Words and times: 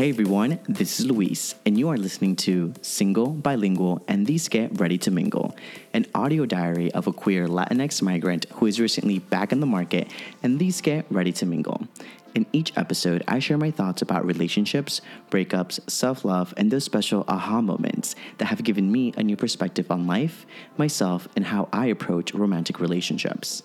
Hey 0.00 0.08
everyone, 0.08 0.58
this 0.66 0.98
is 0.98 1.04
Luis, 1.04 1.54
and 1.66 1.78
you 1.78 1.90
are 1.90 1.98
listening 1.98 2.34
to 2.36 2.72
Single, 2.80 3.26
Bilingual, 3.26 4.02
and 4.08 4.26
Dizque 4.26 4.70
Ready 4.80 4.96
to 4.96 5.10
Mingle, 5.10 5.54
an 5.92 6.06
audio 6.14 6.46
diary 6.46 6.90
of 6.92 7.06
a 7.06 7.12
queer 7.12 7.46
Latinx 7.46 8.00
migrant 8.00 8.46
who 8.54 8.64
is 8.64 8.80
recently 8.80 9.18
back 9.18 9.52
in 9.52 9.60
the 9.60 9.66
market, 9.66 10.10
and 10.42 10.58
dizque 10.58 11.04
ready 11.10 11.32
to 11.32 11.44
mingle. 11.44 11.86
In 12.34 12.46
each 12.54 12.72
episode, 12.78 13.22
I 13.28 13.40
share 13.40 13.58
my 13.58 13.70
thoughts 13.70 14.00
about 14.00 14.24
relationships, 14.24 15.02
breakups, 15.30 15.78
self 15.90 16.24
love, 16.24 16.54
and 16.56 16.70
those 16.70 16.84
special 16.84 17.26
aha 17.28 17.60
moments 17.60 18.16
that 18.38 18.46
have 18.46 18.64
given 18.64 18.90
me 18.90 19.12
a 19.18 19.22
new 19.22 19.36
perspective 19.36 19.90
on 19.90 20.06
life, 20.06 20.46
myself, 20.78 21.28
and 21.36 21.44
how 21.44 21.68
I 21.74 21.88
approach 21.88 22.32
romantic 22.32 22.80
relationships. 22.80 23.64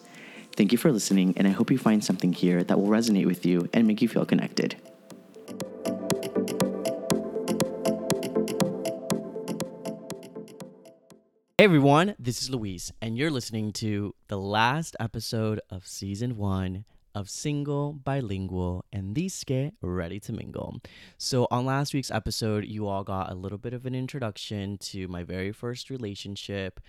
Thank 0.58 0.74
you 0.74 0.78
for 0.78 0.92
listening, 0.92 1.34
and 1.38 1.48
I 1.48 1.52
hope 1.52 1.72
you 1.72 1.78
find 1.78 2.04
something 2.04 2.34
here 2.34 2.62
that 2.66 2.78
will 2.78 2.90
resonate 2.90 3.26
with 3.26 3.46
you 3.46 3.70
and 3.72 3.88
make 3.88 4.02
you 4.02 4.10
feel 4.10 4.26
connected. 4.26 4.76
Hey 11.66 11.68
everyone, 11.68 12.14
this 12.20 12.44
is 12.44 12.52
Luis, 12.52 12.92
and 13.02 13.18
you're 13.18 13.32
listening 13.32 13.74
to 13.74 14.14
the 14.28 14.38
last 14.38 14.96
episode 15.00 15.60
of 15.72 15.88
season 15.88 16.38
one 16.38 16.86
of 17.16 17.28
Single, 17.28 17.94
Bilingual, 17.94 18.86
and 18.94 19.16
Dizque 19.16 19.74
Ready 19.82 20.20
to 20.20 20.32
Mingle. 20.32 20.80
So, 21.18 21.48
on 21.50 21.66
last 21.66 21.96
week's 21.96 22.12
episode, 22.12 22.66
you 22.66 22.86
all 22.88 23.04
got 23.04 23.32
a 23.32 23.34
little 23.34 23.58
bit 23.58 23.74
of 23.74 23.88
an 23.88 23.96
introduction 23.96 24.78
to 24.78 25.08
my 25.08 25.24
very 25.24 25.52
first 25.52 25.90
relationship, 25.90 26.80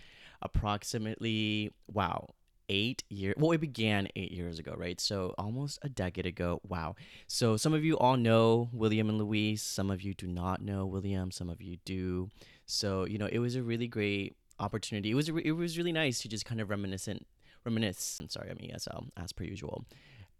approximately, 0.42 1.72
wow, 1.90 2.28
eight 2.68 3.02
years 3.08 3.36
well 3.38 3.52
it 3.52 3.60
began 3.60 4.08
eight 4.14 4.32
years 4.32 4.58
ago 4.58 4.74
right? 4.76 5.00
So 5.00 5.34
almost 5.38 5.78
a 5.80 5.88
decade 5.88 6.26
ago 6.26 6.60
wow. 6.68 6.96
So 7.28 7.56
some 7.56 7.72
of 7.72 7.82
you 7.82 7.96
all 7.96 8.18
know 8.18 8.68
william 8.74 9.08
and 9.08 9.16
Luis 9.16 9.62
some 9.62 9.90
of 9.90 10.02
you 10.02 10.12
do 10.12 10.26
not 10.26 10.60
know 10.60 10.84
william 10.84 11.30
some 11.30 11.48
of 11.48 11.62
you 11.62 11.78
do. 11.86 12.28
So 12.66 13.06
you 13.06 13.16
know 13.16 13.28
it 13.32 13.38
was 13.38 13.56
a 13.56 13.62
really 13.62 13.86
great 13.86 14.36
opportunity 14.58 15.10
it 15.10 15.14
was 15.14 15.28
it 15.28 15.52
was 15.52 15.76
really 15.78 15.92
nice 15.92 16.20
to 16.20 16.28
just 16.28 16.44
kind 16.44 16.60
of 16.60 16.70
reminiscent 16.70 17.26
reminisce 17.64 18.18
I'm 18.20 18.28
sorry 18.28 18.50
i'm 18.50 18.58
esl 18.58 19.08
as 19.16 19.32
per 19.32 19.44
usual 19.44 19.84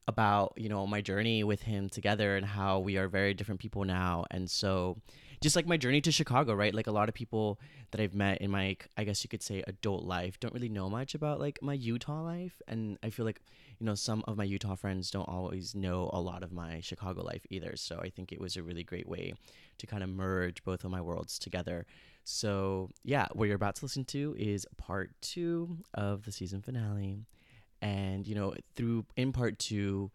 about 0.09 0.53
you 0.57 0.69
know 0.69 0.87
my 0.87 1.01
journey 1.01 1.43
with 1.45 1.63
him 1.63 1.89
together 1.89 2.37
and 2.37 2.47
how 2.47 2.79
we 2.79 2.97
are 2.97 3.09
very 3.09 3.35
different 3.35 3.61
people 3.61 3.85
now 3.85 4.25
and 4.31 4.49
so 4.51 4.97
just 5.41 5.57
like 5.57 5.67
my 5.67 5.77
journey 5.77 6.01
to 6.01 6.13
Chicago, 6.13 6.55
right? 6.55 6.75
Like 6.75 6.87
a 6.87 6.93
lot 6.93 7.09
of 7.09 7.15
people 7.15 7.61
that 7.91 8.01
I've 8.01 8.15
met 8.15 8.41
in 8.41 8.51
my, 8.51 8.77
I 8.97 9.05
guess 9.05 9.23
you 9.23 9.29
could 9.29 9.43
say, 9.43 9.63
adult 9.67 10.05
life 10.05 10.41
don't 10.41 10.55
really 10.55 10.69
know 10.69 10.89
much 10.89 11.15
about 11.15 11.41
like 11.41 11.59
my 11.63 11.75
Utah 11.75 12.23
life. 12.23 12.61
And 12.67 12.99
I 13.03 13.11
feel 13.11 13.25
like, 13.25 13.41
you 13.79 13.87
know, 13.87 13.95
some 13.95 14.25
of 14.27 14.37
my 14.37 14.45
Utah 14.45 14.75
friends 14.75 15.11
don't 15.11 15.29
always 15.29 15.75
know 15.75 16.11
a 16.13 16.21
lot 16.21 16.43
of 16.43 16.53
my 16.53 16.81
Chicago 16.81 17.23
life 17.23 17.47
either. 17.51 17.77
So 17.77 18.01
I 18.03 18.11
think 18.11 18.33
it 18.33 18.41
was 18.41 18.57
a 18.57 18.63
really 18.63 18.85
great 18.85 19.09
way 19.09 19.35
to 19.79 19.87
kind 19.87 20.03
of 20.03 20.09
merge 20.09 20.65
both 20.65 20.85
of 20.85 20.91
my 20.91 21.01
worlds 21.01 21.39
together. 21.39 21.87
So 22.29 22.91
yeah, 23.05 23.29
what 23.35 23.47
you're 23.47 23.55
about 23.55 23.77
to 23.77 23.85
listen 23.85 24.05
to 24.07 24.35
is 24.37 24.67
part 24.77 25.13
two 25.21 25.79
of 25.95 26.25
the 26.25 26.33
season 26.33 26.61
finale. 26.61 27.25
And, 27.81 28.27
you 28.27 28.35
know, 28.35 28.55
through 28.75 29.07
in 29.17 29.33
part 29.33 29.61
two, 29.61 30.11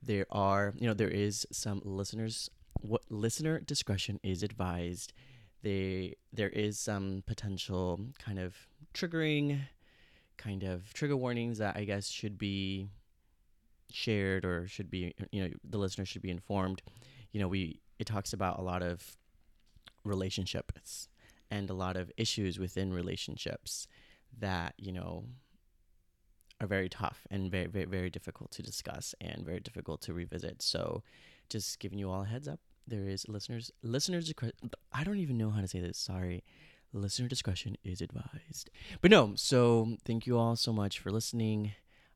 there 0.00 0.26
are, 0.30 0.72
you 0.78 0.86
know, 0.86 0.94
there 0.94 1.08
is 1.08 1.48
some 1.50 1.82
listeners 1.84 2.48
what 2.80 3.02
listener 3.10 3.58
discretion 3.58 4.20
is 4.22 4.44
advised. 4.44 5.12
They 5.62 6.14
there 6.32 6.48
is 6.48 6.78
some 6.78 7.24
potential 7.26 7.98
kind 8.20 8.38
of 8.38 8.54
triggering 8.94 9.58
kind 10.36 10.62
of 10.62 10.94
trigger 10.94 11.16
warnings 11.16 11.58
that 11.58 11.76
I 11.76 11.82
guess 11.82 12.06
should 12.06 12.38
be 12.38 12.86
shared 13.90 14.44
or 14.44 14.68
should 14.68 14.90
be 14.90 15.12
you 15.32 15.42
know 15.42 15.50
the 15.68 15.78
listener 15.78 16.04
should 16.04 16.22
be 16.22 16.30
informed. 16.30 16.82
You 17.32 17.40
know, 17.40 17.48
we 17.48 17.80
it 17.98 18.06
talks 18.06 18.32
about 18.32 18.60
a 18.60 18.62
lot 18.62 18.84
of 18.84 19.16
relationships 20.04 21.08
and 21.50 21.70
a 21.70 21.74
lot 21.74 21.96
of 21.96 22.10
issues 22.16 22.58
within 22.58 22.92
relationships 22.92 23.86
that, 24.38 24.74
you 24.76 24.92
know, 24.92 25.24
are 26.60 26.66
very 26.66 26.88
tough 26.88 27.26
and 27.30 27.50
very 27.50 27.66
very 27.66 27.84
very 27.84 28.10
difficult 28.10 28.50
to 28.50 28.62
discuss 28.62 29.14
and 29.20 29.44
very 29.44 29.60
difficult 29.60 30.00
to 30.02 30.12
revisit. 30.12 30.62
So, 30.62 31.02
just 31.48 31.78
giving 31.78 31.98
you 31.98 32.10
all 32.10 32.22
a 32.22 32.26
heads 32.26 32.48
up 32.48 32.60
there 32.86 33.06
is 33.06 33.28
listeners 33.28 33.70
listeners 33.82 34.32
I 34.92 35.04
don't 35.04 35.18
even 35.18 35.38
know 35.38 35.50
how 35.50 35.60
to 35.60 35.68
say 35.68 35.80
this. 35.80 35.98
Sorry. 35.98 36.42
Listener 36.92 37.28
discretion 37.28 37.76
is 37.84 38.00
advised. 38.00 38.70
But 39.02 39.10
no, 39.10 39.32
so 39.36 39.98
thank 40.06 40.26
you 40.26 40.38
all 40.38 40.56
so 40.56 40.72
much 40.72 40.98
for 40.98 41.10
listening. 41.10 41.72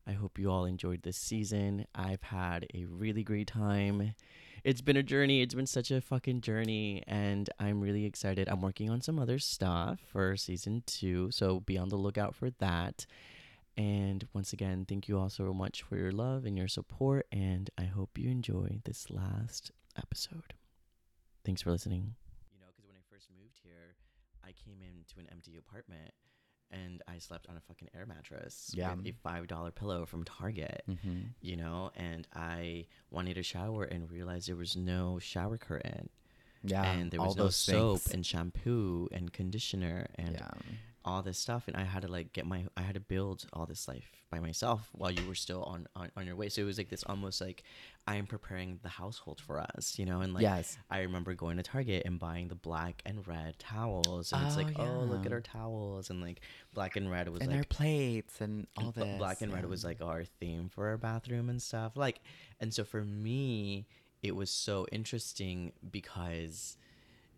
I 0.07 0.13
hope 0.13 0.39
you 0.39 0.49
all 0.49 0.65
enjoyed 0.65 1.03
this 1.03 1.15
season. 1.15 1.85
I've 1.93 2.23
had 2.23 2.65
a 2.73 2.85
really 2.85 3.23
great 3.23 3.47
time. 3.47 4.15
It's 4.63 4.79
been 4.79 4.95
a 4.95 5.03
journey. 5.03 5.41
It's 5.41 5.53
been 5.53 5.67
such 5.67 5.91
a 5.91 5.99
fucking 5.99 6.39
journey, 6.39 7.03
and 7.05 7.49
I'm 7.59 7.81
really 7.81 8.05
excited. 8.05 8.47
I'm 8.47 8.61
working 8.61 8.89
on 8.89 9.01
some 9.01 9.19
other 9.19 9.37
stuff 9.37 9.99
for 10.07 10.37
season 10.37 10.83
two, 10.85 11.31
so 11.31 11.59
be 11.59 11.77
on 11.77 11.89
the 11.89 11.97
lookout 11.97 12.33
for 12.33 12.49
that. 12.59 13.05
And 13.75 14.25
once 14.31 14.53
again, 14.53 14.85
thank 14.87 15.09
you 15.09 15.19
all 15.19 15.29
so 15.29 15.53
much 15.53 15.81
for 15.81 15.97
your 15.97 16.13
love 16.13 16.45
and 16.45 16.57
your 16.57 16.69
support, 16.69 17.27
and 17.29 17.69
I 17.77 17.83
hope 17.83 18.17
you 18.17 18.29
enjoy 18.29 18.79
this 18.85 19.09
last 19.09 19.71
episode. 19.97 20.53
Thanks 21.43 21.61
for 21.61 21.71
listening. 21.71 22.15
You 22.53 22.61
know, 22.61 22.67
because 22.73 22.87
when 22.87 22.95
I 22.95 23.03
first 23.13 23.27
moved 23.37 23.59
here, 23.61 23.97
I 24.45 24.53
came 24.53 24.79
into 24.81 25.19
an 25.19 25.27
empty 25.29 25.57
apartment 25.57 26.11
and 26.73 27.01
I 27.07 27.19
slept 27.19 27.47
on 27.49 27.57
a 27.57 27.61
fucking 27.61 27.89
air 27.95 28.05
mattress 28.05 28.71
yeah. 28.73 28.93
with 28.93 29.05
a 29.07 29.13
five 29.23 29.47
dollar 29.47 29.71
pillow 29.71 30.05
from 30.05 30.23
Target. 30.23 30.83
Mm-hmm. 30.89 31.19
You 31.41 31.57
know, 31.57 31.91
and 31.95 32.27
I 32.33 32.87
wanted 33.11 33.37
a 33.37 33.43
shower 33.43 33.83
and 33.83 34.09
realized 34.09 34.47
there 34.47 34.55
was 34.55 34.75
no 34.75 35.19
shower 35.19 35.57
curtain. 35.57 36.09
Yeah, 36.65 36.83
and 36.83 37.11
there 37.11 37.21
was 37.21 37.35
no 37.35 37.49
soap 37.49 37.99
things. 37.99 38.13
and 38.13 38.25
shampoo 38.25 39.09
and 39.11 39.31
conditioner 39.33 40.07
and 40.15 40.33
yeah 40.33 40.51
all 41.05 41.21
this 41.21 41.37
stuff 41.37 41.63
and 41.67 41.75
i 41.75 41.83
had 41.83 42.01
to 42.01 42.07
like 42.07 42.33
get 42.33 42.45
my 42.45 42.65
i 42.77 42.81
had 42.81 42.93
to 42.93 42.99
build 42.99 43.45
all 43.53 43.65
this 43.65 43.87
life 43.87 44.11
by 44.31 44.39
myself 44.39 44.89
while 44.93 45.11
you 45.11 45.25
were 45.27 45.35
still 45.35 45.63
on 45.63 45.87
on, 45.95 46.09
on 46.17 46.25
your 46.25 46.35
way 46.35 46.49
so 46.49 46.61
it 46.61 46.65
was 46.65 46.77
like 46.77 46.89
this 46.89 47.03
almost 47.05 47.39
like 47.39 47.63
i 48.07 48.15
am 48.15 48.25
preparing 48.25 48.79
the 48.81 48.89
household 48.89 49.39
for 49.39 49.59
us 49.59 49.99
you 49.99 50.05
know 50.05 50.21
and 50.21 50.33
like 50.33 50.41
yes 50.41 50.77
i 50.89 51.01
remember 51.01 51.33
going 51.33 51.57
to 51.57 51.63
target 51.63 52.03
and 52.05 52.19
buying 52.19 52.47
the 52.47 52.55
black 52.55 53.01
and 53.05 53.27
red 53.27 53.57
towels 53.59 54.31
and 54.31 54.41
oh, 54.43 54.47
it's 54.47 54.57
like 54.57 54.75
yeah. 54.77 54.85
oh 54.89 55.03
look 55.03 55.25
at 55.25 55.31
our 55.31 55.41
towels 55.41 56.09
and 56.09 56.21
like 56.21 56.41
black 56.73 56.95
and 56.95 57.11
red 57.11 57.29
was 57.29 57.41
and 57.41 57.51
like 57.51 57.59
our 57.59 57.63
plates 57.65 58.41
and 58.41 58.65
all 58.77 58.91
this 58.91 59.17
black 59.17 59.41
and 59.41 59.51
yeah. 59.51 59.57
red 59.57 59.65
was 59.67 59.83
like 59.83 60.01
our 60.01 60.23
theme 60.39 60.69
for 60.69 60.87
our 60.87 60.97
bathroom 60.97 61.49
and 61.49 61.61
stuff 61.61 61.95
like 61.95 62.19
and 62.59 62.73
so 62.73 62.83
for 62.83 63.03
me 63.03 63.85
it 64.23 64.35
was 64.35 64.49
so 64.49 64.87
interesting 64.91 65.73
because 65.91 66.77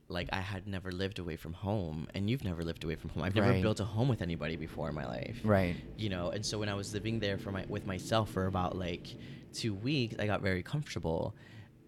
like 0.07 0.29
I 0.31 0.39
had 0.39 0.67
never 0.67 0.91
lived 0.91 1.19
away 1.19 1.35
from 1.35 1.53
home 1.53 2.07
and 2.13 2.29
you've 2.29 2.43
never 2.43 2.63
lived 2.63 2.83
away 2.83 2.95
from 2.95 3.09
home. 3.09 3.23
I've 3.23 3.35
never 3.35 3.49
right. 3.49 3.61
built 3.61 3.79
a 3.79 3.85
home 3.85 4.07
with 4.07 4.21
anybody 4.21 4.55
before 4.55 4.89
in 4.89 4.95
my 4.95 5.05
life. 5.05 5.39
Right. 5.43 5.75
You 5.97 6.09
know, 6.09 6.29
and 6.29 6.45
so 6.45 6.59
when 6.59 6.69
I 6.69 6.75
was 6.75 6.93
living 6.93 7.19
there 7.19 7.37
for 7.37 7.51
my 7.51 7.65
with 7.67 7.85
myself 7.85 8.29
for 8.29 8.45
about 8.45 8.77
like 8.77 9.07
2 9.53 9.73
weeks, 9.73 10.15
I 10.19 10.27
got 10.27 10.41
very 10.41 10.61
comfortable. 10.61 11.35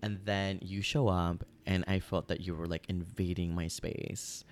And 0.02 0.20
then 0.26 0.60
you 0.62 0.82
show 0.82 1.08
up 1.08 1.44
and 1.66 1.84
I 1.88 2.00
felt 2.00 2.28
that 2.30 2.42
you 2.42 2.56
were 2.56 2.68
like 2.68 2.86
invading 2.90 3.54
my 3.54 3.68
space. 3.68 4.44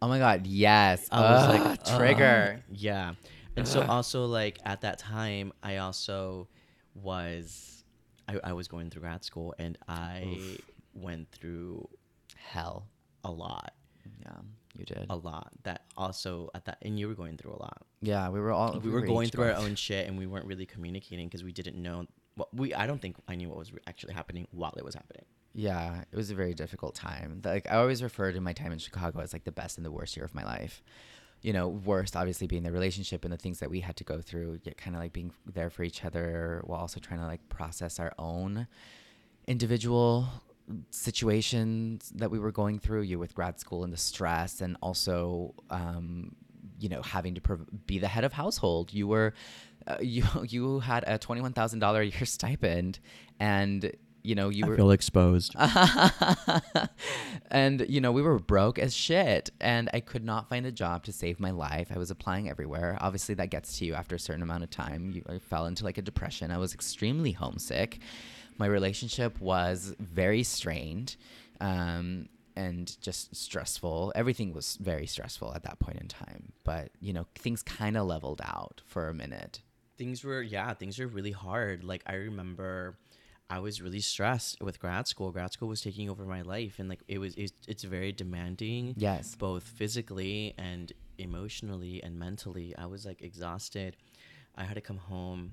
Oh 0.00 0.08
my 0.08 0.18
god, 0.18 0.46
yes. 0.46 1.08
I 1.12 1.20
was 1.20 1.48
like 1.48 1.84
trigger. 1.98 2.56
Uh, 2.58 2.62
yeah. 2.72 3.14
And 3.56 3.68
so 3.68 3.82
also 3.82 4.24
like 4.24 4.58
at 4.64 4.80
that 4.80 4.98
time 4.98 5.52
I 5.62 5.78
also 5.78 6.48
was 6.94 7.84
I, 8.26 8.38
I 8.42 8.52
was 8.54 8.68
going 8.68 8.88
through 8.88 9.02
grad 9.02 9.22
school 9.22 9.54
and 9.58 9.76
I 9.86 10.24
Oof. 10.26 10.60
went 10.94 11.30
through 11.30 11.88
hell 12.36 12.86
a 13.24 13.30
lot. 13.30 13.74
Yeah, 14.24 14.32
you 14.76 14.84
did 14.84 15.06
a 15.10 15.16
lot. 15.16 15.52
That 15.64 15.84
also 15.96 16.50
at 16.54 16.64
that, 16.66 16.78
and 16.82 16.98
you 16.98 17.08
were 17.08 17.14
going 17.14 17.36
through 17.36 17.52
a 17.52 17.60
lot. 17.60 17.82
Yeah, 18.00 18.28
we 18.28 18.40
were 18.40 18.52
all 18.52 18.74
we, 18.74 18.80
we 18.80 18.90
were, 18.90 19.00
were 19.00 19.06
going 19.06 19.28
through 19.28 19.44
our 19.44 19.54
own 19.54 19.74
shit, 19.74 20.08
and 20.08 20.18
we 20.18 20.26
weren't 20.26 20.46
really 20.46 20.66
communicating 20.66 21.28
because 21.28 21.44
we 21.44 21.52
didn't 21.52 21.80
know 21.80 22.06
what 22.34 22.54
we. 22.54 22.74
I 22.74 22.86
don't 22.86 23.00
think 23.00 23.16
I 23.28 23.34
knew 23.34 23.48
what 23.48 23.58
was 23.58 23.72
actually 23.86 24.14
happening 24.14 24.46
while 24.50 24.74
it 24.76 24.84
was 24.84 24.94
happening. 24.94 25.24
Yeah, 25.54 26.02
it 26.10 26.16
was 26.16 26.30
a 26.30 26.34
very 26.34 26.54
difficult 26.54 26.94
time. 26.94 27.42
Like 27.44 27.70
I 27.70 27.76
always 27.76 28.02
refer 28.02 28.32
to 28.32 28.40
my 28.40 28.52
time 28.52 28.72
in 28.72 28.78
Chicago 28.78 29.20
as 29.20 29.32
like 29.32 29.44
the 29.44 29.52
best 29.52 29.76
and 29.76 29.84
the 29.84 29.90
worst 29.90 30.16
year 30.16 30.24
of 30.24 30.34
my 30.34 30.44
life. 30.44 30.82
You 31.42 31.52
know, 31.52 31.68
worst 31.68 32.16
obviously 32.16 32.46
being 32.46 32.62
the 32.62 32.70
relationship 32.70 33.24
and 33.24 33.32
the 33.32 33.36
things 33.36 33.58
that 33.58 33.68
we 33.68 33.80
had 33.80 33.96
to 33.96 34.04
go 34.04 34.20
through, 34.20 34.60
yet 34.62 34.76
kind 34.76 34.94
of 34.94 35.02
like 35.02 35.12
being 35.12 35.32
there 35.44 35.70
for 35.70 35.82
each 35.82 36.04
other 36.04 36.62
while 36.64 36.80
also 36.80 37.00
trying 37.00 37.20
to 37.20 37.26
like 37.26 37.48
process 37.48 37.98
our 37.98 38.12
own 38.18 38.68
individual 39.46 40.28
situations 40.90 42.12
that 42.14 42.30
we 42.30 42.38
were 42.38 42.52
going 42.52 42.78
through, 42.78 43.02
you 43.02 43.18
with 43.18 43.34
grad 43.34 43.58
school 43.60 43.84
and 43.84 43.92
the 43.92 43.96
stress, 43.98 44.60
and 44.60 44.76
also, 44.80 45.54
um, 45.70 46.34
you 46.78 46.88
know, 46.88 47.02
having 47.02 47.34
to 47.34 47.40
prov- 47.40 47.66
be 47.86 47.98
the 47.98 48.08
head 48.08 48.24
of 48.24 48.32
household. 48.32 48.92
You 48.92 49.06
were, 49.08 49.34
uh, 49.86 49.96
you 50.00 50.24
you 50.48 50.80
had 50.80 51.04
a 51.06 51.18
twenty 51.18 51.40
one 51.40 51.52
thousand 51.52 51.78
dollar 51.80 52.00
a 52.00 52.06
year 52.06 52.24
stipend, 52.24 52.98
and 53.40 53.92
you 54.22 54.34
know 54.34 54.48
you 54.48 54.64
I 54.64 54.68
were 54.68 54.76
feel 54.76 54.90
exposed. 54.90 55.54
And 57.52 57.84
you 57.86 58.00
know 58.00 58.12
we 58.12 58.22
were 58.22 58.38
broke 58.38 58.78
as 58.78 58.94
shit 58.94 59.50
and 59.60 59.90
i 59.92 60.00
could 60.00 60.24
not 60.24 60.48
find 60.48 60.64
a 60.64 60.72
job 60.72 61.04
to 61.04 61.12
save 61.12 61.38
my 61.38 61.50
life. 61.50 61.88
I 61.94 61.98
was 61.98 62.10
applying 62.10 62.48
everywhere. 62.48 62.96
Obviously 63.00 63.34
that 63.36 63.50
gets 63.50 63.78
to 63.78 63.84
you 63.84 63.92
after 63.94 64.16
a 64.16 64.18
certain 64.18 64.42
amount 64.42 64.64
of 64.64 64.70
time. 64.70 65.12
You 65.12 65.22
I 65.28 65.38
fell 65.38 65.66
into 65.66 65.84
like 65.84 65.98
a 65.98 66.02
depression. 66.02 66.50
I 66.50 66.56
was 66.56 66.72
extremely 66.72 67.32
homesick 67.32 68.00
my 68.58 68.66
relationship 68.66 69.40
was 69.40 69.94
very 69.98 70.42
strained. 70.42 71.16
um, 71.60 72.28
and 72.54 73.00
just 73.00 73.34
stressful. 73.34 74.12
Everything 74.14 74.52
was 74.52 74.76
very 74.78 75.06
stressful 75.06 75.54
at 75.54 75.62
that 75.62 75.78
point 75.78 75.96
in 75.98 76.06
time. 76.08 76.52
But 76.64 76.90
you 77.00 77.14
know, 77.14 77.26
things 77.34 77.62
kind 77.62 77.96
of 77.96 78.06
leveled 78.06 78.42
out 78.44 78.82
for 78.84 79.08
a 79.08 79.14
minute. 79.14 79.62
things 79.96 80.22
were 80.22 80.42
yeah 80.42 80.74
things 80.74 80.98
were 80.98 81.06
really 81.06 81.30
hard 81.32 81.84
like 81.84 82.02
i 82.06 82.14
remember 82.14 82.96
i 83.50 83.58
was 83.58 83.80
really 83.80 84.00
stressed 84.00 84.60
with 84.60 84.80
grad 84.80 85.06
school 85.06 85.30
grad 85.30 85.52
school 85.52 85.68
was 85.68 85.80
taking 85.82 86.08
over 86.10 86.24
my 86.24 86.42
life 86.42 86.78
and 86.78 86.88
like 86.88 87.02
it 87.08 87.18
was 87.18 87.34
it's, 87.36 87.52
it's 87.68 87.84
very 87.84 88.10
demanding 88.10 88.94
Yes. 88.96 89.34
both 89.36 89.62
physically 89.62 90.54
and 90.58 90.92
emotionally 91.18 92.02
and 92.02 92.18
mentally 92.18 92.74
i 92.76 92.86
was 92.86 93.04
like 93.06 93.20
exhausted 93.22 93.96
i 94.56 94.64
had 94.64 94.74
to 94.74 94.80
come 94.80 94.98
home 94.98 95.52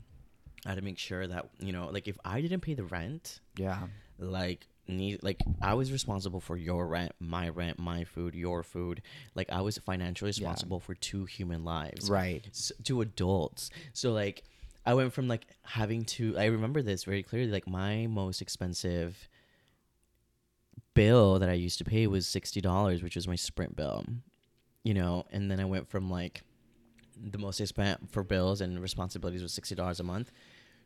i 0.65 0.69
had 0.69 0.75
to 0.75 0.83
make 0.83 0.97
sure 0.97 1.25
that 1.27 1.49
you 1.59 1.71
know 1.71 1.89
like 1.91 2.07
if 2.07 2.17
i 2.25 2.41
didn't 2.41 2.61
pay 2.61 2.73
the 2.73 2.83
rent 2.83 3.39
Yeah. 3.57 3.87
like 4.17 4.67
need 4.87 5.21
like 5.23 5.39
i 5.61 5.73
was 5.75 5.91
responsible 5.91 6.39
for 6.39 6.57
your 6.57 6.87
rent 6.87 7.11
my 7.19 7.49
rent 7.49 7.77
my 7.79 8.03
food 8.03 8.33
your 8.35 8.63
food 8.63 9.01
like 9.35 9.49
i 9.51 9.61
was 9.61 9.77
financially 9.77 10.29
Yeah. 10.31 10.47
responsible 10.49 10.79
for 10.79 10.95
two 10.95 11.25
human 11.25 11.63
lives 11.63 12.09
Right. 12.09 12.43
s- 12.47 12.71
to 12.85 13.01
adults. 13.01 13.69
So 13.93 14.11
like 14.11 14.43
I 14.85 14.93
went 14.95 15.13
from 15.13 15.27
like 15.27 15.45
having 15.63 16.05
to 16.05 16.35
I 16.39 16.45
remember 16.45 16.81
this 16.81 17.03
very 17.03 17.21
clearly 17.21 17.51
like 17.51 17.67
my 17.67 18.07
most 18.07 18.41
expensive 18.41 19.27
bill 20.95 21.39
that 21.39 21.49
I 21.49 21.53
used 21.53 21.77
to 21.79 21.83
pay 21.83 22.07
was 22.07 22.25
$60, 22.25 23.03
which 23.03 23.15
was 23.15 23.27
my 23.27 23.35
Sprint 23.35 23.75
bill. 23.75 24.05
You 24.83 24.93
know, 24.93 25.25
and 25.31 25.51
then 25.51 25.59
I 25.59 25.65
went 25.65 25.89
from 25.89 26.09
like 26.09 26.41
the 27.23 27.37
most 27.37 27.59
I 27.61 27.65
spent 27.65 28.11
for 28.11 28.23
bills 28.23 28.61
and 28.61 28.81
responsibilities 28.81 29.41
was 29.41 29.51
$60 29.53 29.99
a 29.99 30.03
month 30.03 30.31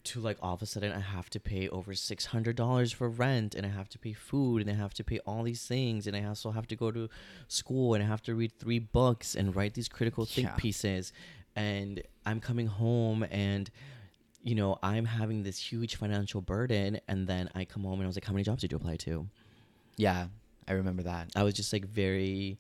to 0.06 0.20
like 0.20 0.38
all 0.42 0.54
of 0.54 0.62
a 0.62 0.66
sudden 0.66 0.92
I 0.92 1.00
have 1.00 1.30
to 1.30 1.40
pay 1.40 1.70
over 1.70 1.94
$600 1.94 2.94
for 2.94 3.08
rent 3.10 3.56
and 3.56 3.66
I 3.66 3.70
have 3.70 3.88
to 3.90 4.00
pay 4.00 4.12
food 4.14 4.62
and 4.62 4.70
I 4.70 4.74
have 4.74 4.94
to 4.96 5.04
pay 5.04 5.20
all 5.20 5.44
these 5.44 5.66
things 5.66 6.08
and 6.08 6.16
I 6.16 6.26
also 6.26 6.52
have 6.52 6.68
to 6.68 6.76
go 6.76 6.92
to 6.92 7.08
school 7.48 7.94
and 7.94 8.04
I 8.04 8.08
have 8.08 8.22
to 8.24 8.36
read 8.36 8.52
three 8.60 8.80
books 8.80 9.34
and 9.36 9.56
write 9.56 9.76
these 9.76 9.88
critical 9.88 10.26
think 10.26 10.50
Yeah. 10.50 10.56
pieces 10.58 11.14
and 11.56 12.02
I'm 12.26 12.40
coming 12.42 12.68
home 12.68 13.24
and 13.32 13.70
you 14.42 14.56
know 14.56 14.78
I'm 14.84 15.06
having 15.06 15.44
this 15.44 15.58
huge 15.58 15.96
financial 15.96 16.42
burden 16.42 17.00
and 17.08 17.28
then 17.28 17.50
I 17.56 17.64
come 17.64 17.84
home 17.84 17.94
and 18.00 18.04
I 18.04 18.08
was 18.08 18.18
like 18.18 18.26
how 18.26 18.34
many 18.34 18.44
jobs 18.44 18.62
did 18.62 18.72
you 18.72 18.78
apply 18.78 18.98
to 18.98 19.28
Yeah. 19.96 20.28
I 20.68 20.74
remember 20.74 21.04
that. 21.04 21.30
I 21.36 21.44
was 21.44 21.54
just 21.54 21.72
like 21.74 21.86
very 21.86 22.58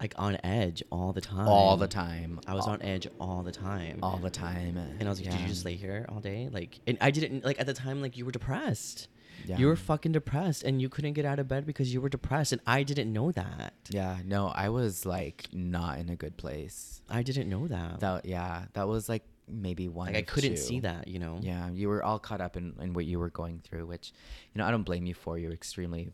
like 0.00 0.14
on 0.16 0.38
edge 0.44 0.82
all 0.90 1.12
the 1.12 1.20
time 1.20 1.48
All 1.48 1.76
the 1.76 1.88
time. 1.88 2.40
I 2.46 2.54
was 2.54 2.66
all, 2.66 2.74
on 2.74 2.82
edge 2.82 3.06
all 3.20 3.42
the 3.42 3.52
time 3.52 3.98
all 4.02 4.18
the 4.18 4.30
time. 4.30 4.76
and 4.76 5.02
I 5.02 5.10
was 5.10 5.20
like, 5.20 5.30
did 5.30 5.40
you 5.40 5.48
just 5.48 5.64
lay 5.64 5.74
here 5.74 6.06
all 6.08 6.20
day? 6.20 6.48
Like, 6.52 6.78
and 6.86 6.98
I 7.00 7.10
didn't 7.10 7.44
like 7.44 7.60
at 7.60 7.66
the 7.66 7.74
time. 7.74 8.00
Like, 8.00 8.16
you 8.16 8.24
were 8.24 8.30
depressed. 8.32 9.08
Yeah. 9.46 9.58
You 9.58 9.66
were 9.68 9.76
fucking 9.76 10.12
depressed, 10.12 10.64
and 10.64 10.82
you 10.82 10.88
couldn't 10.88 11.12
get 11.12 11.24
out 11.24 11.38
of 11.38 11.46
bed 11.46 11.64
because 11.64 11.92
you 11.92 12.00
were 12.00 12.08
depressed, 12.08 12.52
and 12.52 12.60
I 12.66 12.82
didn't 12.82 13.12
know 13.12 13.30
that. 13.32 13.72
Yeah. 13.88 14.18
No, 14.24 14.48
I 14.48 14.68
was 14.68 15.06
like 15.06 15.46
not 15.52 15.98
in 15.98 16.08
a 16.08 16.16
good 16.16 16.36
place. 16.36 17.00
I 17.08 17.22
didn't 17.22 17.48
know 17.48 17.68
that. 17.68 18.00
That 18.00 18.24
yeah, 18.24 18.64
that 18.72 18.88
was 18.88 19.08
like 19.08 19.22
maybe 19.46 19.88
one. 19.88 20.08
like, 20.08 20.16
I 20.16 20.22
couldn't 20.22 20.56
two. 20.56 20.60
see 20.60 20.80
that. 20.80 21.08
You 21.08 21.20
know. 21.20 21.38
Yeah, 21.40 21.70
you 21.70 21.88
were 21.88 22.02
all 22.02 22.18
caught 22.18 22.40
up 22.40 22.56
in, 22.56 22.74
in 22.80 22.94
what 22.94 23.04
you 23.04 23.18
were 23.18 23.30
going 23.30 23.60
through, 23.60 23.86
which, 23.86 24.12
you 24.54 24.58
know, 24.58 24.66
I 24.66 24.70
don't 24.70 24.82
blame 24.82 25.06
you 25.06 25.14
for. 25.14 25.38
You're 25.38 25.52
extremely, 25.52 26.10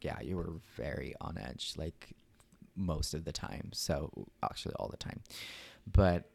yeah, 0.00 0.20
you 0.22 0.36
were 0.36 0.52
very 0.76 1.14
on 1.20 1.36
edge, 1.38 1.74
like 1.76 2.08
most 2.78 3.12
of 3.14 3.24
the 3.24 3.32
time. 3.32 3.70
So 3.72 4.10
actually, 4.42 4.74
all 4.76 4.88
the 4.88 4.96
time. 4.96 5.20
But 5.90 6.30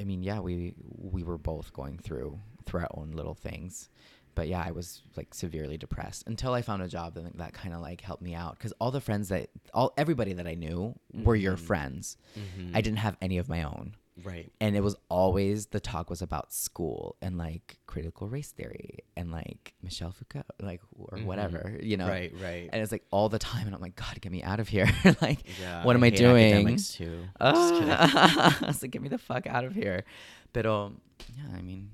I- 0.00 0.04
mean, 0.04 0.22
yeah, 0.22 0.40
we 0.40 0.74
we 0.96 1.22
were 1.22 1.38
both 1.38 1.72
going 1.72 1.98
through 1.98 2.38
through 2.64 2.80
our 2.82 2.88
own 2.94 3.12
little 3.12 3.34
things. 3.34 3.88
But 4.36 4.48
yeah, 4.48 4.64
I 4.66 4.72
was 4.72 5.02
like 5.16 5.32
severely 5.34 5.76
depressed 5.78 6.24
until 6.26 6.54
I 6.54 6.62
found 6.62 6.82
a 6.82 6.88
job 6.88 7.14
that 7.14 7.36
that 7.38 7.52
kind 7.54 7.74
of 7.74 7.80
like 7.80 8.00
helped 8.00 8.22
me 8.22 8.34
out 8.34 8.56
because 8.58 8.72
all 8.80 8.90
the 8.90 9.00
friends 9.00 9.28
that 9.28 9.50
all 9.72 9.92
everybody 9.96 10.32
that 10.34 10.46
I 10.46 10.54
knew 10.54 10.94
were 11.12 11.36
your 11.36 11.56
Mhm. 11.56 11.60
friends. 11.60 12.16
Mhm. 12.36 12.70
I 12.74 12.80
didn't 12.80 12.98
have 12.98 13.16
any 13.20 13.38
of 13.38 13.48
my 13.48 13.62
own 13.62 13.94
Right. 14.22 14.52
and 14.60 14.76
it 14.76 14.80
was 14.80 14.94
always 15.08 15.66
the 15.66 15.80
talk 15.80 16.08
was 16.08 16.22
about 16.22 16.52
school 16.52 17.16
and 17.20 17.36
like 17.36 17.78
critical 17.86 18.28
race 18.28 18.52
theory 18.52 19.00
and 19.16 19.32
like 19.32 19.74
Michel 19.82 20.12
Foucault, 20.12 20.44
like 20.62 20.80
or 20.94 21.18
Mhm. 21.18 21.24
whatever, 21.24 21.76
you 21.82 21.96
know. 21.96 22.06
Right. 22.08 22.32
Right. 22.40 22.70
And 22.72 22.80
it's 22.80 22.92
like 22.92 23.04
all 23.10 23.28
the 23.28 23.40
time, 23.40 23.66
and 23.66 23.74
I'm 23.74 23.80
like, 23.80 23.96
God, 23.96 24.20
get 24.20 24.30
me 24.30 24.42
out 24.44 24.60
of 24.60 24.68
here! 24.68 24.88
like, 25.20 25.40
yeah. 25.60 25.84
what 25.84 25.96
am 25.96 26.04
I 26.04 26.10
hate 26.10 26.18
doing? 26.18 26.44
academics 26.52 26.94
too. 26.94 27.24
Ah, 27.40 28.56
I 28.62 28.66
was 28.68 28.82
like, 28.82 28.92
get 28.92 29.02
me 29.02 29.08
the 29.08 29.18
fuck 29.18 29.46
out 29.48 29.64
of 29.64 29.74
here. 29.74 30.04
But 30.52 30.66
um, 30.66 31.00
yeah, 31.36 31.56
I 31.56 31.60
mean, 31.62 31.90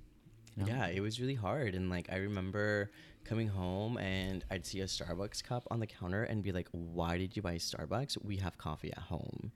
you 0.57 0.65
know, 0.65 0.69
Yeah, 0.73 0.89
it 0.89 1.01
was 1.01 1.21
really 1.21 1.35
hard. 1.37 1.75
And 1.75 1.89
like 1.89 2.13
I 2.13 2.17
remember 2.17 2.91
coming 3.25 3.49
home 3.49 3.97
and 3.99 4.45
I'd 4.51 4.67
see 4.67 4.81
a 4.81 4.85
Starbucks 4.87 5.43
cup 5.45 5.67
on 5.71 5.81
the 5.81 5.87
counter 5.87 6.25
and 6.25 6.43
be 6.43 6.53
like, 6.53 6.69
"Why 6.73 7.17
did 7.17 7.35
you 7.37 7.43
buy 7.43 7.57
Starbucks? 7.57 8.23
We 8.23 8.37
have 8.39 8.59
coffee 8.59 8.93
at 8.93 9.05
home." 9.05 9.53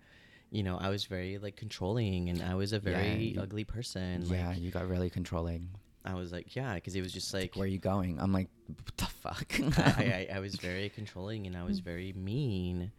You 0.54 0.62
know, 0.62 0.78
I 0.80 0.88
was 0.88 1.04
very 1.04 1.38
like 1.38 1.56
controlling 1.56 2.28
and 2.28 2.40
I 2.40 2.54
was 2.54 2.72
a 2.72 2.78
very 2.78 3.34
you- 3.34 3.40
ugly 3.40 3.64
person. 3.64 4.24
yeah, 4.26 4.50
Like 4.50 4.60
you 4.60 4.70
got 4.70 4.88
really 4.88 5.10
controlling. 5.10 5.68
I 6.04 6.14
was 6.14 6.30
like, 6.30 6.54
yeah, 6.54 6.74
because 6.74 6.94
it 6.94 7.00
was 7.00 7.12
just 7.12 7.34
like 7.34 7.56
Where 7.56 7.64
are 7.64 7.66
you 7.66 7.78
going? 7.78 8.20
I'm 8.20 8.32
like, 8.32 8.48
what 8.68 8.96
the 8.96 9.06
fuck? 9.06 9.52
I, 9.78 10.28
I, 10.30 10.34
I 10.36 10.38
was 10.38 10.54
very 10.54 10.90
controlling 10.90 11.48
and 11.48 11.56
I 11.56 11.64
was 11.64 11.80
mm. 11.80 11.84
very 11.84 12.12
mean. 12.12 12.92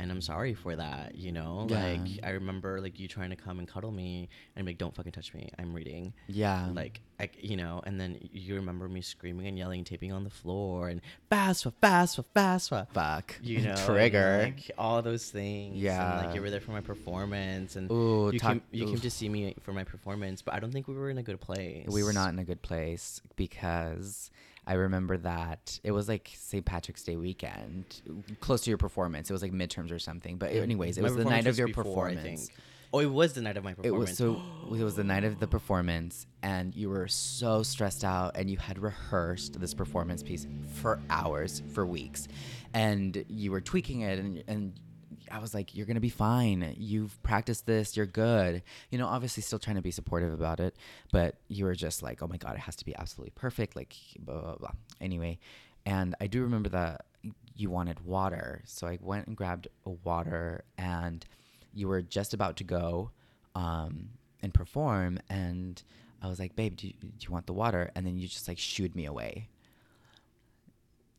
And 0.00 0.10
I'm 0.10 0.22
sorry 0.22 0.54
for 0.54 0.74
that, 0.74 1.14
you 1.14 1.30
know? 1.30 1.66
Yeah. 1.68 1.82
Like 1.84 2.08
I 2.24 2.30
remember 2.30 2.80
like 2.80 2.98
you 2.98 3.06
trying 3.06 3.28
to 3.30 3.36
come 3.36 3.58
and 3.58 3.68
cuddle 3.68 3.90
me 3.92 4.30
and 4.56 4.66
like, 4.66 4.78
Don't 4.78 4.94
fucking 4.94 5.12
touch 5.12 5.34
me. 5.34 5.50
I'm 5.58 5.74
reading. 5.74 6.14
yeah, 6.26 6.68
like 6.72 7.00
I, 7.20 7.28
you 7.38 7.56
know, 7.58 7.82
and 7.84 8.00
then 8.00 8.18
you 8.32 8.54
remember 8.54 8.88
me 8.88 9.02
screaming 9.02 9.46
and 9.46 9.58
yelling, 9.58 9.84
taping 9.84 10.10
on 10.10 10.24
the 10.24 10.30
floor, 10.30 10.88
and 10.88 11.02
FAFSA, 11.30 11.74
FAFSA, 11.82 12.24
FAFSA. 12.34 12.86
fuck. 12.94 13.36
You 13.42 13.60
know, 13.62 13.72
and, 13.72 13.78
trigger. 13.80 14.40
like 14.44 14.70
all 14.78 15.02
those 15.02 15.28
things. 15.30 15.74
and, 15.74 15.82
Yeah. 15.82 16.24
like 16.24 16.34
you 16.34 16.40
were 16.40 16.48
there 16.48 16.60
for 16.60 16.70
my 16.72 16.80
performance, 16.80 17.76
and 17.76 17.90
Ooh, 17.90 18.30
you 18.32 18.38
talk- 18.38 18.52
came, 18.52 18.62
you 18.72 18.86
came 18.86 19.00
to 19.00 19.10
see 19.10 19.28
me 19.28 19.54
for 19.62 19.74
my 19.74 19.84
performance, 19.84 20.40
but 20.40 20.54
I 20.54 20.60
don't 20.60 20.72
think 20.72 20.88
we 20.88 20.94
were 20.94 21.10
in 21.10 21.18
a 21.18 21.22
good 21.22 21.40
place. 21.42 21.86
we 21.88 22.02
were 22.02 22.14
not 22.14 22.32
in 22.32 22.38
a 22.38 22.44
good 22.44 22.62
place 22.62 23.20
because 23.36 24.30
I 24.66 24.74
remember 24.74 25.16
that 25.18 25.80
it 25.82 25.90
was 25.92 26.08
like 26.08 26.30
St. 26.36 26.64
Patrick's 26.64 27.02
Day 27.02 27.16
weekend, 27.16 28.02
close 28.40 28.62
to 28.62 28.70
your 28.70 28.78
performance. 28.78 29.30
It 29.30 29.32
was 29.32 29.42
like 29.42 29.52
midterms 29.52 29.90
or 29.90 29.98
something. 29.98 30.36
But 30.38 30.52
anyways, 30.52 30.98
it 30.98 31.02
My 31.02 31.08
was 31.08 31.16
the 31.16 31.24
night 31.24 31.46
of 31.46 31.58
your 31.58 31.68
before, 31.68 31.84
performance. 31.84 32.50
Oh, 32.92 32.98
it 32.98 33.06
was 33.06 33.34
the 33.34 33.40
night 33.42 33.56
of 33.56 33.62
my 33.62 33.70
It 33.70 33.76
performance. 33.76 34.10
was 34.10 34.18
so. 34.18 34.42
it 34.74 34.82
was 34.82 34.96
the 34.96 35.04
night 35.04 35.24
of 35.24 35.38
the 35.38 35.46
performance, 35.46 36.26
and 36.42 36.74
you 36.74 36.88
were 36.90 37.06
so 37.08 37.62
stressed 37.62 38.04
out, 38.04 38.36
and 38.36 38.50
you 38.50 38.56
had 38.58 38.78
rehearsed 38.78 39.60
this 39.60 39.74
performance 39.74 40.22
piece 40.22 40.46
for 40.74 41.00
hours, 41.08 41.62
for 41.72 41.86
weeks, 41.86 42.26
and 42.74 43.24
you 43.28 43.52
were 43.52 43.60
tweaking 43.60 44.00
it, 44.02 44.18
and 44.18 44.42
and 44.48 44.80
I 45.30 45.38
was 45.38 45.54
like, 45.54 45.74
"You're 45.74 45.86
gonna 45.86 46.00
be 46.00 46.08
fine. 46.08 46.74
You've 46.76 47.22
practiced 47.22 47.66
this. 47.66 47.96
You're 47.96 48.06
good." 48.06 48.62
You 48.90 48.98
know, 48.98 49.06
obviously, 49.06 49.42
still 49.42 49.58
trying 49.58 49.76
to 49.76 49.82
be 49.82 49.90
supportive 49.90 50.32
about 50.32 50.60
it, 50.60 50.76
but 51.12 51.36
you 51.48 51.64
were 51.64 51.74
just 51.74 52.02
like, 52.02 52.22
"Oh 52.22 52.26
my 52.26 52.36
god, 52.36 52.54
it 52.54 52.60
has 52.60 52.76
to 52.76 52.84
be 52.84 52.94
absolutely 52.96 53.32
perfect." 53.34 53.76
Like, 53.76 53.94
blah 54.18 54.40
blah 54.40 54.56
blah. 54.56 54.72
Anyway, 55.00 55.38
and 55.86 56.14
I 56.20 56.26
do 56.26 56.42
remember 56.42 56.68
that 56.70 57.06
you 57.54 57.70
wanted 57.70 58.00
water, 58.00 58.62
so 58.64 58.86
I 58.86 58.98
went 59.00 59.26
and 59.26 59.36
grabbed 59.36 59.68
a 59.84 59.90
water 59.90 60.64
and 60.78 61.24
you 61.72 61.88
were 61.88 62.02
just 62.02 62.34
about 62.34 62.56
to 62.56 62.64
go 62.64 63.10
um, 63.54 64.10
and 64.42 64.52
perform, 64.52 65.18
and 65.28 65.82
I 66.22 66.28
was 66.28 66.38
like, 66.38 66.56
"Babe, 66.56 66.76
do 66.76 66.88
you, 66.88 66.94
do 67.00 67.08
you 67.20 67.30
want 67.30 67.46
the 67.46 67.52
water?" 67.52 67.90
And 67.94 68.06
then 68.06 68.16
you 68.16 68.28
just 68.28 68.48
like 68.48 68.58
shooed 68.58 68.94
me 68.94 69.06
away. 69.06 69.48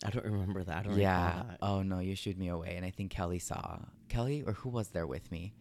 I 0.03 0.09
don't 0.09 0.25
remember 0.25 0.63
that. 0.63 0.77
I 0.77 0.81
don't 0.83 0.97
yeah. 0.97 1.43
that. 1.47 1.57
Oh 1.61 1.83
no, 1.83 1.99
you 1.99 2.15
shooed 2.15 2.37
me 2.37 2.47
away, 2.47 2.75
and 2.75 2.85
I 2.85 2.89
think 2.89 3.11
Kelly 3.11 3.39
saw 3.39 3.79
Kelly 4.09 4.43
or 4.45 4.53
who 4.53 4.69
was 4.69 4.89
there 4.89 5.07
with 5.07 5.31
me. 5.31 5.53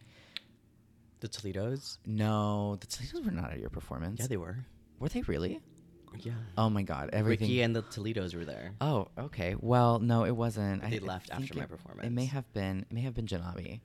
The 1.19 1.27
Toledos. 1.27 1.99
No, 2.05 2.77
the 2.79 2.87
Toledos 2.87 3.23
were 3.23 3.31
not 3.31 3.51
at 3.51 3.59
your 3.59 3.69
performance. 3.69 4.19
Yeah, 4.19 4.27
they 4.27 4.37
were. 4.37 4.65
were 4.99 5.09
they 5.09 5.21
really? 5.21 5.61
Yeah. 6.17 6.33
Oh 6.57 6.69
my 6.69 6.81
God, 6.81 7.11
everything. 7.13 7.47
Ricky 7.47 7.61
and 7.61 7.75
the 7.75 7.83
Toledos 7.83 8.33
were 8.33 8.43
there. 8.45 8.73
Oh, 8.81 9.07
okay. 9.17 9.55
Well, 9.59 9.99
no, 9.99 10.25
it 10.25 10.35
wasn't. 10.35 10.81
They 10.89 10.97
I 10.97 10.99
left 10.99 11.29
think 11.29 11.43
after 11.43 11.57
my 11.57 11.63
it- 11.63 12.07
It 12.07 12.11
may 12.11 12.25
have 12.25 12.51
been. 12.53 12.85
It 12.89 12.93
may 12.93 13.01
have 13.01 13.13
been 13.13 13.27
Janabi, 13.27 13.81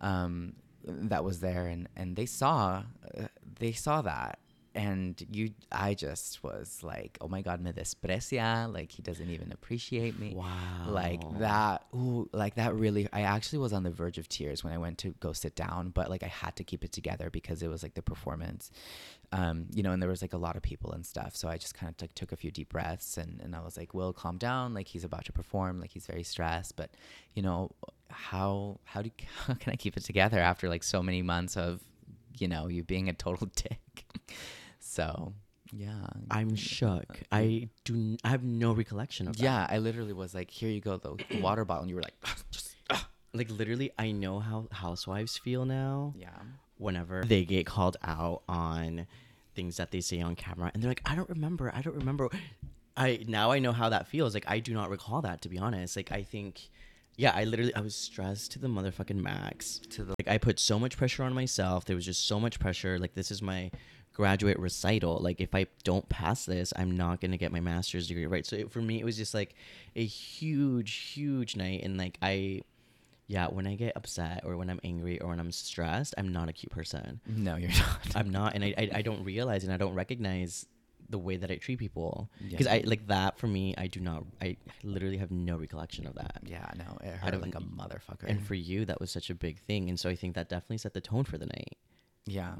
um, 0.00 0.54
that 0.84 1.24
was 1.24 1.40
there, 1.40 1.66
and 1.66 1.88
and 1.96 2.14
they 2.14 2.26
saw, 2.26 2.84
uh, 3.18 3.26
they 3.58 3.72
saw 3.72 4.02
that, 4.02 4.38
and 4.74 5.24
you. 5.30 5.50
I 5.70 5.94
just 5.94 6.42
was 6.42 6.80
like, 6.82 7.18
oh 7.20 7.28
my 7.28 7.42
God, 7.42 7.60
me 7.60 7.72
desprecia. 7.72 8.72
Like 8.72 8.90
he 8.90 9.02
doesn't 9.02 9.28
even 9.30 9.52
appreciate 9.52 10.18
me. 10.18 10.34
Wow. 10.34 10.88
Like 10.88 11.22
that. 11.38 11.86
Ooh, 11.94 12.28
like 12.32 12.56
that. 12.56 12.74
Really, 12.74 13.08
I 13.12 13.22
actually 13.22 13.60
was 13.60 13.72
on 13.72 13.82
the 13.82 13.90
verge 13.90 14.18
of 14.18 14.28
tears 14.28 14.64
when 14.64 14.72
I 14.72 14.78
went 14.78 14.98
to 14.98 15.14
go 15.20 15.32
sit 15.32 15.54
down, 15.54 15.90
but 15.90 16.10
like 16.10 16.22
I 16.22 16.28
had 16.28 16.56
to 16.56 16.64
keep 16.64 16.84
it 16.84 16.92
together 16.92 17.30
because 17.30 17.62
it 17.62 17.68
was 17.68 17.82
like 17.82 17.94
the 17.94 18.02
performance 18.02 18.70
um, 19.34 19.66
you 19.72 19.82
know, 19.82 19.90
and 19.90 20.00
there 20.00 20.08
was 20.08 20.22
like 20.22 20.32
a 20.32 20.38
lot 20.38 20.54
of 20.54 20.62
people 20.62 20.92
and 20.92 21.04
stuff. 21.04 21.34
So 21.34 21.48
I 21.48 21.56
just 21.56 21.74
kind 21.74 21.92
of 21.92 22.00
like 22.00 22.14
took 22.14 22.30
a 22.30 22.36
few 22.36 22.52
deep 22.52 22.68
breaths 22.68 23.16
and, 23.16 23.40
and 23.42 23.56
I 23.56 23.60
was 23.60 23.76
like, 23.76 23.92
Will, 23.92 24.12
calm 24.12 24.38
down. 24.38 24.74
Like 24.74 24.86
he's 24.86 25.02
about 25.02 25.24
to 25.24 25.32
perform. 25.32 25.80
Like 25.80 25.90
he's 25.90 26.06
very 26.06 26.22
stressed. 26.22 26.76
But 26.76 26.90
you 27.34 27.42
know, 27.42 27.72
how 28.10 28.78
how 28.84 29.02
do 29.02 29.10
how 29.46 29.54
can 29.54 29.72
I 29.72 29.76
keep 29.76 29.96
it 29.96 30.04
together 30.04 30.38
after 30.38 30.68
like 30.68 30.84
so 30.84 31.02
many 31.02 31.20
months 31.22 31.56
of, 31.56 31.80
you 32.38 32.46
know, 32.46 32.68
you 32.68 32.84
being 32.84 33.08
a 33.08 33.12
total 33.12 33.48
dick? 33.56 34.04
So 34.84 35.32
Yeah. 35.72 36.06
I'm 36.30 36.52
uh, 36.52 36.56
shook. 36.56 37.20
I 37.32 37.68
do. 37.84 37.94
n- 37.94 38.18
I 38.22 38.28
have 38.28 38.44
no 38.44 38.72
recollection 38.72 39.26
of 39.28 39.36
that. 39.36 39.42
Yeah, 39.42 39.66
I 39.68 39.78
literally 39.78 40.12
was 40.12 40.34
like, 40.34 40.50
"Here 40.50 40.68
you 40.70 40.80
go, 40.80 40.96
the, 40.98 41.16
the 41.30 41.40
water 41.40 41.64
bottle," 41.64 41.82
and 41.82 41.90
you 41.90 41.96
were 41.96 42.02
like, 42.02 42.14
"Just." 42.50 42.76
Like 43.36 43.50
literally, 43.50 43.90
I 43.98 44.12
know 44.12 44.38
how 44.38 44.68
housewives 44.70 45.36
feel 45.36 45.64
now. 45.64 46.14
Yeah. 46.16 46.28
Whenever 46.78 47.24
they 47.24 47.44
get 47.44 47.66
called 47.66 47.96
out 48.04 48.42
on 48.48 49.06
things 49.56 49.76
that 49.78 49.90
they 49.90 50.00
say 50.00 50.20
on 50.20 50.36
camera, 50.36 50.70
and 50.72 50.80
they're 50.82 50.90
like, 50.90 51.02
"I 51.04 51.16
don't 51.16 51.28
remember. 51.28 51.72
I 51.74 51.82
don't 51.82 51.96
remember." 51.96 52.28
I 52.96 53.24
now 53.26 53.50
I 53.50 53.58
know 53.58 53.72
how 53.72 53.88
that 53.88 54.06
feels. 54.06 54.34
Like 54.34 54.44
I 54.46 54.60
do 54.60 54.72
not 54.72 54.88
recall 54.90 55.20
that 55.22 55.42
to 55.42 55.48
be 55.48 55.58
honest. 55.58 55.96
Like 55.96 56.12
I 56.12 56.22
think, 56.22 56.68
yeah, 57.16 57.32
I 57.34 57.42
literally 57.42 57.74
I 57.74 57.80
was 57.80 57.96
stressed 57.96 58.52
to 58.52 58.60
the 58.60 58.68
motherfucking 58.68 59.20
max. 59.20 59.80
To 59.90 60.04
the 60.04 60.14
Like 60.20 60.28
I 60.28 60.38
put 60.38 60.60
so 60.60 60.78
much 60.78 60.96
pressure 60.96 61.24
on 61.24 61.34
myself. 61.34 61.86
There 61.86 61.96
was 61.96 62.04
just 62.04 62.26
so 62.28 62.38
much 62.38 62.60
pressure. 62.60 63.00
Like 63.00 63.14
this 63.14 63.32
is 63.32 63.42
my 63.42 63.72
graduate 64.14 64.58
recital. 64.58 65.18
Like 65.20 65.40
if 65.40 65.54
I 65.54 65.66
don't 65.82 66.08
pass 66.08 66.46
this, 66.46 66.72
I'm 66.76 66.96
not 66.96 67.20
gonna 67.20 67.36
get 67.36 67.52
my 67.52 67.60
master's 67.60 68.08
degree. 68.08 68.26
Right. 68.26 68.46
So 68.46 68.56
it, 68.56 68.70
for 68.72 68.80
me, 68.80 68.98
it 69.00 69.04
was 69.04 69.16
just 69.16 69.34
like 69.34 69.54
a 69.94 70.04
huge, 70.04 70.92
huge 70.94 71.56
night. 71.56 71.82
And 71.82 71.98
like 71.98 72.16
I, 72.22 72.62
yeah, 73.26 73.48
when 73.48 73.66
I 73.66 73.74
get 73.74 73.96
upset 73.96 74.42
or 74.44 74.56
when 74.56 74.70
I'm 74.70 74.80
angry 74.84 75.20
or 75.20 75.28
when 75.30 75.40
I'm 75.40 75.52
stressed, 75.52 76.14
I'm 76.16 76.32
not 76.32 76.48
a 76.48 76.52
cute 76.52 76.70
person. 76.70 77.20
no, 77.26 77.56
you're 77.56 77.70
not. 77.78 78.16
I'm 78.16 78.30
not, 78.30 78.54
and 78.54 78.64
I, 78.64 78.74
I, 78.78 78.90
I 78.96 79.02
don't 79.02 79.22
realize 79.24 79.64
and 79.64 79.72
I 79.72 79.76
don't 79.76 79.94
recognize 79.94 80.66
the 81.10 81.18
way 81.18 81.36
that 81.36 81.50
I 81.50 81.56
treat 81.56 81.78
people 81.78 82.30
because 82.42 82.66
Yeah. 82.66 82.74
I 82.74 82.82
like 82.86 83.06
that 83.08 83.38
for 83.38 83.46
me. 83.46 83.74
I 83.76 83.88
do 83.88 84.00
not. 84.00 84.24
I 84.40 84.56
literally 84.82 85.18
have 85.18 85.30
no 85.30 85.56
recollection 85.58 86.06
of 86.06 86.14
that. 86.14 86.38
yeah, 86.46 86.70
no, 86.78 86.96
it 87.02 87.14
I 87.22 87.30
hurt 87.30 87.42
like 87.42 87.54
a 87.54 87.60
motherfucker. 87.60 88.24
And 88.26 88.40
for 88.46 88.54
you, 88.54 88.84
that 88.86 89.00
was 89.00 89.10
such 89.10 89.28
a 89.28 89.34
big 89.34 89.58
thing, 89.58 89.88
and 89.90 90.00
so 90.00 90.08
I 90.08 90.14
think 90.16 90.34
that 90.34 90.48
definitely 90.48 90.78
set 90.78 90.94
the 90.94 91.00
tone 91.02 91.24
for 91.24 91.36
the 91.36 91.46
night. 91.46 91.76
yeah, 92.26 92.54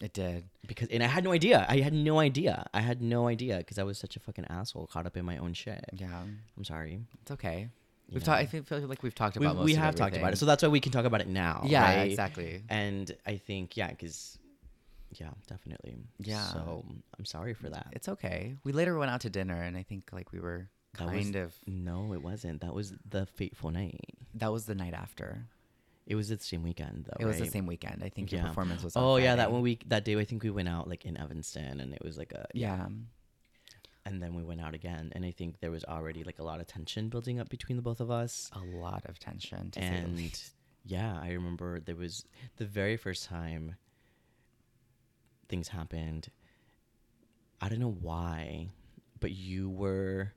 it 0.00 0.12
did. 0.12 0.44
because 0.66 0.88
and 0.88 1.02
I 1.02 1.06
had 1.06 1.24
no 1.24 1.32
idea. 1.32 1.64
I 1.68 1.78
had 1.78 1.92
no 1.92 2.18
idea. 2.18 2.66
I 2.74 2.80
had 2.80 3.00
no 3.00 3.28
idea 3.28 3.58
because 3.58 3.78
I 3.78 3.82
was 3.84 3.98
such 3.98 4.16
a 4.16 4.20
fucking 4.20 4.46
asshole 4.50 4.86
caught 4.86 5.06
up 5.06 5.16
in 5.16 5.24
my 5.24 5.38
own 5.38 5.54
shit. 5.54 5.84
Yeah, 5.92 6.22
I'm 6.56 6.64
sorry. 6.64 7.00
it's 7.22 7.30
okay. 7.32 7.68
you 8.08 8.14
We've 8.14 8.24
talked. 8.24 8.40
I 8.42 8.46
feel, 8.46 8.62
feel 8.62 8.80
like 8.80 9.02
we've 9.02 9.14
talked 9.14 9.38
we, 9.38 9.46
about. 9.46 9.56
most 9.56 9.64
we 9.64 9.72
of 9.72 9.78
have 9.78 9.94
talked 9.94 10.16
about 10.16 10.32
it, 10.32 10.36
so 10.36 10.46
that's 10.46 10.62
why 10.62 10.68
we 10.68 10.80
can 10.80 10.92
talk 10.92 11.04
about 11.06 11.20
it 11.20 11.28
now. 11.28 11.62
yeah, 11.66 11.82
right? 11.96 12.10
exactly. 12.10 12.62
And 12.68 13.10
I 13.26 13.36
think 13.36 13.76
yeah, 13.76 13.88
because 13.90 14.38
yeah, 15.12 15.30
definitely. 15.48 15.96
Yeah. 16.18 16.44
So 16.46 16.84
I'm 17.18 17.24
sorry 17.24 17.54
for 17.54 17.70
that. 17.70 17.86
It's 17.92 18.08
okay. 18.08 18.56
We 18.64 18.72
later 18.72 18.98
went 18.98 19.10
out 19.10 19.22
to 19.22 19.30
dinner, 19.30 19.60
and 19.62 19.76
I 19.76 19.82
think 19.82 20.10
like 20.12 20.30
we 20.32 20.40
were 20.40 20.68
That 20.98 21.04
was- 21.06 21.12
kind 21.14 21.36
of. 21.36 21.54
no, 21.66 22.12
it 22.12 22.22
wasn't. 22.22 22.60
That 22.60 22.74
was 22.74 22.92
the 23.08 23.24
fateful 23.26 23.70
night. 23.70 24.00
That 24.34 24.52
was 24.52 24.66
the 24.66 24.74
night 24.74 24.92
after. 24.94 25.46
It 26.06 26.14
was 26.14 26.28
the 26.28 26.38
same 26.38 26.62
weekend 26.62 27.06
though. 27.06 27.16
it 27.18 27.26
was 27.26 27.38
the 27.38 27.46
same 27.46 27.66
weekend. 27.66 28.02
I 28.04 28.08
think 28.10 28.30
your 28.30 28.40
Yeah. 28.40 28.48
performance 28.48 28.82
was. 28.84 28.96
Oh 28.96 29.16
yeah, 29.16 29.36
that 29.36 29.50
one 29.52 29.62
week, 29.62 29.84
that 29.88 30.04
day, 30.04 30.16
I 30.16 30.24
think 30.24 30.42
we 30.44 30.50
went 30.50 30.68
out 30.68 30.88
like 30.88 31.04
in 31.04 31.16
Evanston, 31.16 31.80
and 31.80 31.92
it 31.92 32.02
was 32.04 32.16
like 32.16 32.32
a 32.32 32.46
Yeah. 32.54 32.86
and 34.04 34.22
then 34.22 34.34
we 34.34 34.44
went 34.44 34.60
out 34.60 34.72
again, 34.74 35.10
and 35.16 35.24
I 35.24 35.32
think 35.32 35.58
there 35.60 35.72
was 35.72 35.84
already 35.84 36.22
like 36.22 36.38
a 36.38 36.44
lot 36.44 36.60
of 36.60 36.66
tension 36.68 37.08
building 37.08 37.40
up 37.40 37.48
between 37.48 37.76
the 37.76 37.82
both 37.82 38.00
of 38.00 38.10
us. 38.10 38.48
a 38.52 38.60
lot 38.60 39.02
of 39.06 39.18
tension. 39.18 39.72
And 39.76 40.20
yeah 40.88 41.18
i 41.20 41.32
remember 41.32 41.80
there 41.80 41.96
was 41.96 42.24
the 42.58 42.64
very 42.64 42.96
first 42.96 43.24
time 43.24 43.74
things 45.48 45.66
happened 45.68 46.28
i 47.60 47.68
don't 47.68 47.80
know 47.80 47.90
why 48.00 48.68
but 49.18 49.32
you 49.32 49.68
were 49.68 50.32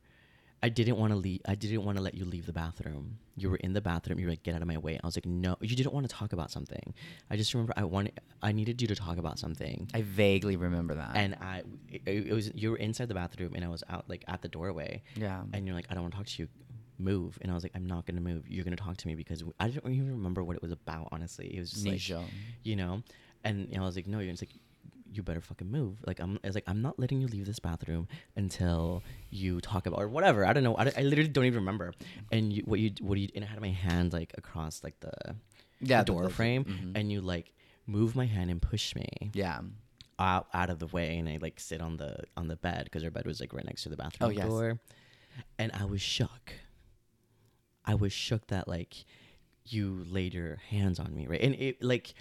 i 0.62 0.70
didn't 0.70 0.98
want 0.98 1.12
to 1.12 1.18
leave 1.18 1.42
i 1.48 1.56
didn't 1.56 1.84
want 1.84 1.98
to 1.98 2.04
let 2.04 2.14
you 2.14 2.26
leave 2.26 2.46
the 2.46 2.54
bathroom 2.54 3.18
you 3.36 3.50
were 3.50 3.58
in 3.58 3.74
the 3.74 3.82
bathroom 3.82 4.20
you 4.20 4.26
were 4.26 4.32
like 4.32 4.44
get 4.44 4.56
out 4.56 4.62
of 4.62 4.68
my 4.68 4.78
way 4.78 5.00
i 5.02 5.08
was 5.08 5.16
like 5.16 5.26
no 5.26 5.56
you 5.62 5.76
didn't 5.76 5.94
want 5.94 6.08
to 6.08 6.14
talk 6.14 6.34
about 6.34 6.52
something 6.52 6.94
i 7.30 7.38
just 7.38 7.54
remember 7.54 7.74
i 7.78 7.84
wanted 7.84 8.20
i 8.42 8.52
needed 8.52 8.82
you 8.82 8.88
to 8.88 8.96
talk 8.96 9.18
about 9.18 9.40
something 9.40 9.90
I 9.94 10.02
vaguely 10.02 10.58
remember 10.58 10.96
that. 10.96 11.12
and 11.16 11.36
i 11.36 11.64
it, 11.90 12.02
it 12.06 12.34
was 12.34 12.52
you 12.54 12.72
were 12.72 12.78
inside 12.78 13.08
the 13.08 13.14
bathroom 13.14 13.54
and 13.56 13.64
i 13.64 13.68
was 13.68 13.84
out 13.90 14.06
like 14.10 14.24
at 14.28 14.42
the 14.42 14.50
doorway 14.50 15.02
yeah. 15.16 15.42
and 15.54 15.66
you're 15.66 15.76
like, 15.76 15.86
I 15.90 15.94
don't 15.94 16.04
want 16.04 16.14
to 16.14 16.18
talk 16.18 16.28
to 16.28 16.44
you. 16.44 16.50
Move. 17.02 17.38
And 17.42 17.50
I 17.50 17.54
was 17.54 17.64
like, 17.64 17.72
I'm 17.76 17.86
not 17.88 18.06
gonna 18.06 18.20
move. 18.20 18.44
You're 18.50 18.66
gonna 18.66 18.76
talk 18.76 18.98
to 18.98 19.08
me 19.08 19.16
because 19.16 19.42
I 19.58 19.70
don't 19.70 19.90
even 19.94 20.12
remember 20.12 20.44
what 20.44 20.58
it 20.58 20.62
was 20.62 20.74
about. 20.74 21.08
Honestly, 21.14 21.56
it 21.56 21.60
was 21.60 21.72
just 21.72 21.86
like, 21.86 22.02
you 22.64 22.76
know. 22.76 23.04
And 23.46 23.70
I 23.74 23.80
was 23.80 23.96
like, 23.96 24.06
no. 24.06 24.20
You're 24.20 24.34
just 24.34 24.44
like, 24.44 24.52
you 25.12 25.24
better 25.24 25.42
fucking 25.42 25.70
move. 25.72 25.98
Like 26.06 26.20
I'm. 26.20 26.40
I 26.44 26.48
was 26.48 26.56
like, 26.56 26.64
I'm 26.68 26.82
not 26.82 27.00
letting 27.00 27.20
you 27.22 27.28
leave 27.28 27.46
this 27.46 27.60
bathroom 27.60 28.08
until 28.36 29.04
you 29.30 29.60
talk 29.62 29.86
about 29.86 30.00
or 30.00 30.08
whatever. 30.08 30.46
I 30.46 30.54
don't 30.54 30.64
know. 30.64 30.76
I, 30.76 30.92
I 30.98 31.02
literally 31.02 31.30
don't 31.30 31.46
even 31.46 31.60
remember. 31.62 31.94
And 32.32 32.54
you, 32.54 32.64
what 32.66 32.80
you, 32.80 32.92
what 33.02 33.18
you, 33.18 33.28
and 33.36 33.44
I 33.44 33.48
had 33.48 33.62
my 33.62 33.70
hand 33.72 34.14
like 34.14 34.34
across 34.38 34.84
like 34.84 35.00
the, 35.00 35.12
Yeah, 35.82 36.00
the 36.02 36.06
door 36.06 36.24
the- 36.24 36.30
frame, 36.30 36.66
mhm. 36.66 36.92
and 36.96 37.12
you 37.12 37.22
like 37.22 37.54
move 37.88 38.16
my 38.16 38.26
hand 38.26 38.52
and 38.52 38.62
push 38.62 38.94
me 38.96 39.08
Yeah. 39.34 39.60
out 40.20 40.48
out 40.54 40.70
of 40.70 40.78
the 40.80 40.88
way 40.88 41.18
and 41.18 41.28
I 41.28 41.40
like 41.42 41.60
sit 41.60 41.82
on 41.82 41.98
the 41.98 42.18
on 42.38 42.48
the 42.48 42.56
bed 42.56 42.84
because 42.84 43.02
her 43.04 43.10
bed 43.10 43.26
was 43.26 43.40
like 43.40 43.52
right 43.54 43.66
next 43.66 43.84
to 43.84 43.90
the 43.90 43.98
bathroom 43.98 44.30
Oh, 44.30 44.32
yes. 44.32 44.46
door. 44.48 44.80
And 45.58 45.72
I 45.74 45.86
was 45.86 46.02
shook. 46.02 46.54
I 47.86 47.96
was 47.96 48.14
shook 48.14 48.48
that 48.48 48.68
like 48.68 49.06
you 49.66 50.04
laid 50.10 50.34
your 50.34 50.58
hands 50.70 51.00
on 51.00 51.16
me, 51.16 51.28
right? 51.28 51.42
And 51.42 51.56
it 51.56 51.84
like 51.84 52.14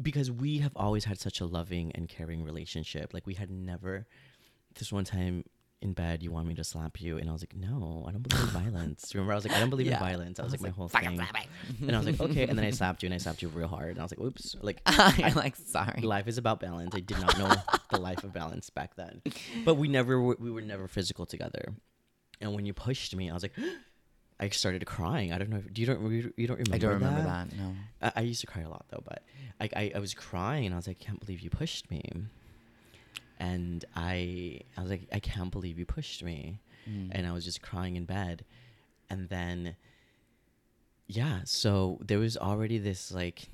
because 0.00 0.30
we 0.30 0.58
have 0.58 0.72
always 0.76 1.04
had 1.04 1.18
such 1.20 1.40
a 1.40 1.46
loving 1.46 1.92
and 1.94 2.08
caring 2.08 2.42
relationship. 2.44 3.12
Like 3.12 3.26
we 3.26 3.34
had 3.34 3.50
never 3.50 4.06
this 4.78 4.92
one 4.92 5.04
time 5.04 5.44
in 5.82 5.92
bed 5.92 6.22
you 6.22 6.30
want 6.30 6.46
me 6.46 6.54
to 6.54 6.62
slap 6.62 7.00
you 7.00 7.18
and 7.18 7.28
I 7.28 7.32
was 7.32 7.42
like, 7.42 7.56
No, 7.56 8.04
I 8.08 8.12
don't 8.12 8.22
believe 8.22 8.44
in 8.44 8.50
violence. 8.62 9.12
Remember 9.14 9.32
I 9.32 9.34
was 9.36 9.44
like, 9.44 9.54
I 9.56 9.60
don't 9.60 9.68
believe 9.70 9.88
Yeah. 9.88 9.94
in 9.94 9.98
violence. 10.00 10.38
I 10.38 10.44
was, 10.44 10.52
like 10.52 10.60
my 10.60 10.68
whole 10.68 10.88
"Fucking 10.88 11.18
thing. 11.18 11.26
And 11.88 11.94
I 11.94 11.98
was 11.98 12.06
like, 12.06 12.20
Okay, 12.20 12.46
and 12.46 12.56
then 12.56 12.64
I 12.64 12.70
slapped 12.80 13.02
you 13.02 13.08
and 13.08 13.14
I 13.14 13.18
slapped 13.18 13.42
you 13.42 13.48
real 13.48 13.66
hard 13.68 13.90
and 13.90 13.98
I 13.98 14.02
was 14.02 14.12
like, 14.12 14.20
Oops. 14.20 14.56
Like 14.62 14.80
You're 15.18 15.30
like 15.30 15.56
sorry. 15.56 16.00
life 16.02 16.28
is 16.28 16.38
about 16.38 16.60
balance. 16.60 16.94
I 16.94 17.00
did 17.00 17.20
not 17.20 17.36
know 17.36 17.52
the 17.90 18.00
life 18.00 18.22
of 18.24 18.32
balance 18.32 18.70
back 18.70 18.94
then, 18.96 19.20
but 19.64 19.74
we 19.74 19.88
never 19.88 20.20
we 20.22 20.50
were 20.50 20.62
never 20.62 20.86
physical 20.88 21.26
together. 21.26 21.74
And 22.40 22.54
when 22.54 22.64
you 22.64 22.72
pushed 22.72 23.14
me, 23.14 23.28
I 23.30 23.34
was 23.34 23.42
like, 23.42 23.52
I 24.42 24.48
started 24.50 24.84
crying. 24.86 25.32
I 25.32 25.38
don't 25.38 25.50
know. 25.50 25.58
If, 25.58 25.72
do 25.72 25.80
you 25.80 25.86
don't 25.86 26.00
you 26.10 26.32
you 26.36 26.46
don't 26.46 26.58
remember? 26.58 26.74
I 26.74 26.78
don't 26.78 26.94
remember 27.00 27.22
that. 27.22 27.50
that. 27.50 27.56
No. 27.58 27.74
I, 28.02 28.12
I 28.16 28.20
used 28.22 28.40
to 28.42 28.46
cry 28.46 28.62
a 28.62 28.68
lot 28.68 28.84
though, 28.90 29.02
but 29.04 29.22
I, 29.60 29.68
I 29.76 29.92
I 29.96 29.98
was 29.98 30.12
crying 30.14 30.64
and 30.66 30.74
I 30.74 30.78
was 30.78 30.86
like, 30.86 30.98
I 31.00 31.04
can't 31.04 31.20
believe 31.20 31.40
you 31.40 31.50
pushed 31.50 31.90
me. 31.90 32.02
And 33.38 33.84
I 33.96 34.60
I 34.76 34.82
was 34.82 34.90
like, 34.90 35.06
I 35.12 35.20
can't 35.20 35.50
believe 35.50 35.78
you 35.78 35.86
pushed 35.86 36.22
me 36.22 36.58
Mm. 36.90 37.10
and 37.12 37.26
I 37.28 37.32
was 37.32 37.44
just 37.44 37.62
crying 37.62 37.94
in 37.94 38.06
bed. 38.06 38.44
And 39.08 39.28
then, 39.28 39.76
yeah, 41.06 41.42
so 41.44 41.98
there 42.04 42.18
was 42.18 42.36
already 42.36 42.78
this 42.78 43.12
like 43.12 43.48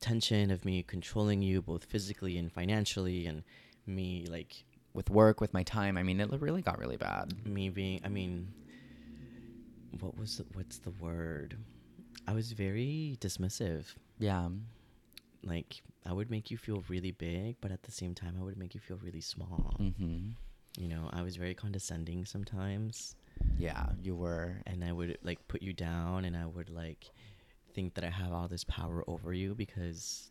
tension 0.00 0.50
of 0.50 0.64
me 0.66 0.82
controlling 0.82 1.40
you 1.40 1.62
both 1.62 1.84
physically 1.84 2.36
and 2.36 2.52
financially, 2.52 3.26
and 3.26 3.44
me 3.86 4.26
like 4.28 4.64
with 4.92 5.08
work, 5.08 5.40
with 5.40 5.54
my 5.54 5.62
time, 5.62 5.96
I 5.96 6.02
mean, 6.02 6.20
it 6.20 6.28
really 6.38 6.60
got 6.60 6.78
really 6.78 6.98
bad. 6.98 7.32
me 7.46 7.70
being. 7.70 8.00
I 8.04 8.08
mean, 8.08 8.52
what 9.98 10.16
was 10.16 10.38
the, 10.38 10.46
what's 10.54 10.78
the 10.78 10.90
word? 10.90 11.56
I 12.26 12.32
was 12.32 12.52
very 12.52 13.16
dismissive. 13.20 13.86
Yeah. 14.18 14.48
Like 15.42 15.82
I 16.06 16.12
would 16.12 16.30
make 16.30 16.50
you 16.50 16.56
feel 16.56 16.84
really 16.88 17.12
big, 17.12 17.56
but 17.60 17.72
at 17.72 17.82
the 17.82 17.92
same 17.92 18.14
time, 18.14 18.36
I 18.38 18.44
would 18.44 18.56
make 18.56 18.74
you 18.74 18.80
feel 18.80 18.98
really 19.02 19.20
small. 19.20 19.76
Mm-hmm. 19.80 20.30
You 20.78 20.88
know, 20.88 21.10
I 21.12 21.22
was 21.22 21.36
very 21.36 21.54
condescending 21.54 22.24
sometimes. 22.24 23.16
Yeah, 23.58 23.86
you 24.00 24.14
were. 24.14 24.62
and 24.66 24.84
I 24.84 24.92
would 24.92 25.18
like 25.22 25.46
put 25.48 25.62
you 25.62 25.72
down 25.72 26.24
and 26.24 26.36
I 26.36 26.46
would 26.46 26.70
like 26.70 27.10
think 27.74 27.94
that 27.94 28.04
I 28.04 28.10
have 28.10 28.32
all 28.32 28.48
this 28.48 28.64
power 28.64 29.04
over 29.06 29.32
you 29.32 29.54
because 29.54 30.30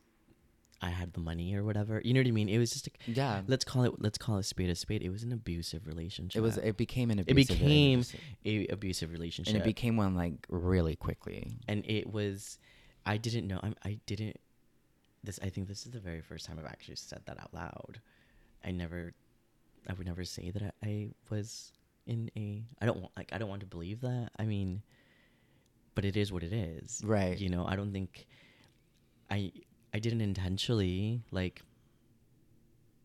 I 0.81 0.89
had 0.89 1.13
the 1.13 1.19
money 1.19 1.53
or 1.55 1.63
whatever. 1.63 2.01
You 2.03 2.13
know 2.13 2.21
what 2.21 2.27
I 2.27 2.31
mean? 2.31 2.49
It 2.49 2.57
was 2.57 2.71
just 2.71 2.87
a, 2.87 2.91
Yeah. 3.05 3.41
let's 3.47 3.65
call 3.65 3.83
it 3.83 3.93
let's 3.99 4.17
call 4.17 4.37
a 4.37 4.43
spade 4.43 4.69
a 4.69 4.75
spade. 4.75 5.01
It 5.01 5.09
was 5.09 5.23
an 5.23 5.33
abusive 5.33 5.85
relationship. 5.87 6.39
It 6.39 6.41
was. 6.41 6.57
It 6.57 6.77
became 6.77 7.11
an 7.11 7.19
abusive. 7.19 7.55
it 7.55 7.59
became 7.59 8.03
a 8.45 8.67
abusive 8.67 9.11
relationship. 9.11 9.53
and 9.53 9.61
it 9.61 9.65
became 9.65 9.97
one 9.97 10.15
like 10.15 10.45
really 10.49 10.95
quickly. 10.95 11.57
and 11.67 11.85
it 11.85 12.11
was 12.11 12.57
I 13.05 13.17
didn't 13.17 13.47
know 13.47 13.59
I'm, 13.61 13.75
I 13.83 13.99
didn't 14.05 14.37
this 15.23 15.39
I 15.43 15.49
think 15.49 15.67
this 15.67 15.85
is 15.85 15.91
the 15.91 15.99
very 15.99 16.21
first 16.21 16.45
time 16.45 16.57
I've 16.59 16.65
actually 16.65 16.95
said 16.95 17.21
that 17.25 17.39
out 17.39 17.53
loud. 17.53 17.99
I 18.63 18.71
never 18.71 19.13
I 19.87 19.93
would 19.93 20.07
never 20.07 20.23
say 20.23 20.51
that 20.51 20.61
I, 20.63 20.71
I 20.87 21.09
was 21.29 21.73
in 22.07 22.31
a 22.37 22.63
I 22.81 22.85
don't 22.85 22.99
want 22.99 23.11
like 23.17 23.31
I 23.33 23.37
don't 23.37 23.49
want 23.49 23.61
to 23.61 23.67
believe 23.67 24.01
that. 24.01 24.29
I 24.39 24.45
mean 24.45 24.81
but 25.95 26.05
it 26.05 26.15
is 26.15 26.31
what 26.31 26.43
it 26.43 26.53
is. 26.53 27.01
Right. 27.03 27.37
You 27.37 27.49
know, 27.49 27.65
I 27.67 27.75
don't 27.75 27.91
think 27.91 28.27
I 29.29 29.51
I 29.93 29.99
didn't 29.99 30.21
intentionally 30.21 31.21
like 31.31 31.61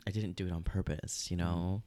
I 0.07 0.11
didn't 0.11 0.37
do 0.37 0.47
it 0.47 0.53
on 0.53 0.63
purpose, 0.63 1.31
you 1.31 1.37
mm-hmm. 1.37 1.47
know. 1.47 1.83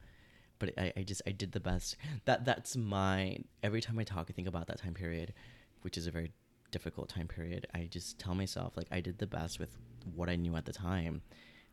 But 0.59 0.73
I, 0.77 0.91
I 0.97 1.03
just 1.03 1.21
I 1.27 1.31
did 1.31 1.51
the 1.51 1.59
best. 1.59 1.95
That 2.25 2.45
that's 2.45 2.75
my 2.75 3.37
every 3.61 3.81
time 3.81 3.99
I 3.99 4.03
talk 4.03 4.27
I 4.29 4.33
think 4.33 4.47
about 4.47 4.67
that 4.67 4.79
time 4.79 4.93
period, 4.95 5.33
which 5.81 5.97
is 5.97 6.07
a 6.07 6.11
very 6.11 6.31
difficult 6.71 7.09
time 7.09 7.27
period. 7.27 7.67
I 7.73 7.87
just 7.89 8.17
tell 8.19 8.33
myself 8.35 8.75
like 8.75 8.87
I 8.91 8.99
did 8.99 9.19
the 9.19 9.27
best 9.27 9.59
with 9.59 9.77
what 10.15 10.29
I 10.29 10.35
knew 10.35 10.55
at 10.55 10.65
the 10.65 10.73
time. 10.73 11.21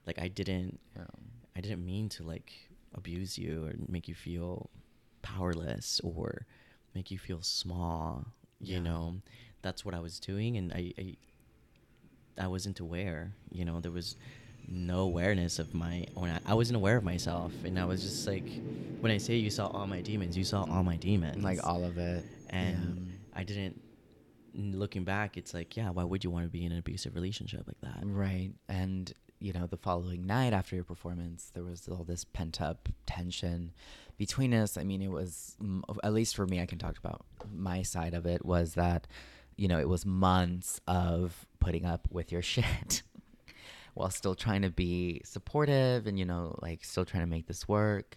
Like 0.06 0.18
I 0.20 0.28
didn't 0.28 0.78
Yeah. 0.96 1.04
I 1.56 1.60
didn't 1.60 1.84
mean 1.84 2.08
to 2.10 2.24
like 2.24 2.52
abuse 2.94 3.38
you 3.38 3.64
or 3.66 3.72
make 3.88 4.06
you 4.06 4.14
feel 4.14 4.70
powerless 5.22 6.00
or 6.04 6.46
make 6.94 7.10
you 7.10 7.18
feel 7.18 7.40
small. 7.42 8.26
You 8.60 8.74
Yeah. 8.74 8.82
know, 8.82 9.22
that's 9.62 9.84
what 9.84 9.94
I 9.94 10.00
was 10.00 10.20
doing, 10.20 10.56
and 10.56 10.72
I, 10.72 10.92
I 10.98 11.16
I 12.38 12.46
wasn't 12.46 12.80
aware. 12.80 13.32
You 13.50 13.64
know, 13.64 13.80
there 13.80 13.92
was 13.92 14.16
no 14.66 15.00
awareness 15.00 15.58
of 15.58 15.74
my 15.74 16.06
when 16.14 16.38
I, 16.46 16.54
wasn't 16.54 16.76
aware 16.76 16.96
of 16.96 17.04
myself 17.04 17.52
and 17.64 17.78
I 17.78 17.84
was 17.84 18.02
just 18.02 18.26
like 18.26 18.44
when 19.00 19.12
I 19.12 19.18
say 19.18 19.36
you 19.36 19.50
saw 19.50 19.66
all 19.66 19.86
my 19.86 20.00
demons, 20.00 20.36
you 20.36 20.44
saw 20.44 20.64
all 20.70 20.82
my 20.82 20.96
demons. 20.96 21.44
Like 21.44 21.64
all 21.64 21.84
of 21.84 21.98
it. 21.98 22.24
and 22.50 23.12
I 23.34 23.44
didn't 23.44 23.80
looking 24.54 25.04
back, 25.04 25.36
it's 25.36 25.52
like, 25.52 25.76
yeah, 25.76 25.90
why 25.90 26.04
would 26.04 26.24
you 26.24 26.30
want 26.30 26.44
to 26.44 26.50
be 26.50 26.64
in 26.64 26.72
an 26.72 26.78
abusive 26.78 27.14
relationship 27.14 27.64
like 27.66 27.80
that? 27.82 28.02
Right. 28.04 28.52
And, 28.68 29.12
you 29.40 29.52
know, 29.52 29.66
the 29.66 29.76
following 29.76 30.26
night 30.26 30.52
after 30.52 30.76
your 30.76 30.84
performance, 30.84 31.50
there 31.54 31.64
was 31.64 31.88
all 31.88 32.04
this 32.04 32.24
pent 32.24 32.60
up 32.60 32.88
tension 33.06 33.72
between 34.16 34.54
us. 34.54 34.76
I 34.76 34.84
mean, 34.84 35.02
it 35.02 35.10
was, 35.10 35.56
at 36.02 36.12
least 36.12 36.36
for 36.36 36.46
me, 36.46 36.60
I 36.60 36.66
can 36.66 36.78
talk 36.78 36.98
about 36.98 37.24
my 37.52 37.82
side 37.82 38.14
of 38.14 38.26
it, 38.26 38.44
was 38.44 38.74
that, 38.74 39.06
you 39.56 39.68
know, 39.68 39.78
it 39.78 39.88
was 39.88 40.06
months 40.06 40.80
of 40.86 41.46
putting 41.64 41.85
up 41.87 42.06
with 42.11 42.30
your 42.30 42.42
shit 42.54 43.02
while 43.94 44.11
still 44.11 44.35
trying 44.35 44.62
to 44.62 44.71
be 44.71 45.21
supportive 45.25 46.06
and, 46.06 46.18
you 46.18 46.25
know, 46.25 46.56
like 46.62 46.85
still 46.85 47.04
trying 47.04 47.23
to 47.23 47.30
make 47.30 47.47
this 47.47 47.66
work. 47.68 48.16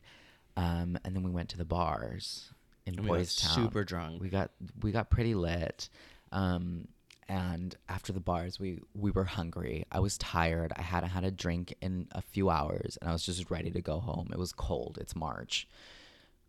Um, 0.56 0.98
and 1.06 1.16
then 1.16 1.24
we 1.24 1.32
went 1.32 1.50
to 1.50 1.58
the 1.58 1.66
bars 1.66 2.52
in 2.86 2.96
And 2.98 3.04
we 3.08 3.18
got 3.18 3.28
Town. 3.28 3.54
super 3.54 3.84
drunk. 3.84 4.22
We 4.22 4.30
got 4.30 4.52
we 4.82 4.92
got 4.92 5.10
pretty 5.10 5.36
lit. 5.36 5.90
Um, 6.32 6.88
and 7.30 7.76
after 7.90 8.14
the 8.14 8.20
bars, 8.22 8.60
we 8.60 8.80
we 8.96 9.12
were 9.12 9.26
hungry. 9.26 9.86
I 9.92 10.00
was 10.00 10.18
tired. 10.18 10.72
I 10.76 10.82
hadn't 10.82 11.10
had 11.10 11.26
a 11.26 11.32
drink 11.32 11.76
in 11.82 12.08
a 12.14 12.22
few 12.22 12.50
hours, 12.50 12.98
and 13.02 13.10
I 13.10 13.14
was 13.14 13.26
just 13.26 13.52
ready 13.52 13.70
to 13.72 13.82
go 13.82 14.00
home. 14.00 14.30
It 14.32 14.40
was 14.40 14.54
cold. 14.54 14.98
It's 15.02 15.16
March. 15.16 15.68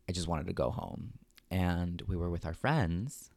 I 0.09 0.13
just 0.13 0.29
wanted 0.29 0.47
to 0.47 0.53
go 0.53 0.71
home, 0.71 1.15
and 1.51 2.01
we 2.07 2.17
were 2.17 2.31
with 2.31 2.47
our 2.47 2.55
friends. 2.55 3.31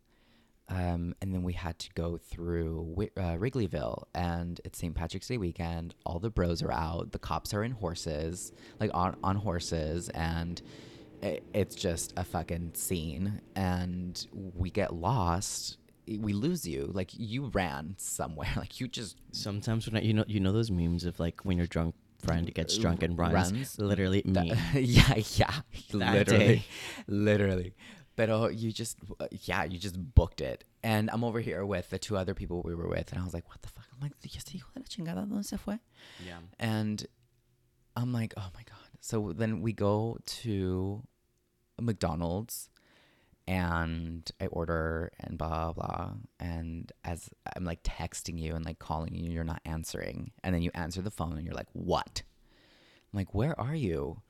Um, 0.71 1.13
and 1.21 1.33
then 1.33 1.43
we 1.43 1.51
had 1.53 1.77
to 1.79 1.89
go 1.95 2.17
through 2.17 2.95
uh, 3.17 3.35
Wrigleyville, 3.35 4.05
and 4.15 4.59
it's 4.63 4.79
St. 4.79 4.95
Patrick's 4.95 5.27
Day 5.27 5.37
weekend. 5.37 5.95
All 6.05 6.17
the 6.19 6.29
bros 6.29 6.63
are 6.63 6.71
out. 6.71 7.11
The 7.11 7.19
cops 7.19 7.53
are 7.53 7.61
in 7.63 7.71
horses, 7.73 8.53
like 8.79 8.89
on 8.93 9.17
on 9.21 9.35
horses, 9.35 10.07
and 10.09 10.61
it, 11.21 11.43
it's 11.53 11.75
just 11.75 12.13
a 12.15 12.23
fucking 12.23 12.71
scene. 12.73 13.41
And 13.55 14.25
we 14.55 14.69
get 14.71 14.93
lost. 14.93 15.77
We 16.07 16.31
lose 16.31 16.65
you. 16.65 16.89
Like 16.93 17.11
you 17.13 17.47
ran 17.53 17.95
somewhere. 17.97 18.47
Like 18.55 18.79
you 18.79 18.87
just 18.87 19.17
Sometimes 19.33 19.87
when 19.87 19.97
I, 20.01 20.05
you 20.05 20.13
know 20.13 20.23
you 20.27 20.39
know 20.39 20.53
those 20.53 20.71
memes 20.71 21.03
of 21.03 21.19
like 21.19 21.41
when 21.43 21.57
your 21.57 21.67
drunk 21.67 21.95
friend 22.23 22.53
gets 22.53 22.77
drunk 22.77 23.03
and 23.03 23.17
runs, 23.17 23.33
Runs. 23.51 23.77
literally 23.79 24.21
That- 24.25 24.45
me. 24.45 24.53
yeah, 24.81 25.15
yeah, 25.35 25.51
That 25.93 26.13
literally, 26.15 26.45
day. 26.45 26.63
literally. 27.07 27.73
But 28.15 28.30
oh, 28.30 28.50
you 28.50 28.72
just, 28.72 28.98
uh, 29.20 29.27
yeah, 29.44 29.63
you 29.63 29.80
just 29.80 29.96
booked 30.15 30.41
it. 30.41 30.63
And 30.84 31.10
I'm 31.12 31.24
over 31.24 31.39
here 31.39 31.65
with 31.65 31.89
the 31.89 31.98
two 31.98 32.18
other 32.18 32.34
people 32.34 32.62
we 32.63 32.75
were 32.75 32.88
with, 32.88 33.12
and 33.12 33.22
I 33.22 33.24
was 33.24 33.34
like, 33.34 33.48
what 33.48 33.62
the 33.62 33.70
fuck? 33.70 33.86
I'm 33.94 34.00
like, 34.01 34.13
¿y 34.24 34.32
este 34.36 34.53
hijo 34.56 34.70
de 34.74 34.82
la 34.82 34.86
chingada 34.86 35.27
dónde 35.27 35.46
se 35.46 35.58
fue? 35.58 35.80
Yeah. 36.25 36.39
And 36.60 37.06
I'm 37.96 38.12
like, 38.12 38.34
oh 38.38 38.50
my 38.53 38.63
god. 38.63 38.77
So 39.00 39.34
then 39.34 39.62
we 39.62 39.74
go 39.74 40.18
to 40.25 41.03
McDonald's, 41.80 42.70
and 43.48 44.30
I 44.39 44.48
order 44.48 45.12
and 45.20 45.38
blah 45.38 45.74
blah. 45.74 46.13
And 46.39 46.91
as 47.03 47.30
I'm 47.56 47.63
like 47.63 47.84
texting 47.84 48.39
you 48.39 48.56
and 48.56 48.65
like 48.65 48.80
calling 48.80 49.15
you, 49.15 49.32
you're 49.32 49.44
not 49.44 49.62
answering. 49.65 50.32
And 50.44 50.53
then 50.53 50.62
you 50.62 50.72
answer 50.74 51.01
the 51.01 51.12
phone, 51.12 51.34
and 51.38 51.46
you're 51.46 51.56
like, 51.56 51.72
what? 51.74 52.24
I'm 53.12 53.18
like, 53.18 53.34
where 53.34 53.60
are 53.60 53.75
you? 53.75 54.22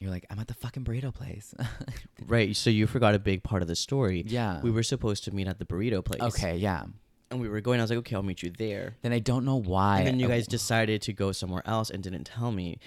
You're 0.00 0.10
like, 0.10 0.26
I'm 0.30 0.38
at 0.38 0.48
the 0.48 0.54
fucking 0.54 0.84
burrito 0.84 1.12
place. 1.12 1.54
Right. 2.26 2.54
So 2.54 2.68
you 2.68 2.86
forgot 2.86 3.14
a 3.14 3.18
big 3.18 3.42
part 3.42 3.62
of 3.62 3.68
the 3.68 3.76
story. 3.76 4.22
yeah. 4.26 4.60
We 4.60 4.70
were 4.70 4.82
supposed 4.82 5.24
to 5.24 5.30
meet 5.34 5.48
at 5.48 5.58
the 5.58 5.64
burrito 5.64 6.04
place. 6.04 6.20
okay. 6.20 6.56
Yeah. 6.56 6.84
And 7.30 7.40
we 7.40 7.48
were 7.48 7.60
going. 7.60 7.80
I 7.80 7.82
was 7.84 7.90
like, 7.90 7.98
okay, 8.00 8.16
I'll 8.16 8.22
meet 8.22 8.42
you 8.42 8.50
there. 8.50 8.96
Then 9.02 9.12
I 9.12 9.18
don't 9.18 9.44
know 9.44 9.56
why. 9.56 9.98
And 9.98 10.06
then 10.06 10.20
you 10.20 10.26
I- 10.26 10.30
guys 10.30 10.46
decided 10.46 11.00
to 11.02 11.12
go 11.12 11.32
somewhere 11.32 11.62
else 11.66 11.90
and 11.90 12.02
didn't 12.02 12.24
tell 12.24 12.52
me 12.52 12.78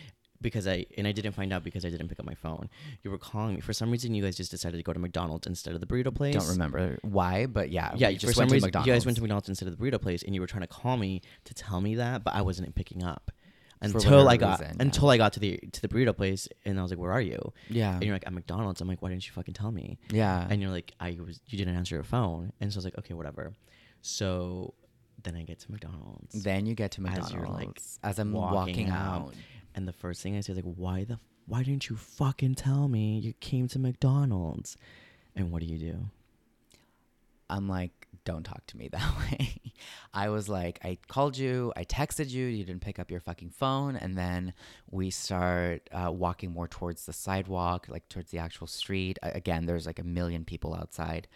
because 0.41 0.67
I 0.67 0.85
and 0.97 1.07
I 1.07 1.11
didn't 1.11 1.33
find 1.33 1.53
out 1.53 1.63
because 1.63 1.85
I 1.85 1.89
didn't 1.89 2.07
pick 2.07 2.19
up 2.19 2.25
my 2.25 2.33
phone. 2.35 2.69
You 3.03 3.11
were 3.11 3.17
calling 3.19 3.55
me 3.55 3.61
for 3.61 3.73
some 3.73 3.89
reason. 3.91 4.13
You 4.15 4.23
guys 4.23 4.35
just 4.37 4.49
decided 4.51 4.77
to 4.77 4.83
go 4.83 4.93
to 4.93 4.99
McDonald's 4.99 5.45
instead 5.47 5.73
of 5.75 5.79
the 5.79 5.85
burrito 5.87 6.13
place. 6.13 6.35
don't 6.35 6.47
remember 6.49 6.97
why, 7.03 7.45
but 7.45 7.69
yeah. 7.71 7.93
Yeah, 7.95 8.09
for 8.09 8.13
just 8.15 8.33
some 8.35 8.41
went 8.41 8.49
to 8.49 8.53
reason 8.55 8.67
McDonald's. 8.67 8.87
you 8.87 8.93
guys 8.93 9.05
went 9.05 9.15
to 9.17 9.21
McDonald's 9.21 9.49
instead 9.49 9.67
of 9.67 9.77
the 9.77 9.83
burrito 9.83 10.01
place, 10.01 10.23
and 10.23 10.33
you 10.35 10.41
were 10.41 10.47
trying 10.47 10.61
to 10.61 10.67
call 10.67 10.97
me 10.97 11.21
to 11.45 11.53
tell 11.53 11.79
me 11.81 11.95
that, 11.95 12.23
but 12.23 12.33
I 12.35 12.41
wasn't 12.41 12.73
picking 12.75 13.03
up 13.03 13.31
until 13.81 14.27
I 14.29 14.37
got 14.37 14.59
reason, 14.59 14.75
yeah. 14.77 14.81
until 14.83 15.09
I 15.09 15.17
got 15.17 15.33
to 15.33 15.39
the 15.39 15.57
to 15.57 15.81
the 15.81 15.87
burrito 15.87 16.15
place, 16.15 16.47
and 16.65 16.79
I 16.79 16.81
was 16.81 16.91
like, 16.91 16.99
"Where 16.99 17.11
are 17.11 17.21
you?" 17.21 17.53
Yeah. 17.69 17.93
And 17.93 18.03
you're 18.03 18.13
like, 18.13 18.27
"At 18.27 18.33
McDonald's." 18.33 18.81
I'm 18.81 18.87
like, 18.87 19.01
"Why 19.01 19.09
didn't 19.09 19.25
you 19.25 19.33
fucking 19.33 19.53
tell 19.53 19.71
me?" 19.71 19.97
yeah. 20.11 20.47
And 20.49 20.61
you're 20.61 20.71
like, 20.71 20.93
"I 20.99 21.17
was 21.25 21.41
you 21.47 21.57
didn't 21.57 21.75
answer 21.75 21.95
your 21.95 22.03
phone," 22.03 22.53
and 22.59 22.71
so 22.71 22.77
I 22.77 22.79
was 22.79 22.85
like, 22.85 22.97
"Okay, 22.99 23.13
whatever." 23.13 23.53
So 24.01 24.73
then 25.23 25.35
I 25.35 25.43
get 25.43 25.59
to 25.59 25.71
McDonald's. 25.71 26.43
Then 26.43 26.65
you 26.65 26.73
get 26.75 26.91
to 26.91 27.01
As 27.01 27.03
McDonald's. 27.03 27.33
you're, 27.33 27.47
like, 27.47 27.81
as 28.03 28.19
I'm 28.19 28.31
walking 28.31 28.55
walking, 28.55 28.89
out. 28.89 29.21
out. 29.21 29.33
And 29.75 29.87
the 29.87 29.93
first 29.93 30.21
thing 30.21 30.35
I 30.35 30.41
say 30.41 30.53
is 30.53 30.57
like, 30.57 30.73
why 30.75 31.03
the 31.03 31.19
why 31.45 31.63
didn't 31.63 31.89
you 31.89 31.95
fucking 31.95 32.55
tell 32.55 32.87
me 32.87 33.19
you 33.19 33.33
came 33.33 33.67
to 33.69 33.79
McDonald's? 33.79 34.77
And 35.35 35.51
what 35.51 35.61
do 35.61 35.67
you 35.67 35.77
do? 35.77 36.09
I'm 37.49 37.67
like, 37.67 38.00
don't 38.25 38.43
talk 38.43 38.65
to 38.67 38.77
me 38.77 38.87
that 38.91 39.17
way. 39.17 39.61
I 40.13 40.29
was 40.29 40.49
like, 40.49 40.79
I 40.83 40.97
called 41.07 41.37
you, 41.37 41.73
I 41.75 41.85
texted 41.85 42.29
you, 42.29 42.45
you 42.45 42.63
didn't 42.63 42.81
pick 42.81 42.99
up 42.99 43.09
your 43.09 43.19
fucking 43.19 43.51
phone, 43.51 43.95
and 43.95 44.17
then 44.17 44.53
we 44.89 45.09
start 45.09 45.89
uh, 45.91 46.11
walking 46.11 46.51
more 46.51 46.67
towards 46.67 47.05
the 47.05 47.13
sidewalk, 47.13 47.87
like 47.89 48.07
towards 48.09 48.31
the 48.31 48.37
actual 48.39 48.67
street. 48.67 49.17
Again, 49.23 49.65
there's 49.65 49.85
like 49.85 49.99
a 49.99 50.03
million 50.03 50.45
people 50.45 50.75
outside, 50.75 51.27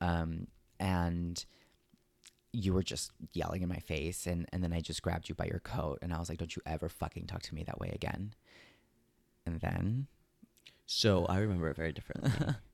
um, 0.00 0.48
and 0.78 1.44
you 2.52 2.72
were 2.72 2.82
just 2.82 3.10
yelling 3.32 3.62
in 3.62 3.68
my 3.68 3.78
face, 3.78 4.26
and 4.26 4.48
and 4.52 4.62
then 4.62 4.72
I 4.72 4.80
just 4.80 5.02
grabbed 5.02 5.28
you 5.28 5.34
by 5.34 5.46
your 5.46 5.60
coat, 5.60 5.98
and 6.02 6.12
I 6.12 6.18
was 6.18 6.28
like, 6.28 6.38
don't 6.38 6.54
you 6.54 6.62
ever 6.66 6.88
fucking 6.88 7.26
talk 7.26 7.42
to 7.42 7.54
me 7.54 7.64
that 7.64 7.80
way 7.80 7.90
again. 7.94 8.34
And 9.46 9.60
then 9.60 10.08
So 10.86 11.26
I 11.26 11.38
remember 11.38 11.68
it 11.68 11.76
very 11.76 11.92
differently. 11.92 12.30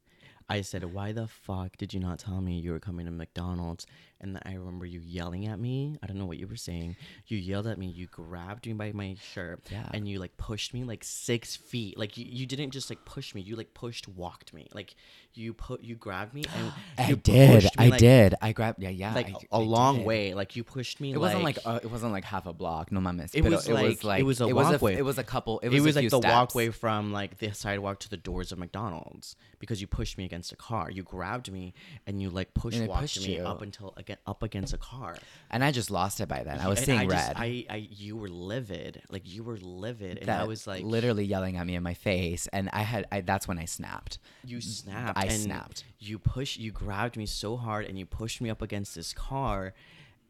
I 0.51 0.63
said, 0.63 0.83
"Why 0.93 1.13
the 1.13 1.29
fuck 1.29 1.77
did 1.77 1.95
you 1.95 2.01
not 2.01 2.19
tell 2.19 2.41
me 2.41 2.59
you 2.59 2.73
were 2.73 2.81
coming 2.81 3.07
to 3.07 3.13
McDonald's?" 3.13 3.87
And 4.21 4.35
then 4.35 4.43
I 4.45 4.55
remember 4.55 4.85
you 4.87 5.01
yelling 5.01 5.47
at 5.47 5.59
me. 5.59 5.97
I 6.03 6.07
don't 6.07 6.19
know 6.19 6.27
what 6.27 6.39
you 6.39 6.47
were 6.47 6.57
saying. 6.57 6.97
You 7.27 7.39
yelled 7.39 7.67
at 7.67 7.79
me. 7.79 7.87
You 7.87 8.07
grabbed 8.07 8.67
me 8.67 8.75
by 8.75 8.93
my 8.93 9.17
shirt, 9.33 9.61
Yeah. 9.71 9.89
and 9.93 10.07
you 10.07 10.19
like 10.19 10.37
pushed 10.37 10.75
me 10.75 10.85
like 10.85 11.03
six 11.05 11.57
feet. 11.57 11.99
Like 11.99 12.17
you, 12.19 12.27
you 12.29 12.47
didn't 12.47 12.71
just 12.73 12.91
like 12.91 13.05
push 13.05 13.35
me. 13.35 13.41
You 13.41 13.57
like 13.57 13.73
pushed, 13.73 14.09
walked 14.09 14.53
me. 14.53 14.69
Like 14.75 14.95
you 15.33 15.55
put, 15.55 15.83
you 15.83 15.95
grabbed 15.95 16.35
me 16.35 16.45
and 16.57 16.73
I 16.99 17.13
did, 17.15 17.63
me, 17.65 17.71
I 17.79 17.89
like, 17.89 17.99
did, 18.01 18.35
I 18.43 18.53
grabbed, 18.53 18.83
yeah, 18.83 18.89
yeah, 18.91 19.15
like 19.15 19.29
I- 19.31 19.57
a 19.57 19.61
I 19.61 19.65
long 19.65 19.99
did. 19.99 20.07
way. 20.07 20.35
Like 20.35 20.55
you 20.57 20.65
pushed 20.65 21.01
me. 21.01 21.13
It 21.13 21.19
wasn't 21.19 21.43
like 21.45 21.59
uh, 21.65 21.81
it 21.83 21.91
wasn't 21.91 22.13
like 22.13 22.25
half 22.25 22.47
a 22.47 22.53
block. 22.53 22.93
No 22.93 23.01
mames. 23.01 23.31
It 23.35 23.43
pero 23.43 23.53
was 23.57 23.69
like- 24.03 24.21
it 24.21 24.25
was 24.25 24.41
a 24.41 24.49
it 24.49 24.55
walkway. 24.55 24.93
Was 24.93 24.99
it 24.99 25.05
was 25.05 25.19
a 25.19 25.25
couple. 25.25 25.61
It 25.61 25.69
it 25.69 25.71
was, 25.71 25.83
was, 25.83 25.97
a 25.97 26.01
like 26.01 26.11
the 26.11 26.19
steps. 26.19 26.33
walkway 26.35 26.69
from 26.71 27.13
like 27.13 27.39
the 27.39 27.53
sidewalk 27.53 28.01
to 28.01 28.11
the 28.11 28.17
doors 28.19 28.53
of 28.53 28.59
McDonald's 28.59 29.35
because 29.61 29.81
you 29.81 29.87
pushed 29.87 30.19
me 30.19 30.25
against 30.25 30.53
a 30.53 30.57
car. 30.57 30.91
You 30.91 31.03
grabbed 31.03 31.51
me 31.51 31.73
and 32.07 32.21
you 32.21 32.29
like 32.31 32.53
push 32.55 32.79
walked 32.81 33.01
pushed 33.03 33.27
me 33.27 33.37
you. 33.37 33.45
up 33.45 33.63
until 33.63 33.95
again 33.97 34.10
up 34.27 34.43
against 34.43 34.73
a 34.73 34.79
car. 34.79 35.17
and 35.51 35.63
I 35.63 35.71
just 35.73 35.91
lost 35.91 36.21
it 36.21 36.29
by 36.29 36.43
then. 36.43 36.59
I 36.61 36.69
was 36.69 36.79
And 36.79 36.87
seeing 36.87 36.99
I 37.01 37.07
just- 37.07 37.29
red. 37.29 37.37
I, 37.37 37.67
I, 37.71 37.89
you 37.91 38.17
were 38.17 38.29
livid. 38.29 39.03
Like 39.11 39.23
you 39.25 39.43
were 39.43 39.57
livid, 39.59 40.19
and 40.19 40.27
that 40.29 40.41
I 40.41 40.45
was 40.45 40.67
like, 40.67 40.83
literally 40.85 41.25
yelling 41.25 41.57
at 41.57 41.67
me 41.67 41.75
in 41.75 41.83
my 41.83 41.95
face, 41.95 42.47
and 42.53 42.69
I 42.73 42.83
had. 42.83 43.07
I, 43.13 43.21
that's 43.21 43.47
when 43.49 43.59
I 43.59 43.65
snapped. 43.67 44.19
you 44.45 44.61
snapped. 44.61 45.19
I 45.19 45.29
snapped. 45.29 45.85
You 45.99 46.19
push. 46.19 46.57
You 46.57 46.73
grabbed 46.73 47.17
me 47.17 47.27
so 47.27 47.57
hard, 47.57 47.87
and 47.87 47.99
you 47.99 48.07
pushed 48.07 48.41
me 48.41 48.51
up 48.51 48.63
against 48.63 48.95
this 48.95 49.13
car, 49.13 49.75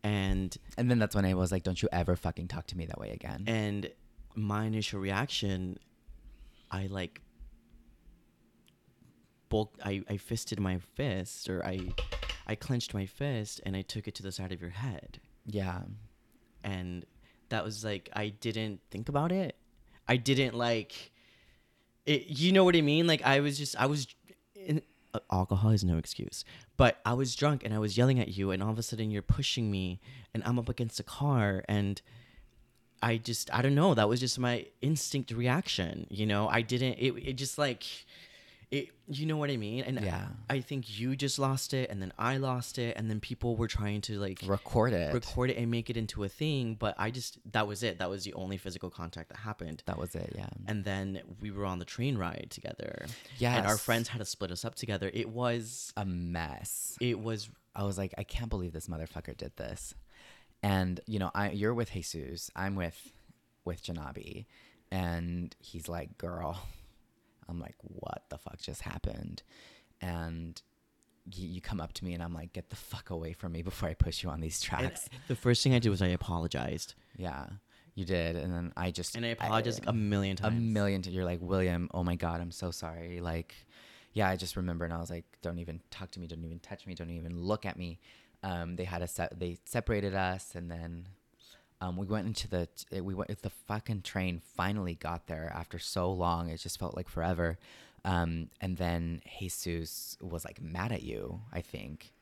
and 0.03 0.57
And 0.79 0.90
then 0.90 0.99
that's 0.99 1.14
when 1.14 1.25
I 1.25 1.35
was 1.35 1.51
like, 1.53 1.62
"Don't 1.62 1.81
you 1.83 1.88
ever 1.93 2.16
fucking 2.16 2.49
talk 2.49 2.66
to 2.69 2.77
me 2.77 2.87
that 2.87 2.99
way 2.99 3.11
again." 3.11 3.45
and 3.47 3.90
my 4.37 4.64
initial 4.64 5.01
reaction, 5.01 5.79
I 6.71 6.87
like 6.87 7.21
bulk. 9.49 9.75
I 9.85 10.03
I 10.09 10.16
fisted 10.16 10.61
my 10.61 10.79
fist, 10.95 11.49
or 11.51 11.64
I 11.64 11.93
I 12.51 12.57
clenched 12.57 12.93
my 12.95 13.07
fist, 13.07 13.61
and 13.65 13.77
I 13.77 13.83
took 13.83 14.09
it 14.09 14.15
to 14.17 14.25
the 14.25 14.33
side 14.33 14.51
of 14.51 14.61
your 14.61 14.71
head. 14.71 15.21
yeah. 15.47 15.83
and 16.65 17.07
that 17.51 17.65
was 17.65 17.85
like 17.85 18.09
I 18.13 18.31
didn't 18.31 18.81
think 18.91 19.09
about 19.09 19.31
it. 19.31 19.55
I 20.09 20.17
didn't 20.17 20.55
like 20.55 21.13
it. 22.07 22.27
You 22.27 22.51
know 22.53 22.65
what 22.65 22.75
I 22.75 22.81
mean? 22.81 23.07
Like 23.07 23.23
I 23.23 23.39
was 23.41 23.57
just 23.57 23.77
I 23.77 23.87
was. 23.87 24.09
In, 24.55 24.83
uh, 25.15 25.21
alcohol 25.31 25.71
is 25.71 25.85
no 25.85 25.97
excuse, 25.99 26.45
but 26.77 26.99
I 27.05 27.15
was 27.15 27.37
drunk 27.37 27.65
and 27.65 27.73
I 27.73 27.79
was 27.79 27.97
yelling 27.97 28.19
at 28.19 28.37
you, 28.37 28.51
and 28.51 28.63
all 28.63 28.71
of 28.71 28.79
a 28.79 28.83
sudden 28.83 29.11
you're 29.13 29.23
pushing 29.23 29.71
me, 29.71 30.01
and 30.35 30.43
I'm 30.45 30.59
up 30.59 30.69
against 30.69 30.99
a 30.99 31.05
car, 31.05 31.65
and 31.69 32.03
I 33.01 33.17
just 33.17 33.53
I 33.55 33.63
don't 33.63 33.77
know. 33.77 33.95
That 33.95 34.09
was 34.09 34.19
just 34.19 34.39
my 34.39 34.67
instinct 34.83 35.31
reaction. 35.31 36.07
You 36.11 36.27
know, 36.27 36.49
I 36.49 36.63
didn't. 36.63 36.95
It 36.99 37.13
it 37.29 37.35
just 37.35 37.59
like. 37.59 37.85
It, 38.71 38.91
you 39.09 39.27
know 39.27 39.37
what 39.37 39.51
I 39.51 39.57
mean? 39.57 39.83
And 39.83 40.01
Yeah. 40.01 40.29
I 40.49 40.61
think 40.61 40.99
you 41.01 41.17
just 41.17 41.41
lost 41.41 41.75
it, 41.75 41.91
and 41.91 42.01
then 42.01 42.13
I 42.17 42.37
lost 42.37 42.79
it, 42.79 42.97
and 42.97 43.11
then 43.11 43.19
people 43.19 43.57
were 43.57 43.67
trying 43.67 44.01
to 44.03 44.19
like 44.21 44.43
Record 44.47 44.93
it. 44.93 45.13
record 45.13 45.51
it 45.51 45.57
and 45.57 45.71
make 45.73 45.91
it 45.91 45.97
into 45.97 46.23
a 46.23 46.29
thing 46.29 46.77
but 46.79 46.95
i 46.97 47.11
just 47.11 47.39
that 47.53 47.67
was 47.67 47.83
it 47.83 47.99
that 47.99 48.09
was 48.09 48.23
the 48.25 48.33
only 48.35 48.57
physical 48.57 48.89
contact 48.91 49.29
that 49.31 49.39
happened 49.39 49.83
that 49.87 49.99
was 49.99 50.15
it. 50.15 50.33
Yeah. 50.37 50.47
and 50.69 50.85
then 50.85 51.21
we 51.41 51.51
were 51.51 51.67
on 51.67 51.79
the 51.81 51.85
train 51.85 52.17
ride 52.17 52.47
together 52.51 53.07
yeah 53.39 53.57
and 53.57 53.67
our 53.67 53.77
friends 53.77 54.09
had 54.09 54.19
to 54.19 54.25
split 54.25 54.51
us 54.53 54.65
up 54.65 54.75
together 54.77 55.11
it 55.13 55.29
was 55.29 55.93
a 55.97 56.05
mess. 56.05 56.97
it 57.01 57.19
was 57.19 57.51
I 57.75 57.85
was 57.85 57.97
like, 57.99 58.13
I 58.19 58.25
can't 58.25 58.51
believe 58.51 58.73
this 58.73 58.89
motherfucker 58.89 59.37
did 59.37 59.57
this. 59.57 59.95
And 60.63 61.01
you 61.07 61.19
know, 61.21 61.31
I 61.35 61.51
you're 61.51 61.73
with 61.73 61.91
Jesus. 61.93 62.51
I'm 62.57 62.75
with 62.75 63.13
with 63.65 63.83
Janabi. 63.83 64.47
And 64.91 65.55
he's 65.61 65.89
like, 65.89 66.19
girl, 66.19 66.61
I'm 67.51 67.61
like, 67.61 67.77
what 67.83 68.25
the 68.29 68.39
fuck 68.39 68.59
just 68.59 68.83
happened? 68.83 69.43
And 70.01 70.61
you, 71.35 71.49
you 71.49 71.61
come 71.61 71.81
up 71.81 71.93
to 71.95 72.05
me 72.05 72.15
and 72.15 72.23
I'm 72.23 72.33
like, 72.33 72.53
get 72.53 72.71
the 72.71 72.77
fuck 72.77 73.11
away 73.11 73.33
from 73.33 73.53
me 73.53 73.63
before 73.63 73.89
I 73.89 73.95
push 73.95 74.23
you 74.23 74.31
on 74.31 74.41
these 74.41 74.61
And 74.63 74.81
tracks. 74.81 75.09
the 75.29 75.37
first 75.37 75.63
thing 75.63 75.75
I 75.75 75.79
did 75.79 75.91
was 75.91 76.03
I 76.03 76.09
apologized, 76.09 76.95
yeah, 77.17 77.47
you 77.95 78.05
did. 78.05 78.37
And 78.37 78.53
then 78.53 78.73
I 78.77 78.91
just, 78.91 79.17
and 79.17 79.25
I 79.25 79.31
apologized 79.31 79.81
like 79.81 79.89
a 79.89 79.93
million 79.93 80.37
times. 80.37 80.57
a 80.57 80.61
million. 80.61 81.03
times. 81.03 81.15
you're 81.15 81.25
like, 81.25 81.41
William, 81.43 81.91
oh 81.93 82.05
my 82.05 82.17
God, 82.17 82.41
I'm 82.41 82.53
so 82.53 82.71
sorry. 82.71 83.21
Like, 83.21 83.55
yeah, 84.13 84.29
I 84.29 84.37
just 84.37 84.57
remember 84.57 84.85
and 84.85 84.95
I 84.95 84.99
was 84.99 85.11
like, 85.11 85.25
don't 85.43 85.59
even 85.59 85.81
talk 85.91 86.11
to 86.13 86.21
me, 86.21 86.27
don't 86.27 86.45
even 86.45 86.61
touch 86.61 86.87
me, 86.87 86.95
don't 86.95 87.11
even 87.11 87.39
look 87.39 87.67
at 87.67 87.77
me. 87.77 88.01
Um, 88.43 88.77
they 88.77 88.85
had 88.85 89.03
a 89.03 89.09
set, 89.09 89.39
they 89.39 89.59
separated 89.65 90.15
us 90.15 90.55
and 90.55 90.71
then 90.71 91.09
um, 91.81 91.97
we 91.97 92.07
went 92.07 92.27
into 92.27 92.49
the, 92.49 92.69
we 93.03 93.14
went, 93.14 93.31
the 93.43 93.51
fucking 93.51 94.03
train 94.03 94.40
finally 94.57 94.95
got 94.95 95.27
there 95.27 95.51
after 95.55 95.79
so 95.79 96.12
long. 96.12 96.51
It 96.51 96.59
just 96.59 96.79
felt 96.79 96.97
like 96.97 97.09
forever. 97.09 97.59
Um, 98.05 98.49
and 98.61 98.77
then 98.77 99.23
Jesus 99.38 100.16
was 100.21 100.45
like 100.45 100.61
mad 100.61 100.93
at 100.93 101.03
you, 101.03 101.40
I 101.53 101.61
think. 101.61 102.12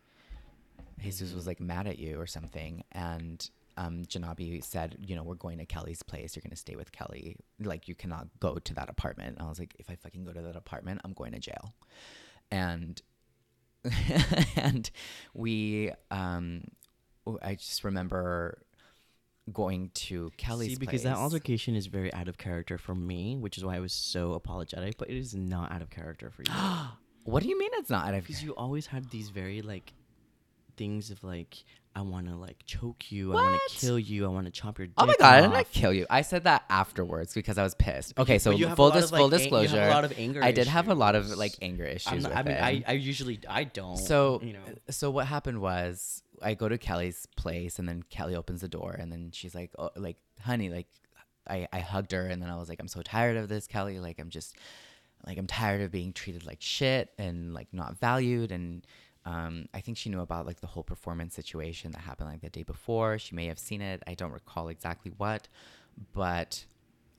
Jesus 1.02 1.32
was 1.32 1.46
like 1.46 1.60
mad 1.60 1.86
at 1.86 1.98
you 1.98 2.20
or 2.20 2.26
something. 2.26 2.84
And 2.92 3.48
um, 3.76 4.04
Janabi 4.04 4.62
said, 4.62 4.96
you 5.00 5.14
know, 5.14 5.22
we're 5.22 5.34
going 5.34 5.58
to 5.58 5.66
Kelly's 5.66 6.02
place. 6.02 6.34
You're 6.34 6.42
going 6.42 6.50
to 6.50 6.56
stay 6.56 6.76
with 6.76 6.92
Kelly. 6.92 7.36
Like, 7.60 7.86
you 7.88 7.94
cannot 7.94 8.28
go 8.40 8.56
to 8.56 8.74
that 8.74 8.88
apartment. 8.88 9.38
And 9.38 9.46
I 9.46 9.48
was 9.48 9.58
like, 9.58 9.74
if 9.78 9.90
I 9.90 9.94
fucking 9.94 10.24
go 10.24 10.32
to 10.32 10.40
that 10.40 10.56
apartment, 10.56 11.00
I'm 11.04 11.12
going 11.12 11.32
to 11.32 11.38
jail. 11.38 11.74
And, 12.50 13.00
and 14.56 14.90
we, 15.32 15.92
um, 16.10 16.64
I 17.42 17.54
just 17.54 17.84
remember 17.84 18.58
going 19.52 19.90
to 19.94 20.30
Kelly's 20.36 20.70
See, 20.70 20.76
because 20.76 21.02
that 21.02 21.16
altercation 21.16 21.74
is 21.74 21.86
very 21.86 22.12
out 22.14 22.28
of 22.28 22.38
character 22.38 22.78
for 22.78 22.94
me, 22.94 23.36
which 23.36 23.58
is 23.58 23.64
why 23.64 23.76
I 23.76 23.80
was 23.80 23.92
so 23.92 24.34
apologetic. 24.34 24.98
But 24.98 25.10
it 25.10 25.16
is 25.16 25.34
not 25.34 25.72
out 25.72 25.82
of 25.82 25.90
character 25.90 26.30
for 26.30 26.42
you, 26.42 26.52
What 27.24 27.42
do 27.42 27.48
you 27.50 27.58
mean 27.58 27.70
it's 27.74 27.90
not 27.90 28.08
out 28.08 28.14
of 28.14 28.22
because 28.22 28.42
you 28.42 28.54
always 28.54 28.86
had 28.86 29.10
these 29.10 29.28
very 29.28 29.60
like 29.60 29.92
things 30.78 31.10
of 31.10 31.22
like 31.22 31.64
I 31.94 32.02
want 32.02 32.28
to 32.28 32.36
like 32.36 32.58
choke 32.64 33.10
you, 33.10 33.30
What? 33.30 33.44
I 33.44 33.50
want 33.50 33.60
to 33.70 33.78
kill 33.78 33.98
you, 33.98 34.24
I 34.24 34.28
want 34.28 34.46
to 34.46 34.52
chop 34.52 34.78
your. 34.78 34.86
Dick 34.86 34.94
Oh 34.98 35.06
my 35.06 35.16
god, 35.18 35.34
I 35.34 35.40
didn't 35.40 35.52
like 35.52 35.72
kill 35.72 35.92
you. 35.92 36.06
I 36.08 36.22
said 36.22 36.44
that 36.44 36.62
afterwards 36.70 37.34
because 37.34 37.58
I 37.58 37.64
was 37.64 37.74
pissed. 37.74 38.16
Okay, 38.16 38.38
so 38.38 38.56
full, 38.74 38.90
dis- 38.92 39.10
like, 39.10 39.18
full 39.18 39.26
you 39.26 39.32
have 39.32 39.32
a 39.32 39.38
disclosure. 39.38 39.88
lot 39.88 40.04
of 40.04 40.12
anger 40.16 40.44
I 40.44 40.52
did 40.52 40.68
have 40.68 40.88
a 40.88 40.94
lot 40.94 41.16
of 41.16 41.28
like 41.36 41.54
anger 41.60 41.84
issues. 41.84 42.22
Not, 42.22 42.36
I 42.36 42.42
mean. 42.44 42.56
I, 42.56 42.84
I 42.86 42.92
usually 42.92 43.40
I 43.48 43.64
don't. 43.64 43.96
so 43.96 44.40
you 44.44 44.52
know, 44.52 44.60
so 44.90 45.10
what 45.10 45.26
happened 45.26 45.60
was 45.60 46.22
I 46.40 46.54
go 46.54 46.68
to 46.68 46.78
Kelly's 46.78 47.26
place 47.36 47.80
and 47.80 47.88
then 47.88 48.04
Kelly 48.10 48.36
opens 48.36 48.60
the 48.60 48.68
door 48.68 48.94
and 48.96 49.10
then 49.10 49.30
she's 49.32 49.54
like, 49.54 49.72
oh, 49.76 49.90
like 49.96 50.18
honey, 50.40 50.70
like 50.70 50.86
I 51.48 51.66
I 51.72 51.80
hugged 51.80 52.12
her 52.12 52.26
and 52.26 52.40
then 52.40 52.48
I 52.48 52.56
was 52.56 52.68
like, 52.68 52.78
I'm 52.78 52.88
so 52.88 53.02
tired 53.02 53.36
of 53.36 53.48
this, 53.48 53.66
Kelly. 53.66 53.98
Like 53.98 54.20
I'm 54.20 54.30
just 54.30 54.54
like 55.26 55.36
I'm 55.36 55.48
tired 55.48 55.80
of 55.80 55.90
being 55.90 56.12
treated 56.12 56.46
like 56.46 56.60
shit 56.60 57.10
and 57.18 57.54
like 57.54 57.68
not 57.72 57.98
valued 57.98 58.52
and. 58.52 58.86
Um, 59.28 59.68
I 59.74 59.80
think 59.80 59.98
she 59.98 60.08
knew 60.08 60.20
about 60.20 60.46
like 60.46 60.60
the 60.60 60.66
whole 60.66 60.82
performance 60.82 61.34
situation 61.34 61.92
that 61.92 62.00
happened 62.00 62.30
like 62.30 62.40
the 62.40 62.48
day 62.48 62.62
before. 62.62 63.18
She 63.18 63.34
may 63.34 63.46
have 63.46 63.58
seen 63.58 63.82
it. 63.82 64.02
I 64.06 64.14
don't 64.14 64.32
recall 64.32 64.68
exactly 64.68 65.12
what, 65.18 65.48
but 66.14 66.64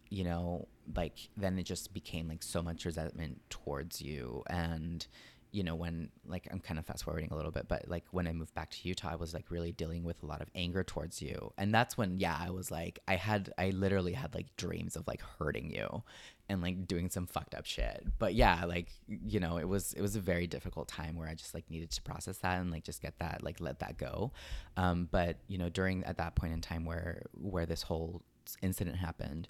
you 0.09 0.23
know, 0.23 0.67
like 0.95 1.29
then 1.37 1.59
it 1.59 1.63
just 1.63 1.93
became 1.93 2.27
like 2.27 2.41
so 2.41 2.63
much 2.63 2.83
resentment 2.85 3.41
towards 3.51 4.01
you. 4.01 4.43
And, 4.47 5.05
you 5.51 5.63
know, 5.63 5.73
when 5.73 6.09
like 6.27 6.47
I'm 6.51 6.59
kind 6.59 6.79
of 6.79 6.85
fast 6.85 7.03
forwarding 7.03 7.31
a 7.31 7.35
little 7.35 7.51
bit, 7.51 7.67
but 7.67 7.87
like 7.87 8.05
when 8.11 8.27
I 8.27 8.33
moved 8.33 8.53
back 8.53 8.69
to 8.69 8.87
Utah, 8.87 9.09
I 9.11 9.15
was 9.15 9.33
like 9.33 9.49
really 9.49 9.71
dealing 9.71 10.03
with 10.03 10.21
a 10.21 10.25
lot 10.27 10.41
of 10.41 10.47
anger 10.53 10.83
towards 10.83 11.21
you. 11.21 11.51
And 11.57 11.73
that's 11.73 11.97
when, 11.97 12.19
yeah, 12.19 12.37
I 12.39 12.51
was 12.51 12.69
like, 12.69 12.99
I 13.07 13.15
had, 13.15 13.51
I 13.57 13.71
literally 13.71 14.13
had 14.13 14.35
like 14.35 14.55
dreams 14.57 14.95
of 14.95 15.07
like 15.07 15.21
hurting 15.21 15.71
you 15.71 16.03
and 16.49 16.61
like 16.61 16.87
doing 16.87 17.09
some 17.09 17.25
fucked 17.25 17.55
up 17.55 17.65
shit. 17.65 18.05
But 18.19 18.35
yeah, 18.35 18.63
like, 18.65 18.91
you 19.07 19.39
know, 19.39 19.57
it 19.57 19.67
was, 19.67 19.93
it 19.93 20.01
was 20.01 20.15
a 20.15 20.21
very 20.21 20.45
difficult 20.45 20.87
time 20.87 21.15
where 21.15 21.27
I 21.27 21.33
just 21.33 21.55
like 21.55 21.69
needed 21.69 21.89
to 21.91 22.01
process 22.03 22.37
that 22.39 22.61
and 22.61 22.69
like 22.69 22.83
just 22.83 23.01
get 23.01 23.17
that, 23.17 23.43
like 23.43 23.59
let 23.59 23.79
that 23.79 23.97
go. 23.97 24.31
Um, 24.77 25.09
but, 25.11 25.37
you 25.47 25.57
know, 25.57 25.69
during 25.69 26.03
at 26.03 26.17
that 26.17 26.35
point 26.35 26.53
in 26.53 26.61
time 26.61 26.85
where, 26.85 27.23
where 27.33 27.65
this 27.65 27.81
whole 27.81 28.21
incident 28.61 28.97
happened, 28.97 29.47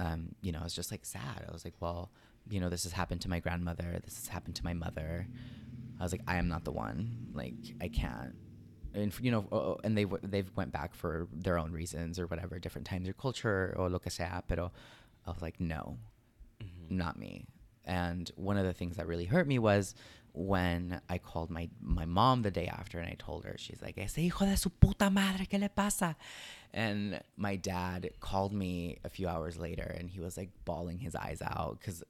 um, 0.00 0.34
you 0.42 0.50
know, 0.50 0.58
I 0.60 0.64
was 0.64 0.74
just 0.74 0.90
like 0.90 1.04
sad. 1.04 1.44
I 1.48 1.52
was 1.52 1.64
like, 1.64 1.74
well, 1.78 2.10
you 2.50 2.60
know, 2.60 2.68
this 2.68 2.82
has 2.82 2.92
happened 2.92 3.20
to 3.22 3.30
my 3.30 3.38
grandmother. 3.38 4.00
This 4.04 4.16
has 4.16 4.28
happened 4.28 4.56
to 4.56 4.64
my 4.64 4.74
mother. 4.74 5.26
I 5.98 6.02
was 6.02 6.12
like, 6.12 6.22
I 6.26 6.36
am 6.36 6.48
not 6.48 6.64
the 6.64 6.72
one. 6.72 7.28
Like, 7.32 7.54
I 7.80 7.88
can't. 7.88 8.34
And 8.92 9.14
you 9.20 9.30
know, 9.30 9.46
oh, 9.52 9.58
oh 9.58 9.80
and 9.84 9.96
they 9.96 10.04
w- 10.04 10.22
they've 10.26 10.50
went 10.56 10.72
back 10.72 10.94
for 10.94 11.28
their 11.32 11.58
own 11.58 11.72
reasons 11.72 12.18
or 12.18 12.26
whatever, 12.26 12.58
different 12.58 12.86
times 12.86 13.08
or 13.08 13.12
culture 13.12 13.74
or 13.76 13.88
lo 13.88 13.98
que 13.98 14.10
sea. 14.10 14.24
Pero 14.48 14.72
I 15.26 15.30
was 15.30 15.42
like, 15.42 15.60
no, 15.60 15.98
mm-hmm. 16.62 16.96
not 16.96 17.18
me. 17.18 17.46
And 17.84 18.30
one 18.34 18.56
of 18.56 18.64
the 18.64 18.72
things 18.72 18.96
that 18.96 19.06
really 19.06 19.26
hurt 19.26 19.46
me 19.46 19.58
was 19.58 19.94
when 20.32 21.00
I 21.08 21.18
called 21.18 21.50
my 21.50 21.68
my 21.80 22.04
mom 22.04 22.42
the 22.42 22.50
day 22.50 22.66
after 22.66 22.98
and 22.98 23.08
I 23.08 23.16
told 23.18 23.44
her, 23.44 23.56
she's 23.58 23.82
like, 23.82 23.98
ese 23.98 24.16
hijo 24.16 24.44
de 24.44 24.56
su 24.56 24.70
puta 24.70 25.10
madre, 25.10 25.46
¿qué 25.46 25.60
le 25.60 25.68
pasa? 25.68 26.16
And 26.72 27.20
my 27.36 27.56
dad 27.56 28.10
called 28.20 28.52
me 28.52 28.98
a 29.04 29.08
few 29.08 29.28
hours 29.28 29.58
later 29.58 29.94
and 29.98 30.08
he 30.08 30.20
was 30.20 30.36
like 30.36 30.50
bawling 30.64 30.98
his 30.98 31.14
eyes 31.16 31.42
out 31.42 31.78
because, 31.80 32.04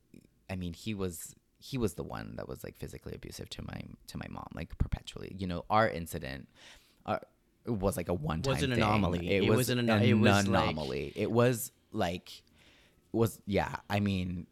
I 0.50 0.56
mean, 0.56 0.72
he 0.74 0.94
was 0.94 1.34
he 1.58 1.78
was 1.78 1.94
the 1.94 2.02
one 2.02 2.34
that 2.36 2.48
was 2.48 2.64
like 2.64 2.76
physically 2.76 3.14
abusive 3.14 3.48
to 3.50 3.62
my 3.62 3.80
to 4.08 4.18
my 4.18 4.26
mom 4.30 4.46
like 4.54 4.76
perpetually. 4.78 5.34
You 5.38 5.46
know, 5.46 5.64
our 5.70 5.88
incident. 5.88 6.48
Uh, 7.06 7.18
was 7.66 7.96
like 7.96 8.08
a 8.08 8.14
one 8.14 8.40
time 8.42 8.54
Was 8.54 8.62
an 8.62 8.70
thing. 8.70 8.82
anomaly. 8.82 9.30
It, 9.30 9.42
It 9.44 9.48
was, 9.48 9.56
was 9.58 9.70
an 9.70 9.78
an, 9.80 9.90
ano- 9.90 10.02
it 10.04 10.14
was 10.14 10.48
like- 10.48 10.64
anomaly. 10.64 11.12
it 11.14 11.30
was 11.30 11.72
like 11.92 12.42
was 13.12 13.38
yeah. 13.46 13.76
I 13.90 14.00
mean, 14.00 14.46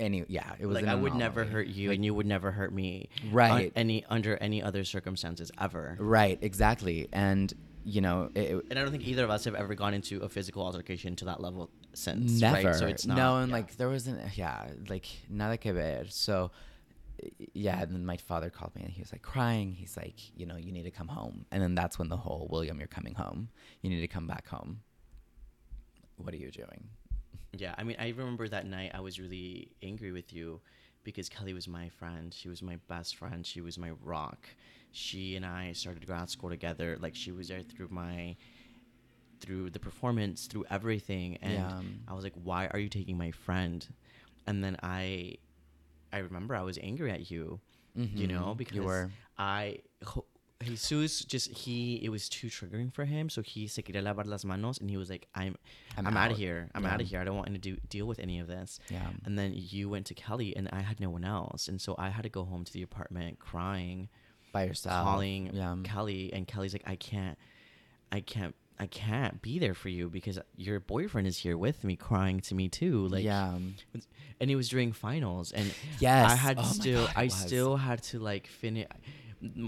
any 0.00 0.24
yeah. 0.28 0.52
It 0.58 0.66
was 0.66 0.74
like 0.74 0.82
an 0.84 0.90
I 0.90 0.94
would 0.96 1.14
never 1.14 1.44
hurt 1.44 1.68
you, 1.68 1.92
and 1.92 2.04
you 2.04 2.12
would 2.12 2.26
never 2.26 2.50
hurt 2.50 2.72
me. 2.72 3.08
Right. 3.30 3.72
any 3.76 4.04
under 4.10 4.36
any 4.38 4.62
other 4.62 4.82
circumstances 4.84 5.50
ever. 5.60 5.96
Right, 6.00 6.38
exactly. 6.42 7.08
And 7.12 7.52
you 7.84 8.00
know, 8.00 8.30
it, 8.34 8.40
it- 8.50 8.64
And 8.70 8.78
I 8.78 8.82
don't 8.82 8.90
think 8.90 9.06
either 9.06 9.24
of 9.24 9.30
us 9.30 9.44
have 9.44 9.54
ever 9.54 9.74
gone 9.74 9.94
into 9.94 10.20
a 10.20 10.28
physical 10.28 10.62
altercation 10.62 11.16
to 11.16 11.24
that 11.26 11.40
level 11.40 11.70
since. 11.94 12.40
never. 12.40 12.68
Right? 12.68 12.76
So 12.76 12.86
it's 12.86 13.06
not. 13.06 13.16
no, 13.16 13.36
and 13.38 13.48
yeah. 13.48 13.54
like 13.56 13.76
there 13.76 13.88
wasn't. 13.88 14.20
Yeah, 14.36 14.68
like 14.88 15.06
nada 15.28 15.56
que 15.56 15.72
ver. 15.72 16.04
So 16.08 16.50
yeah, 17.52 17.82
and 17.82 17.92
then 17.94 18.06
my 18.06 18.16
father 18.16 18.48
called 18.50 18.74
me 18.74 18.82
and 18.82 18.90
he 18.90 19.00
was 19.00 19.12
like 19.12 19.22
crying. 19.22 19.72
He's 19.72 19.96
like, 19.96 20.14
you 20.38 20.46
know, 20.46 20.56
you 20.56 20.72
need 20.72 20.84
to 20.84 20.90
come 20.90 21.08
home. 21.08 21.44
And 21.50 21.62
then 21.62 21.74
that's 21.74 21.98
when 21.98 22.08
the 22.08 22.16
whole 22.16 22.48
William, 22.50 22.78
you're 22.78 22.88
coming 22.88 23.14
home. 23.14 23.48
You 23.82 23.90
need 23.90 24.00
to 24.00 24.08
come 24.08 24.26
back 24.26 24.48
home. 24.48 24.80
What 26.16 26.32
are 26.34 26.38
you 26.38 26.50
doing? 26.50 26.88
Yeah, 27.52 27.74
I 27.76 27.82
mean, 27.82 27.96
I 27.98 28.08
remember 28.16 28.48
that 28.48 28.66
night 28.66 28.92
I 28.94 29.00
was 29.00 29.18
really 29.18 29.72
angry 29.82 30.12
with 30.12 30.32
you 30.32 30.60
because 31.02 31.28
Kelly 31.28 31.52
was 31.52 31.66
my 31.66 31.88
friend. 31.88 32.32
She 32.32 32.48
was 32.48 32.62
my 32.62 32.76
best 32.88 33.16
friend. 33.16 33.44
She 33.44 33.60
was 33.60 33.76
my 33.78 33.90
rock. 34.02 34.46
She 34.92 35.36
and 35.36 35.46
I 35.46 35.72
started 35.72 36.06
grad 36.06 36.30
school 36.30 36.50
together. 36.50 36.96
Like 37.00 37.14
she 37.14 37.32
was 37.32 37.48
there 37.48 37.62
through 37.62 37.88
my 37.90 38.36
through 39.40 39.70
the 39.70 39.80
performance, 39.80 40.46
through 40.46 40.66
everything. 40.70 41.38
And 41.40 41.52
Yeah. 41.54 41.82
I 42.08 42.14
was 42.14 42.24
like, 42.24 42.34
"Why 42.34 42.66
are 42.68 42.78
you 42.78 42.88
taking 42.88 43.16
my 43.16 43.30
friend?" 43.30 43.86
And 44.46 44.62
then 44.62 44.76
I 44.82 45.36
I 46.12 46.18
remember 46.18 46.54
I 46.54 46.62
was 46.62 46.78
angry 46.82 47.10
at 47.12 47.30
you, 47.30 47.60
you 47.94 48.04
mm-hmm. 48.04 48.26
know, 48.26 48.54
because 48.54 48.76
you 48.76 48.82
were. 48.82 49.10
I 49.38 49.78
Jo- 50.04 50.26
Jesus 50.62 51.24
just 51.24 51.50
he 51.52 51.96
it 52.02 52.10
was 52.10 52.28
too 52.28 52.48
triggering 52.48 52.92
for 52.92 53.06
him, 53.06 53.30
so 53.30 53.40
he 53.40 53.66
se 53.66 53.80
quería 53.82 54.02
lavar 54.02 54.26
las 54.26 54.44
manos, 54.44 54.76
and 54.78 54.90
he 54.90 54.98
was 54.98 55.08
like, 55.08 55.26
"I'm 55.34 55.56
I'm 55.96 56.06
I'm, 56.06 56.16
out 56.16 56.24
out. 56.26 56.32
of 56.32 56.36
here. 56.36 56.68
I'm 56.74 56.82
Yeah. 56.82 56.92
out 56.92 57.00
of 57.00 57.06
here. 57.08 57.18
I 57.18 57.24
don't 57.24 57.36
want 57.36 57.48
to 57.54 57.58
do 57.58 57.76
deal 57.88 58.06
with 58.06 58.18
any 58.18 58.40
of 58.40 58.46
this." 58.46 58.78
Yeah. 58.90 59.08
And 59.24 59.38
then 59.38 59.54
you 59.54 59.88
went 59.88 60.04
to 60.06 60.14
Kelly, 60.14 60.54
and 60.54 60.68
I 60.70 60.82
had 60.82 61.00
no 61.00 61.08
one 61.08 61.24
else, 61.24 61.66
and 61.66 61.80
so 61.80 61.94
I 61.96 62.10
had 62.10 62.24
to 62.24 62.28
go 62.28 62.44
home 62.44 62.64
to 62.64 62.72
the 62.72 62.82
apartment 62.82 63.38
crying, 63.38 64.10
By 64.52 64.64
yourself. 64.64 65.04
calling 65.04 65.50
Yeah. 65.52 65.76
Kelly, 65.84 66.32
and 66.32 66.46
Kelly's 66.46 66.72
like, 66.72 66.84
"I 66.86 66.96
can't, 66.96 67.38
I 68.12 68.20
can't." 68.20 68.54
I 68.82 68.86
can't 68.86 69.42
be 69.42 69.58
there 69.58 69.74
for 69.74 69.90
you 69.90 70.08
because 70.08 70.38
your 70.56 70.80
boyfriend 70.80 71.26
is 71.26 71.36
here 71.36 71.58
with 71.58 71.84
me, 71.84 71.96
crying 71.96 72.40
to 72.40 72.54
me 72.54 72.70
too. 72.70 73.08
Like, 73.08 73.24
yeah. 73.24 73.54
and 74.40 74.50
it 74.50 74.56
was 74.56 74.70
during 74.70 74.92
finals, 74.92 75.52
and 75.52 75.70
Yes. 75.98 76.30
I 76.32 76.34
had 76.34 76.58
Oh 76.58 76.62
still, 76.62 77.04
God, 77.04 77.12
I 77.14 77.24
was. 77.24 77.34
still 77.34 77.76
had 77.76 78.02
to 78.04 78.18
like 78.18 78.46
finish. 78.46 78.86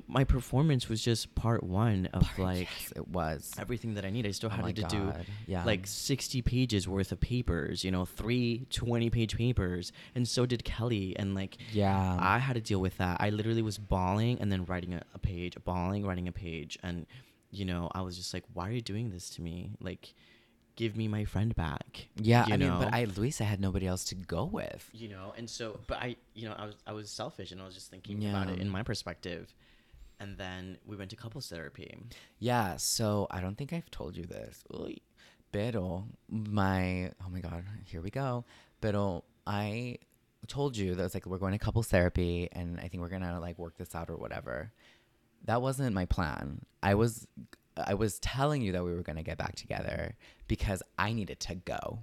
My 0.07 0.25
performance 0.25 0.89
was 0.89 1.03
just 1.03 1.35
part 1.35 1.63
one 1.63 2.07
of 2.13 2.23
like 2.39 2.69
yes, 2.81 2.93
it 2.95 3.09
was. 3.09 3.51
everything 3.59 3.95
that 3.95 4.05
I 4.05 4.11
need. 4.11 4.27
I 4.27 4.31
still 4.33 4.51
Oh 4.53 4.57
had 4.57 4.65
my 4.65 4.73
to 4.73 4.83
do 4.83 5.13
yeah. 5.47 5.65
like 5.65 5.87
60 5.87 6.43
pages 6.43 6.87
worth 6.87 7.11
of 7.11 7.21
papers, 7.21 7.83
you 7.83 7.91
know, 7.91 8.05
three 8.05 8.67
20 8.71 9.09
page 9.11 9.37
papers. 9.37 9.91
And 10.15 10.29
so 10.29 10.45
did 10.45 10.65
Kelly. 10.65 11.17
And 11.19 11.35
like, 11.35 11.57
Yeah. 11.73 12.19
I 12.21 12.39
had 12.39 12.55
to 12.55 12.61
deal 12.61 12.81
with 12.81 12.99
that. 12.99 13.17
I 13.21 13.31
literally 13.31 13.63
was 13.63 13.79
bawling 13.79 14.39
and 14.41 14.53
then 14.53 14.65
writing 14.67 14.93
a, 14.95 15.03
a 15.15 15.19
page, 15.19 15.57
bawling, 15.65 16.05
writing 16.05 16.29
a 16.29 16.33
page. 16.33 16.79
And, 16.83 17.07
you 17.51 17.65
know, 17.65 17.91
I 17.95 18.03
was 18.03 18.17
just 18.17 18.35
like, 18.35 18.45
why 18.53 18.69
are 18.69 18.73
you 18.73 18.83
doing 18.83 19.11
this 19.11 19.31
to 19.31 19.43
me? 19.43 19.71
Like, 19.81 20.13
give 20.77 20.97
me 20.97 21.07
my 21.09 21.25
friend 21.25 21.55
back. 21.55 22.09
yeah. 22.17 22.45
I 22.49 22.57
mean, 22.57 22.71
but 22.79 22.93
I, 22.95 23.05
Luisa 23.17 23.45
had 23.45 23.61
nobody 23.61 23.87
else 23.87 24.05
to 24.07 24.15
go 24.15 24.45
with. 24.45 24.89
you 24.93 25.09
know 25.09 25.33
and 25.37 25.49
so 25.49 25.81
but 25.87 25.99
i 25.99 26.17
you 26.35 26.49
know 26.49 26.55
i 26.59 26.65
was 26.65 26.75
i 26.87 26.93
was 26.93 27.11
selfish 27.11 27.53
and 27.53 27.61
i 27.61 27.65
was 27.65 27.75
just 27.75 27.91
thinking 27.91 28.25
about 28.29 28.49
it 28.49 28.57
Yeah. 28.57 28.63
in 28.63 28.69
my 28.71 28.83
perspective 28.83 29.53
and 30.21 30.39
then 30.39 30.79
we 30.87 30.97
went 30.97 31.11
to 31.11 31.17
couples 31.17 31.49
therapy 31.49 31.97
Yeah, 32.39 32.77
so 32.77 33.27
I 33.31 33.41
don't 33.41 33.57
think 33.59 33.73
I've 33.73 33.91
told 33.91 34.17
you 34.17 34.25
this. 34.25 34.63
Pero 35.53 36.07
my 36.31 37.11
oh 37.25 37.29
my 37.31 37.41
god, 37.41 37.65
here 37.85 38.01
we 38.01 38.11
go. 38.11 38.45
Pero 38.81 39.25
I 39.47 39.99
told 40.47 40.77
you 40.77 40.95
that 40.95 41.05
it's 41.05 41.15
like 41.15 41.27
we're 41.27 41.39
going 41.39 41.53
to 41.53 41.59
couples 41.59 41.89
therapy 41.89 42.49
and 42.53 42.79
I 42.81 42.89
think 42.89 43.01
we're 43.03 43.09
gonna 43.17 43.39
like 43.41 43.59
work 43.59 43.77
this 43.77 43.95
out 43.95 44.09
or 44.11 44.17
whatever. 44.17 44.73
That 45.45 45.61
wasn't 45.61 45.93
my 45.95 46.07
plan. 46.07 46.65
I 46.83 46.95
was 46.95 47.27
I 47.77 47.95
was 47.95 48.19
telling 48.21 48.63
you 48.63 48.73
that 48.73 48.85
we 48.85 48.93
were 48.95 49.03
gonna 49.03 49.23
get 49.23 49.39
back 49.39 49.55
together 49.57 50.15
because 50.53 50.83
I 50.99 51.15
needed 51.15 51.41
to 51.41 51.55
go. 51.55 52.01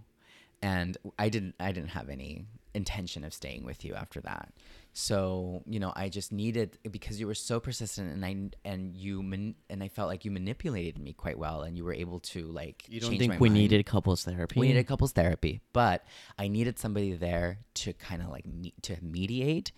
And 0.64 0.98
I 1.20 1.30
didn't 1.30 1.54
I 1.60 1.72
didn't 1.72 1.92
have 1.92 2.10
any 2.10 2.46
intention 2.74 3.24
of 3.24 3.32
staying 3.32 3.64
with 3.64 3.86
you 3.86 3.94
after 3.94 4.20
that. 4.22 4.52
So, 4.92 5.62
you 5.68 5.80
know, 5.80 5.94
I 5.96 6.10
just 6.10 6.32
needed 6.32 6.80
because 6.90 7.20
you 7.20 7.28
were 7.28 7.36
so 7.36 7.60
persistent 7.60 8.12
and 8.12 8.26
I 8.26 8.50
and 8.68 8.98
you 8.98 9.22
man, 9.22 9.54
and 9.70 9.84
I 9.84 9.88
felt 9.88 10.10
like 10.10 10.26
you 10.26 10.32
manipulated 10.32 10.98
me 10.98 11.14
quite 11.14 11.38
well 11.38 11.62
and 11.62 11.78
you 11.78 11.84
were 11.86 11.94
able 11.94 12.20
to 12.34 12.48
like 12.48 12.86
You 12.90 13.00
don't 13.00 13.18
think 13.20 13.40
we 13.40 13.50
mind. 13.50 13.60
needed 13.62 13.86
couples 13.86 14.24
therapy? 14.24 14.60
We 14.60 14.68
needed 14.70 14.88
couples 14.88 15.12
therapy, 15.12 15.62
but 15.74 16.04
I 16.40 16.48
needed 16.48 16.80
somebody 16.80 17.14
there 17.14 17.60
to 17.76 17.94
kind 17.94 18.24
of 18.24 18.30
like 18.30 18.48
me- 18.48 18.74
to 18.82 18.98
mediate 19.02 19.72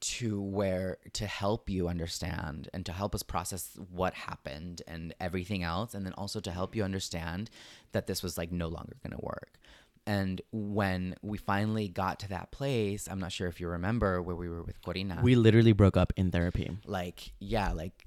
to 0.00 0.40
where 0.40 0.98
to 1.12 1.26
help 1.26 1.68
you 1.68 1.88
understand 1.88 2.68
and 2.72 2.86
to 2.86 2.92
help 2.92 3.14
us 3.14 3.22
process 3.22 3.78
what 3.90 4.14
happened 4.14 4.82
and 4.86 5.14
everything 5.20 5.62
else 5.62 5.94
and 5.94 6.06
then 6.06 6.14
also 6.14 6.40
to 6.40 6.50
help 6.50 6.74
you 6.74 6.82
understand 6.82 7.50
that 7.92 8.06
this 8.06 8.22
was 8.22 8.38
like 8.38 8.50
no 8.50 8.68
longer 8.68 8.96
going 9.02 9.16
to 9.16 9.22
work. 9.24 9.58
And 10.06 10.40
when 10.50 11.14
we 11.22 11.36
finally 11.36 11.88
got 11.88 12.20
to 12.20 12.28
that 12.30 12.50
place, 12.50 13.08
I'm 13.08 13.20
not 13.20 13.32
sure 13.32 13.48
if 13.48 13.60
you 13.60 13.68
remember 13.68 14.22
where 14.22 14.34
we 14.34 14.48
were 14.48 14.62
with 14.62 14.80
Corina. 14.82 15.22
We 15.22 15.34
literally 15.34 15.72
broke 15.72 15.96
up 15.96 16.12
in 16.16 16.30
therapy. 16.30 16.70
like 16.86 17.32
yeah 17.38 17.72
like 17.72 18.06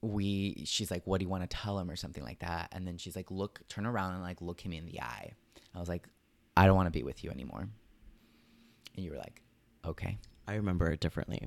we 0.00 0.64
she's 0.66 0.90
like 0.90 1.06
what 1.06 1.18
do 1.18 1.24
you 1.24 1.28
want 1.28 1.48
to 1.48 1.56
tell 1.56 1.78
him? 1.78 1.90
or 1.90 1.96
something 1.96 2.22
like 2.22 2.38
that. 2.38 2.68
And 2.72 2.86
then 2.86 2.98
she's 2.98 3.16
like 3.16 3.30
look 3.30 3.60
turn 3.68 3.86
around 3.86 4.14
and 4.14 4.22
like 4.22 4.40
look 4.40 4.60
him 4.60 4.72
in 4.72 4.86
the 4.86 5.00
eye. 5.00 5.32
I 5.74 5.78
was 5.80 5.88
like 5.88 6.06
i 6.54 6.66
don't 6.66 6.76
want 6.76 6.86
to 6.86 6.90
be 6.90 7.02
with 7.02 7.24
you 7.24 7.30
anymore. 7.30 7.68
And 8.94 9.04
you 9.04 9.10
were 9.10 9.18
like 9.18 9.42
okay 9.84 10.18
I 10.46 10.54
remember 10.54 10.90
it 10.90 11.00
differently. 11.00 11.40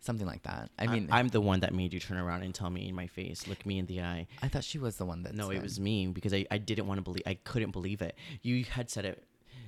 something 0.00 0.26
like 0.26 0.42
that 0.42 0.70
i 0.78 0.86
mean 0.86 1.08
I, 1.10 1.20
am 1.20 1.28
the 1.28 1.40
one 1.40 1.60
that 1.60 1.72
made 1.72 1.94
you 1.94 2.00
turn 2.00 2.18
around 2.18 2.42
and 2.42 2.54
tell 2.54 2.68
me 2.70 2.88
in 2.88 2.94
my 2.94 3.06
face, 3.06 3.46
look 3.46 3.64
me 3.64 3.78
in 3.78 3.86
the 3.86 4.02
eye. 4.02 4.26
I 4.42 4.48
thought 4.48 4.64
she 4.64 4.78
was 4.78 4.96
the 4.96 5.06
one 5.06 5.22
that 5.22 5.34
No, 5.34 5.50
it 5.50 5.62
was 5.62 5.80
me 5.80 6.06
because 6.08 6.34
I, 6.34 6.44
I 6.50 6.58
didn't 6.58 6.86
want 6.86 6.98
to 6.98 7.02
believe 7.02 7.22
I 7.26 7.34
couldn't 7.34 7.70
believe 7.70 8.02
it. 8.02 8.14
You 8.42 8.64
had 8.64 8.90
said 8.90 9.04
it 9.06 9.24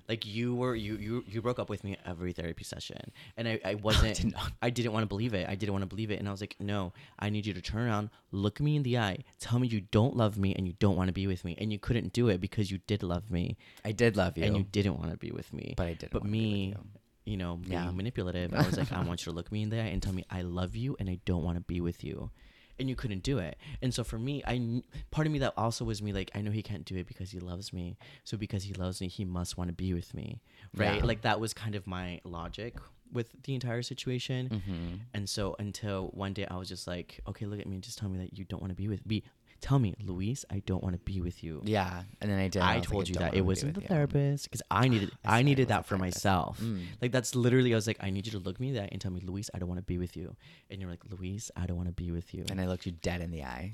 like 0.08 0.24
you 0.26 0.54
were 0.54 0.74
you 0.74 0.96
you 0.96 1.24
you 1.26 1.42
broke 1.42 1.58
up 1.58 1.68
with 1.68 1.82
me 1.84 1.96
every 2.04 2.32
therapy 2.32 2.64
session 2.64 3.00
and 3.36 3.48
I, 3.48 3.60
I 3.64 3.74
wasn't. 3.86 4.34
I 4.62 4.70
didn't 4.70 4.92
want 4.92 5.02
to 5.02 5.08
believe 5.08 5.34
it. 5.34 5.48
I 5.48 5.54
didn't 5.54 5.72
want 5.72 5.82
to 5.82 5.86
believe 5.94 6.10
it 6.10 6.18
and 6.18 6.28
I 6.28 6.30
was 6.30 6.40
like, 6.40 6.56
"No, 6.60 6.92
I 7.18 7.30
need 7.30 7.46
you 7.46 7.54
to 7.54 7.60
turn 7.60 7.86
around, 7.86 8.10
look 8.30 8.60
me 8.60 8.76
in 8.76 8.82
the 8.82 8.98
eye, 8.98 9.18
tell 9.40 9.58
me 9.58 9.68
you 9.68 9.80
don't 9.80 10.16
love 10.16 10.38
me 10.38 10.54
and 10.54 10.66
you 10.66 10.74
don't 10.78 10.96
want 10.96 11.08
to 11.08 11.12
be 11.12 11.26
with 11.26 11.44
me." 11.44 11.56
And 11.58 11.72
you 11.72 11.78
couldn't 11.78 12.12
do 12.12 12.28
it 12.28 12.40
because 12.40 12.70
you 12.70 12.78
did 12.86 13.02
love 13.02 13.30
me 13.30 13.56
i 13.84 13.92
did 13.92 14.16
love 14.16 14.36
you 14.38 14.44
and 14.44 14.56
you 14.56 14.64
didn't 14.64 14.98
want 14.98 15.10
to 15.10 15.16
be 15.16 15.30
with 15.30 15.52
me. 15.52 15.74
but 15.76 15.86
i 15.86 15.94
didn't 15.94 16.12
but 16.12 16.22
wanna 16.22 16.32
be 16.32 16.68
with 16.68 16.84
me, 16.84 16.90
you. 17.26 17.36
know, 17.36 17.56
being 17.56 17.72
Yeah. 17.72 17.90
manipulative, 17.90 18.54
I 18.54 18.64
was 18.64 18.78
like, 18.78 18.92
I 18.92 19.02
want 19.08 19.26
you 19.26 19.32
to 19.32 19.36
look 19.36 19.50
me 19.52 19.62
in 19.62 19.68
the 19.70 19.78
eye 19.80 19.86
and 19.94 20.02
tell 20.02 20.12
me 20.14 20.24
I 20.30 20.42
love 20.42 20.74
you 20.76 20.96
and 20.98 21.10
I 21.10 21.18
don't 21.24 21.42
want 21.44 21.56
to 21.58 21.60
be 21.62 21.80
with 21.80 22.02
you. 22.04 22.30
And 22.78 22.88
you 22.90 22.94
couldn't 22.96 23.22
do 23.22 23.38
it. 23.38 23.56
And 23.82 23.92
so 23.94 24.04
for 24.04 24.18
me, 24.18 24.42
I 24.46 24.82
part 25.10 25.26
of 25.26 25.32
me 25.32 25.38
that 25.40 25.54
also 25.56 25.82
was 25.84 26.02
me 26.02 26.12
like 26.12 26.30
I 26.34 26.40
know 26.42 26.50
he 26.50 26.62
can't 26.62 26.84
do 26.84 26.94
it 26.96 27.06
because 27.06 27.30
he 27.30 27.38
loves 27.40 27.72
me. 27.72 27.96
So 28.24 28.36
because 28.36 28.64
he 28.64 28.74
loves 28.74 29.00
me, 29.00 29.08
he 29.08 29.24
must 29.24 29.56
want 29.58 29.68
to 29.68 29.74
be 29.74 29.94
with 29.94 30.12
me. 30.14 30.40
Right? 30.76 30.96
Yeah. 30.98 31.04
Like 31.04 31.22
that 31.22 31.40
was 31.40 31.54
kind 31.54 31.74
of 31.74 31.86
my 31.86 32.20
logic 32.24 32.76
with 33.12 33.30
the 33.44 33.54
entire 33.54 33.82
situation. 33.82 34.48
Mhm. 34.50 35.00
And 35.14 35.28
so 35.28 35.56
until 35.58 36.08
one 36.08 36.32
day 36.34 36.46
I 36.50 36.56
was 36.56 36.68
just 36.68 36.86
like, 36.86 37.20
okay, 37.26 37.46
look 37.46 37.60
at 37.60 37.66
me 37.66 37.76
and 37.76 37.82
just 37.82 37.98
tell 37.98 38.08
me 38.10 38.18
that 38.18 38.36
you 38.36 38.44
don't 38.44 38.60
want 38.60 38.72
to 38.72 38.76
be 38.76 38.88
with 38.88 39.06
me. 39.06 39.22
Tell 39.60 39.78
me, 39.78 39.94
Luis, 40.02 40.44
I 40.50 40.60
don't 40.66 40.82
want 40.82 40.94
to 40.94 41.00
be 41.00 41.20
with 41.20 41.42
you. 41.42 41.62
yeah 41.64 42.02
and 42.20 42.30
then 42.30 42.38
i 42.38 42.48
did 42.48 42.62
I 42.62 42.74
like, 42.76 42.84
told 42.84 43.08
you 43.08 43.14
don't 43.14 43.24
that 43.24 43.34
it 43.34 43.42
wasn't 43.42 43.74
the 43.74 43.80
you. 43.80 43.86
therapist 43.88 44.44
because 44.44 44.62
I 44.70 44.88
needed 44.92 45.10
I 45.24 45.38
I 45.38 45.42
needed 45.42 45.68
that 45.68 45.86
for 45.86 45.96
myself. 45.98 46.60
Mm. 46.60 46.82
Like 47.02 47.12
that's 47.12 47.34
literally 47.34 47.72
I 47.72 47.76
was 47.76 47.86
like 47.86 47.98
I 48.00 48.10
need 48.10 48.26
you 48.26 48.32
to 48.32 48.38
look 48.38 48.58
me 48.60 48.68
in 48.68 48.74
the 48.74 48.82
and 48.92 49.00
tell 49.00 49.10
me 49.12 49.20
Luis 49.20 49.50
I 49.54 49.58
don't 49.58 49.68
want 49.68 49.78
to 49.80 49.84
be 49.84 49.98
with 49.98 50.16
you, 50.16 50.36
and 50.70 50.80
you're 50.80 50.90
like 50.90 51.04
Luis 51.10 51.50
I 51.56 51.66
don't 51.66 51.76
want 51.76 51.88
to 51.88 51.94
be 51.94 52.10
with 52.10 52.32
you, 52.34 52.44
and 52.50 52.60
i 52.60 52.66
looked 52.66 52.86
you 52.86 52.92
dead 52.92 53.20
in 53.20 53.30
the 53.30 53.42
eye 53.44 53.72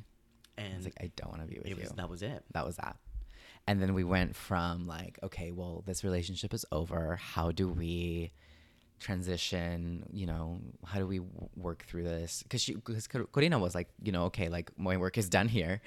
i 0.59 0.63
and 0.63 0.77
was 0.77 0.85
like 0.85 0.97
i 1.01 1.11
don't 1.17 1.31
want 1.31 1.43
to 1.43 1.49
be 1.49 1.59
with 1.59 1.67
it 1.67 1.71
you 1.71 1.77
was 1.77 1.91
that 1.93 2.09
was 2.09 2.23
it. 2.23 2.43
that 2.55 2.65
was 2.67 2.77
that. 2.77 2.97
And 3.67 3.81
then 3.81 3.95
we 3.95 4.03
went 4.03 4.35
from 4.35 4.89
like, 4.89 5.19
okay, 5.23 5.53
well, 5.53 5.85
this 5.87 6.03
relationship 6.03 6.53
is 6.53 6.65
over. 6.73 7.17
How 7.17 7.53
do 7.53 7.69
we 7.69 8.33
transition? 9.03 10.05
You 10.13 10.27
know, 10.27 10.61
how 10.87 10.99
do 10.99 11.07
we 11.07 11.21
work 11.57 11.85
through 11.87 12.05
this? 12.05 12.43
Because 12.43 12.63
she, 12.63 12.75
because 12.75 13.07
Corina 13.09 13.61
was 13.61 13.75
like, 13.75 13.89
you 14.03 14.13
know, 14.13 14.25
okay, 14.25 14.49
like 14.49 14.71
my 14.79 14.97
work 14.97 15.19
is 15.19 15.29
done 15.29 15.49
here. 15.49 15.81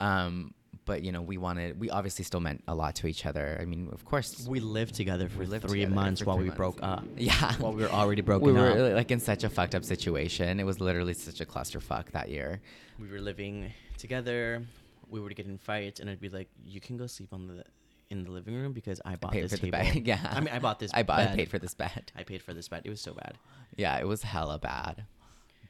Um, 0.00 0.54
but 0.86 1.02
you 1.02 1.12
know, 1.12 1.20
we 1.22 1.36
wanted, 1.36 1.78
we 1.78 1.90
obviously 1.90 2.24
still 2.24 2.40
meant 2.40 2.62
a 2.66 2.74
lot 2.74 2.94
to 2.96 3.06
each 3.06 3.26
other. 3.26 3.58
I 3.60 3.64
mean, 3.64 3.88
of 3.92 4.04
course, 4.04 4.46
We 4.48 4.60
lived 4.60 4.94
together 4.94 5.28
for 5.28 5.44
lived 5.44 5.68
three 5.68 5.80
together 5.80 5.94
months 5.94 6.20
for 6.20 6.26
while 6.26 6.36
three 6.36 6.44
we 6.44 6.48
months. 6.48 6.56
broke 6.56 6.82
up. 6.82 7.04
yeah, 7.16 7.52
while 7.56 7.72
we 7.72 7.82
were 7.82 7.90
already 7.90 8.22
broken 8.30 8.46
we 8.46 8.52
were 8.52 8.70
up. 8.70 8.94
like 8.94 9.10
in 9.10 9.20
such 9.20 9.44
a 9.44 9.50
fucked 9.50 9.74
up 9.74 9.84
situation. 9.84 10.58
It 10.58 10.64
was 10.64 10.80
literally 10.80 11.14
such 11.14 11.40
a 11.40 11.44
clusterfuck 11.46 12.10
that 12.12 12.28
year. 12.30 12.60
We 12.98 13.08
were 13.08 13.20
living 13.20 13.72
together. 13.98 14.64
We 15.08 15.20
would 15.20 15.34
get 15.36 15.46
in 15.46 15.58
fights, 15.58 16.00
and 16.00 16.08
I'd 16.08 16.20
be 16.20 16.28
like, 16.28 16.48
"You 16.64 16.80
can 16.80 16.96
go 16.96 17.06
sleep 17.06 17.32
on 17.32 17.46
the 17.48 17.64
in 18.10 18.24
the 18.24 18.30
living 18.30 18.54
room 18.54 18.72
because 18.72 19.00
I 19.04 19.16
bought 19.16 19.32
paid 19.32 19.44
this 19.44 19.52
for 19.52 19.56
the 19.66 19.70
table." 19.70 19.92
bed. 19.94 20.02
Yeah. 20.06 20.20
I 20.30 20.40
mean, 20.40 20.50
I 20.52 20.58
bought 20.58 20.78
this. 20.78 20.90
I 20.94 21.02
bought, 21.02 21.20
I 21.20 21.26
bed. 21.26 21.36
paid 21.36 21.48
for 21.50 21.58
this 21.58 21.74
bed. 21.74 22.12
I 22.16 22.22
paid 22.24 22.42
for 22.42 22.52
this 22.54 22.68
bed. 22.68 22.82
It 22.84 22.90
was 22.90 23.00
so 23.00 23.14
bad. 23.14 23.34
Yeah, 23.76 23.98
it 23.98 24.06
was 24.06 24.22
hella 24.22 24.58
bad. 24.58 25.04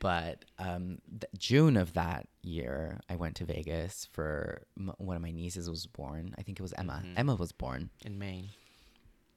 But 0.00 0.46
um, 0.58 0.98
th- 1.10 1.24
June 1.36 1.76
of 1.76 1.92
that 1.92 2.26
year, 2.42 3.00
I 3.10 3.16
went 3.16 3.36
to 3.36 3.44
Vegas 3.44 4.08
for 4.12 4.62
m- 4.78 4.94
one 4.96 5.14
of 5.16 5.20
my 5.22 5.30
nieces 5.30 5.68
was 5.68 5.86
born. 5.86 6.34
I 6.38 6.42
think 6.42 6.58
it 6.58 6.62
was 6.62 6.72
Emma. 6.72 7.02
Mhm. 7.04 7.12
Emma 7.18 7.34
was 7.34 7.52
born. 7.52 7.90
In 8.04 8.18
May. 8.18 8.48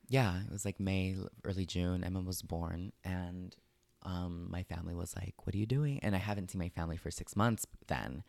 Yeah, 0.08 0.40
it 0.42 0.52
was 0.52 0.64
like 0.64 0.80
May, 0.80 1.16
l- 1.20 1.28
early 1.44 1.66
June. 1.66 2.04
Emma 2.04 2.22
was 2.22 2.42
born, 2.42 2.94
and 3.04 3.54
um, 4.04 4.48
my 4.50 4.64
family 4.64 4.94
was 4.94 5.14
like, 5.18 5.34
"What 5.46 5.54
are 5.54 5.58
you 5.58 5.66
doing?" 5.66 6.00
And 6.00 6.16
I 6.16 6.20
haven't 6.20 6.52
seen 6.52 6.60
my 6.60 6.70
family 6.70 6.96
for 6.98 7.12
six 7.12 7.36
months 7.36 7.66
then. 7.88 8.24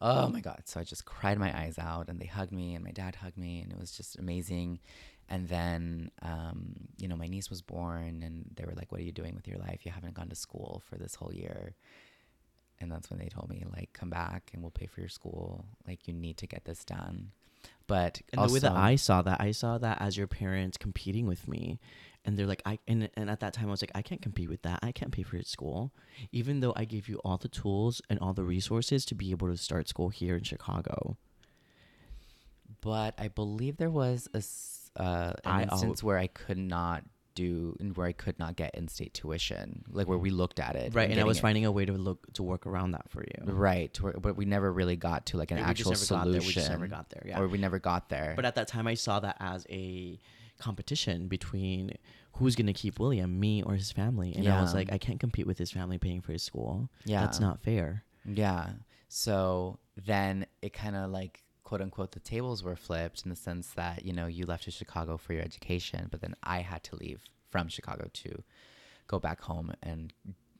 Oh 0.00 0.28
my 0.28 0.40
god! 0.40 0.62
So 0.64 0.80
I 0.80 0.84
just 0.84 1.04
cried 1.04 1.38
my 1.38 1.56
eyes 1.58 1.78
out, 1.78 2.08
and 2.08 2.18
they 2.18 2.26
hugged 2.26 2.52
me, 2.52 2.74
and 2.74 2.84
my 2.84 2.90
dad 2.92 3.16
hugged 3.16 3.36
me, 3.36 3.60
and 3.60 3.72
it 3.72 3.78
was 3.78 3.92
just 3.92 4.18
amazing. 4.18 4.80
And 5.28 5.48
then, 5.48 6.10
um, 6.22 6.88
you 6.98 7.06
know, 7.06 7.16
my 7.16 7.26
niece 7.28 7.50
was 7.50 7.62
born, 7.62 8.22
and 8.22 8.50
they 8.56 8.64
were 8.64 8.74
like, 8.74 8.90
"What 8.90 9.00
are 9.00 9.04
you 9.04 9.12
doing 9.12 9.34
with 9.34 9.46
your 9.46 9.58
life? 9.58 9.84
You 9.84 9.92
haven't 9.92 10.14
gone 10.14 10.28
to 10.30 10.34
school 10.34 10.82
for 10.88 10.96
this 10.96 11.14
whole 11.16 11.32
year." 11.34 11.74
And 12.80 12.90
that's 12.90 13.10
when 13.10 13.18
they 13.18 13.28
told 13.28 13.50
me, 13.50 13.62
like, 13.70 13.92
come 13.92 14.08
back 14.08 14.50
and 14.54 14.62
we'll 14.62 14.70
pay 14.70 14.86
for 14.86 15.00
your 15.00 15.10
school. 15.10 15.66
Like, 15.86 16.08
you 16.08 16.14
need 16.14 16.38
to 16.38 16.46
get 16.46 16.64
this 16.64 16.82
done. 16.82 17.32
But 17.86 18.22
And 18.32 18.40
also, 18.40 18.48
the 18.48 18.54
way 18.54 18.60
that 18.60 18.72
I 18.72 18.96
saw 18.96 19.20
that, 19.22 19.40
I 19.40 19.50
saw 19.50 19.76
that 19.78 20.00
as 20.00 20.16
your 20.16 20.26
parents 20.26 20.78
competing 20.78 21.26
with 21.26 21.46
me. 21.46 21.78
And 22.24 22.36
they're 22.38 22.46
like, 22.46 22.62
I 22.66 22.78
and, 22.86 23.08
and 23.14 23.30
at 23.30 23.40
that 23.40 23.54
time 23.54 23.68
I 23.68 23.70
was 23.70 23.82
like, 23.82 23.92
I 23.94 24.02
can't 24.02 24.20
compete 24.20 24.50
with 24.50 24.62
that. 24.62 24.78
I 24.82 24.92
can't 24.92 25.10
pay 25.10 25.22
for 25.22 25.36
his 25.38 25.48
school. 25.48 25.92
Even 26.32 26.60
though 26.60 26.74
I 26.76 26.84
gave 26.84 27.08
you 27.08 27.16
all 27.24 27.38
the 27.38 27.48
tools 27.48 28.02
and 28.10 28.18
all 28.18 28.34
the 28.34 28.44
resources 28.44 29.04
to 29.06 29.14
be 29.14 29.30
able 29.30 29.48
to 29.48 29.56
start 29.56 29.88
school 29.88 30.10
here 30.10 30.36
in 30.36 30.42
Chicago. 30.44 31.16
but 32.80 33.14
I 33.18 33.28
believe 33.28 33.76
there 33.76 33.90
was 33.90 34.28
a 34.34 34.42
uh, 35.00 35.32
an 35.44 35.50
I 35.50 35.62
al- 35.64 35.72
instance 35.72 36.02
where 36.02 36.18
I 36.18 36.26
could 36.26 36.58
not 36.58 37.04
do 37.34 37.76
and 37.80 37.96
where 37.96 38.06
I 38.08 38.12
could 38.12 38.38
not 38.38 38.56
get 38.56 38.74
in-state 38.74 39.14
tuition, 39.14 39.84
like 39.90 40.08
where 40.08 40.18
we 40.18 40.30
looked 40.30 40.58
at 40.58 40.74
it, 40.76 40.94
Right. 40.94 41.10
And 41.10 41.20
I 41.20 41.24
was 41.24 41.38
it. 41.38 41.42
finding 41.42 41.64
a 41.64 41.70
way 41.72 41.84
to 41.84 41.92
look 41.92 42.32
to 42.34 42.42
work 42.42 42.66
around 42.66 42.90
that 42.92 43.08
for 43.08 43.22
you. 43.22 43.52
right, 43.52 43.92
to 43.94 44.12
but 44.20 44.36
we 44.36 44.44
never 44.44 44.72
really 44.72 44.96
got 44.96 45.26
to 45.26 45.36
like 45.38 45.50
an 45.52 45.58
And 45.58 45.66
actual 45.66 45.92
there. 45.92 46.40
We 46.40 46.52
just 46.52 46.68
never 46.70 46.86
got 46.88 47.08
there. 47.10 47.22
Yeah. 47.24 47.40
or 47.40 47.48
we 47.48 47.58
never 47.58 47.78
got 47.78 48.08
there. 48.08 48.32
But 48.36 48.44
at 48.44 48.56
that 48.56 48.68
time, 48.68 48.86
I 48.86 48.94
saw 48.94 49.20
that 49.20 49.36
as 49.40 49.64
a 49.70 50.18
competition 50.60 51.28
between 51.28 51.96
who's 52.34 52.54
going 52.54 52.66
to 52.66 52.72
keep 52.72 52.98
William, 53.00 53.38
me 53.40 53.62
or 53.62 53.74
his 53.74 53.92
family. 53.92 54.34
And 54.36 54.46
I 54.48 54.60
was 54.60 54.74
like, 54.74 54.92
I 54.92 54.98
can't 54.98 55.20
compete 55.20 55.46
with 55.46 55.58
his 55.58 55.70
family 55.70 55.98
paying 55.98 56.20
for 56.20 56.32
his 56.32 56.42
school. 56.42 56.90
yeah, 57.04 57.20
That's 57.20 57.40
not 57.40 57.62
fair. 57.62 58.04
Yeah. 58.24 58.70
So 59.08 59.78
then 59.96 60.46
it 60.62 60.72
kind 60.72 60.96
of 60.96 61.10
like 61.10 61.42
quote 61.64 61.80
unquote 61.80 62.12
the 62.12 62.20
tables 62.20 62.62
were 62.62 62.76
flipped 62.76 63.22
in 63.24 63.30
the 63.30 63.36
sense 63.36 63.68
that 63.76 64.04
you 64.04 64.12
know 64.12 64.26
you 64.26 64.44
left 64.44 64.64
to 64.64 64.70
Chicago 64.70 65.16
for 65.16 65.32
your 65.32 65.42
education, 65.42 66.08
but 66.10 66.20
then 66.20 66.34
I 66.42 66.60
had 66.60 66.82
to 66.84 66.96
leave 66.96 67.22
from 67.50 67.68
Chicago 67.68 68.08
to 68.12 68.42
go 69.06 69.18
back 69.18 69.40
home 69.40 69.72
and 69.82 70.12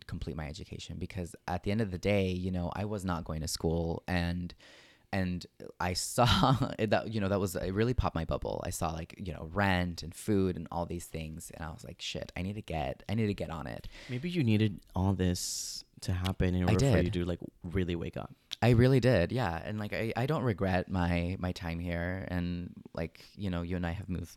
complete 0.07 0.37
my 0.37 0.47
education 0.47 0.97
because 0.99 1.37
at 1.47 1.63
the 1.63 1.71
end 1.71 1.81
of 1.81 1.93
the 1.93 1.99
day, 1.99 2.29
you 2.29 2.51
know, 2.51 2.71
I 2.75 2.85
was 2.85 3.05
not 3.05 3.25
going 3.25 3.41
to 3.43 3.49
school 3.49 4.03
and 4.09 4.53
and 5.12 5.44
I 5.79 5.94
saw 5.94 6.57
that 6.79 7.12
you 7.12 7.20
know 7.20 7.29
that 7.29 7.40
was 7.40 7.57
it 7.57 7.75
really 7.75 7.94
popped 7.94 8.14
my 8.14 8.25
bubble. 8.25 8.62
I 8.64 8.70
saw 8.70 8.90
like 8.90 9.14
you 9.18 9.33
know 9.33 9.49
rent 9.53 10.03
and 10.03 10.14
food 10.14 10.57
and 10.57 10.68
all 10.70 10.87
these 10.87 11.07
things, 11.07 11.51
and 11.55 11.64
I 11.64 11.70
was 11.70 11.85
like, 11.85 12.01
shit, 12.01 12.33
I 12.37 12.42
need 12.42 12.55
to 12.55 12.62
get 12.62 13.03
I 13.09 13.14
need 13.14 13.27
to 13.27 13.35
get 13.35 13.51
on 13.51 13.66
it. 13.66 13.88
Maybe 14.09 14.31
you 14.31 14.44
needed 14.44 14.81
all 14.94 15.12
this 15.12 15.85
to 16.03 16.12
happen 16.12 16.55
in 16.55 16.68
order 16.68 16.90
for 16.90 16.99
you 16.99 17.11
to 17.11 17.25
like 17.25 17.40
really 17.62 17.94
wake 17.94 18.16
up. 18.16 18.35
I 18.62 18.70
really 18.70 19.01
did, 19.01 19.33
yeah. 19.33 19.61
And 19.64 19.79
like 19.79 19.92
I, 19.92 20.12
I 20.16 20.27
don't 20.27 20.42
regret 20.42 20.90
my 20.90 21.37
my 21.38 21.53
time 21.53 21.79
here 21.79 22.27
and 22.29 22.73
like, 22.94 23.25
you 23.37 23.51
know, 23.51 23.62
you 23.62 23.77
and 23.77 23.87
I 23.87 23.92
have 23.92 24.09
moved 24.09 24.37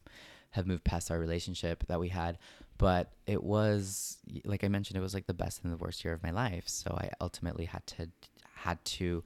have 0.51 0.67
moved 0.67 0.83
past 0.83 1.09
our 1.09 1.17
relationship 1.19 1.83
that 1.87 1.99
we 1.99 2.09
had, 2.09 2.37
but 2.77 3.11
it 3.25 3.43
was 3.43 4.17
like 4.45 4.63
I 4.63 4.67
mentioned 4.67 4.97
it 4.97 5.01
was 5.01 5.13
like 5.13 5.27
the 5.27 5.33
best 5.33 5.63
and 5.63 5.71
the 5.71 5.77
worst 5.77 6.03
year 6.03 6.13
of 6.13 6.23
my 6.23 6.31
life. 6.31 6.67
So 6.67 6.95
I 6.97 7.11
ultimately 7.21 7.65
had 7.65 7.85
to 7.87 8.09
had 8.55 8.83
to 8.85 9.23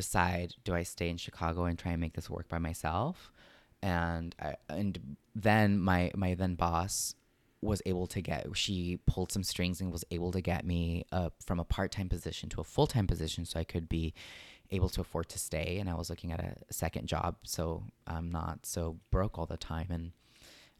decide 0.00 0.54
do 0.64 0.74
I 0.74 0.82
stay 0.82 1.08
in 1.08 1.16
Chicago 1.16 1.64
and 1.64 1.78
try 1.78 1.92
and 1.92 2.00
make 2.00 2.14
this 2.14 2.30
work 2.30 2.48
by 2.48 2.58
myself? 2.58 3.32
And 3.82 4.34
I, 4.40 4.56
and 4.68 5.16
then 5.34 5.78
my 5.78 6.10
my 6.14 6.34
then 6.34 6.54
boss 6.54 7.14
was 7.62 7.82
able 7.84 8.06
to 8.06 8.20
get 8.22 8.46
she 8.54 8.98
pulled 9.06 9.30
some 9.30 9.42
strings 9.42 9.80
and 9.80 9.92
was 9.92 10.04
able 10.10 10.32
to 10.32 10.40
get 10.40 10.64
me 10.64 11.04
up 11.12 11.34
from 11.44 11.60
a 11.60 11.64
part-time 11.64 12.08
position 12.08 12.48
to 12.48 12.60
a 12.60 12.64
full-time 12.64 13.06
position 13.06 13.44
so 13.44 13.60
I 13.60 13.64
could 13.64 13.86
be 13.86 14.14
able 14.70 14.88
to 14.88 15.00
afford 15.02 15.28
to 15.28 15.38
stay. 15.38 15.78
And 15.78 15.90
I 15.90 15.94
was 15.94 16.08
looking 16.08 16.32
at 16.32 16.40
a 16.40 16.56
second 16.72 17.06
job 17.06 17.36
so 17.42 17.84
I'm 18.06 18.30
not 18.30 18.64
so 18.64 18.98
broke 19.10 19.38
all 19.38 19.46
the 19.46 19.56
time. 19.56 19.88
And 19.90 20.12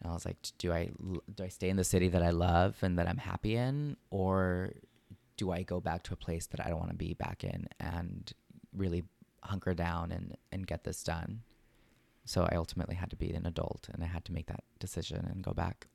and 0.00 0.10
I 0.10 0.14
was 0.14 0.24
like 0.24 0.38
do 0.58 0.72
I 0.72 0.90
do 1.34 1.44
I 1.44 1.48
stay 1.48 1.68
in 1.68 1.76
the 1.76 1.84
city 1.84 2.08
that 2.08 2.22
I 2.22 2.30
love 2.30 2.76
and 2.82 2.98
that 2.98 3.08
I'm 3.08 3.18
happy 3.18 3.56
in? 3.56 3.96
Or 4.10 4.72
do 5.36 5.50
I 5.50 5.62
go 5.62 5.80
back 5.80 6.02
to 6.04 6.12
a 6.12 6.16
place 6.16 6.46
that 6.48 6.60
I 6.64 6.68
don't 6.68 6.78
want 6.78 6.90
to 6.90 6.96
be 6.96 7.14
back 7.14 7.44
in? 7.44 7.66
And 7.78 8.32
really 8.76 9.02
hunker 9.42 9.74
down 9.74 10.12
and 10.12 10.36
and 10.52 10.66
get 10.66 10.84
this 10.84 11.02
done 11.02 11.42
so 12.24 12.46
I 12.50 12.56
ultimately 12.56 12.94
had 12.94 13.10
to 13.10 13.16
be 13.16 13.30
an 13.32 13.46
adult 13.46 13.88
and 13.92 14.04
I 14.04 14.06
had 14.06 14.24
to 14.26 14.32
make 14.32 14.46
that 14.46 14.62
decision 14.78 15.26
and 15.32 15.42
go 15.42 15.52
back 15.52 15.86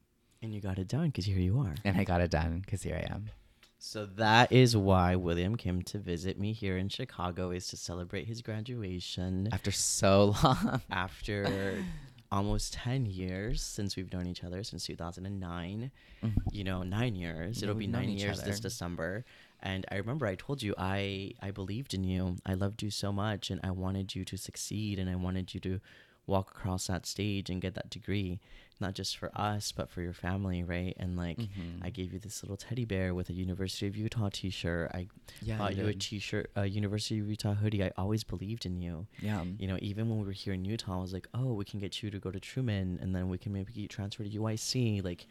And 0.42 0.54
you 0.54 0.60
got 0.62 0.78
it 0.80 0.88
done 0.88 1.08
because 1.08 1.26
here 1.26 1.38
you 1.40 1.60
are. 1.60 1.76
and 1.86 1.98
I 1.98 2.04
got 2.04 2.22
it 2.22 2.32
done 2.32 2.60
because 2.60 2.84
here 2.84 2.96
I 2.96 3.14
am. 3.14 3.30
So 3.78 4.06
that 4.18 4.52
is 4.52 4.76
why 4.76 5.16
William 5.16 5.56
came 5.56 5.82
to 5.84 6.00
visit 6.00 6.40
me 6.40 6.54
here 6.54 6.76
in 6.78 6.90
Chicago 6.90 7.52
is 7.52 7.68
to 7.68 7.78
celebrate 7.78 8.26
his 8.26 8.42
graduation 8.42 9.48
After 9.52 9.72
so 9.72 10.34
long. 10.44 10.82
after 10.90 11.84
almost 12.32 12.74
10 12.74 13.06
years 13.06 13.62
since 13.62 13.96
we've 13.96 14.12
known 14.12 14.26
each 14.28 14.44
other 14.44 14.64
since 14.64 14.86
2009. 14.88 15.92
Mm. 16.24 16.32
You 16.52 16.64
know, 16.64 16.82
9 16.84 17.16
years. 17.16 17.62
It'll 17.62 17.76
be 17.76 17.86
we've 17.86 17.90
known 17.94 18.02
9 18.08 18.10
each 18.12 18.24
years 18.24 18.42
this. 18.42 18.60
December. 18.60 19.24
And 19.66 19.86
I 19.92 19.96
remember 19.96 20.26
I 20.28 20.36
told 20.36 20.62
you 20.64 20.74
I 20.78 21.32
I 21.42 21.50
believed 21.52 21.94
in 21.94 22.04
you. 22.04 22.38
I 22.46 22.54
loved 22.54 22.84
you 22.84 22.92
so 22.92 23.12
much 23.12 23.50
and 23.52 23.60
I 23.64 23.72
wanted 23.72 24.16
you 24.16 24.24
to 24.26 24.38
succeed 24.38 25.00
and 25.00 25.10
I 25.10 25.16
wanted 25.16 25.54
you 25.54 25.60
to 25.62 25.80
walk 26.28 26.50
across 26.52 26.88
that 26.88 27.06
stage 27.06 27.50
and 27.52 27.62
get 27.62 27.76
that 27.76 27.90
degree 27.92 28.40
not 28.80 28.94
just 28.94 29.16
for 29.18 29.30
us 29.36 29.72
but 29.72 29.90
for 29.90 30.02
your 30.02 30.12
family, 30.14 30.62
right? 30.64 30.96
And 31.00 31.16
like 31.16 31.38
Mhm. 31.40 31.80
I 31.82 31.90
gave 31.90 32.12
you 32.14 32.20
this 32.20 32.44
little 32.44 32.58
teddy 32.58 32.84
bear 32.86 33.14
with 33.14 33.30
a 33.30 33.34
University 33.34 33.88
of 33.88 33.96
Utah 33.96 34.30
T-shirt. 34.32 34.92
I 34.94 35.08
Yeah, 35.42 35.58
bought 35.60 35.76
you 35.78 35.88
a. 35.88 35.94
T-shirt, 35.94 36.52
a 36.56 36.66
University 36.68 37.20
of 37.20 37.30
Utah 37.30 37.54
hoodie. 37.54 37.84
I 37.84 37.92
always 37.98 38.24
believed 38.24 38.66
in 38.66 38.76
you. 38.82 39.08
Yeah. 39.22 39.44
You 39.62 39.68
know, 39.68 39.78
even 39.82 40.10
when 40.10 40.20
we 40.20 40.26
were 40.26 40.32
here 40.44 40.54
in 40.54 40.66
Utah, 40.66 40.98
I 41.00 41.02
was 41.02 41.14
like, 41.14 41.28
oh, 41.34 41.54
we 41.54 41.64
can 41.64 41.80
get 41.80 42.04
you 42.04 42.10
to 42.12 42.20
go 42.20 42.32
to 42.32 42.40
Truman, 42.40 43.00
and 43.02 43.16
then 43.16 43.30
we 43.30 43.38
can 43.38 43.54
maybe 43.54 43.72
get 43.72 43.82
you 43.82 43.88
transferred 43.88 44.30
to 44.32 44.38
UIC. 44.40 45.02
Like, 45.10 45.26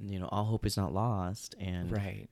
you 0.00 0.18
know, 0.18 0.28
all 0.32 0.46
hope 0.46 0.66
is 0.66 0.76
not 0.76 0.92
lost. 0.92 1.54
And 1.60 1.92
right. 1.92 2.28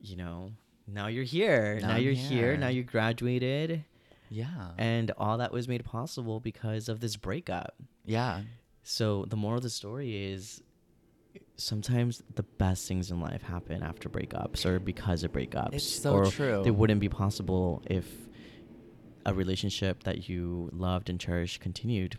You 0.00 0.16
know, 0.16 0.52
now 0.86 1.06
you're 1.08 1.24
here. 1.24 1.78
Now 1.80 1.88
Now, 1.88 1.96
you're 1.96 2.12
here. 2.12 2.56
Now 2.56 2.68
here. 2.68 2.76
you 2.76 2.82
graduated, 2.84 3.84
Yeah. 4.30 4.70
and 4.78 5.10
all 5.18 5.38
that 5.38 5.52
was 5.52 5.68
made 5.68 5.84
possible 5.84 6.40
because 6.40 6.88
of 6.88 7.00
this 7.00 7.16
breakup. 7.16 7.74
yeah. 8.04 8.42
So 8.82 9.26
the 9.28 9.36
moral 9.36 9.58
of 9.58 9.62
the 9.64 9.68
story 9.70 10.32
is 10.32 10.62
sometimes 11.56 12.22
the 12.36 12.42
best 12.42 12.88
things 12.88 13.10
in 13.10 13.20
life 13.20 13.42
happen 13.42 13.82
after 13.82 14.08
breakups 14.08 14.64
or 14.64 14.78
because 14.80 15.24
of 15.24 15.32
breakups. 15.32 15.74
It's 15.74 15.84
so 15.86 16.14
or 16.14 16.26
true. 16.26 16.62
They 16.64 16.70
wouldn't 16.70 17.00
be 17.00 17.08
possible 17.10 17.82
if 17.86 18.06
a 19.26 19.34
relationship 19.34 20.04
that 20.04 20.28
you 20.30 20.70
loved 20.72 21.10
and 21.10 21.20
cherished 21.20 21.60
continued. 21.60 22.18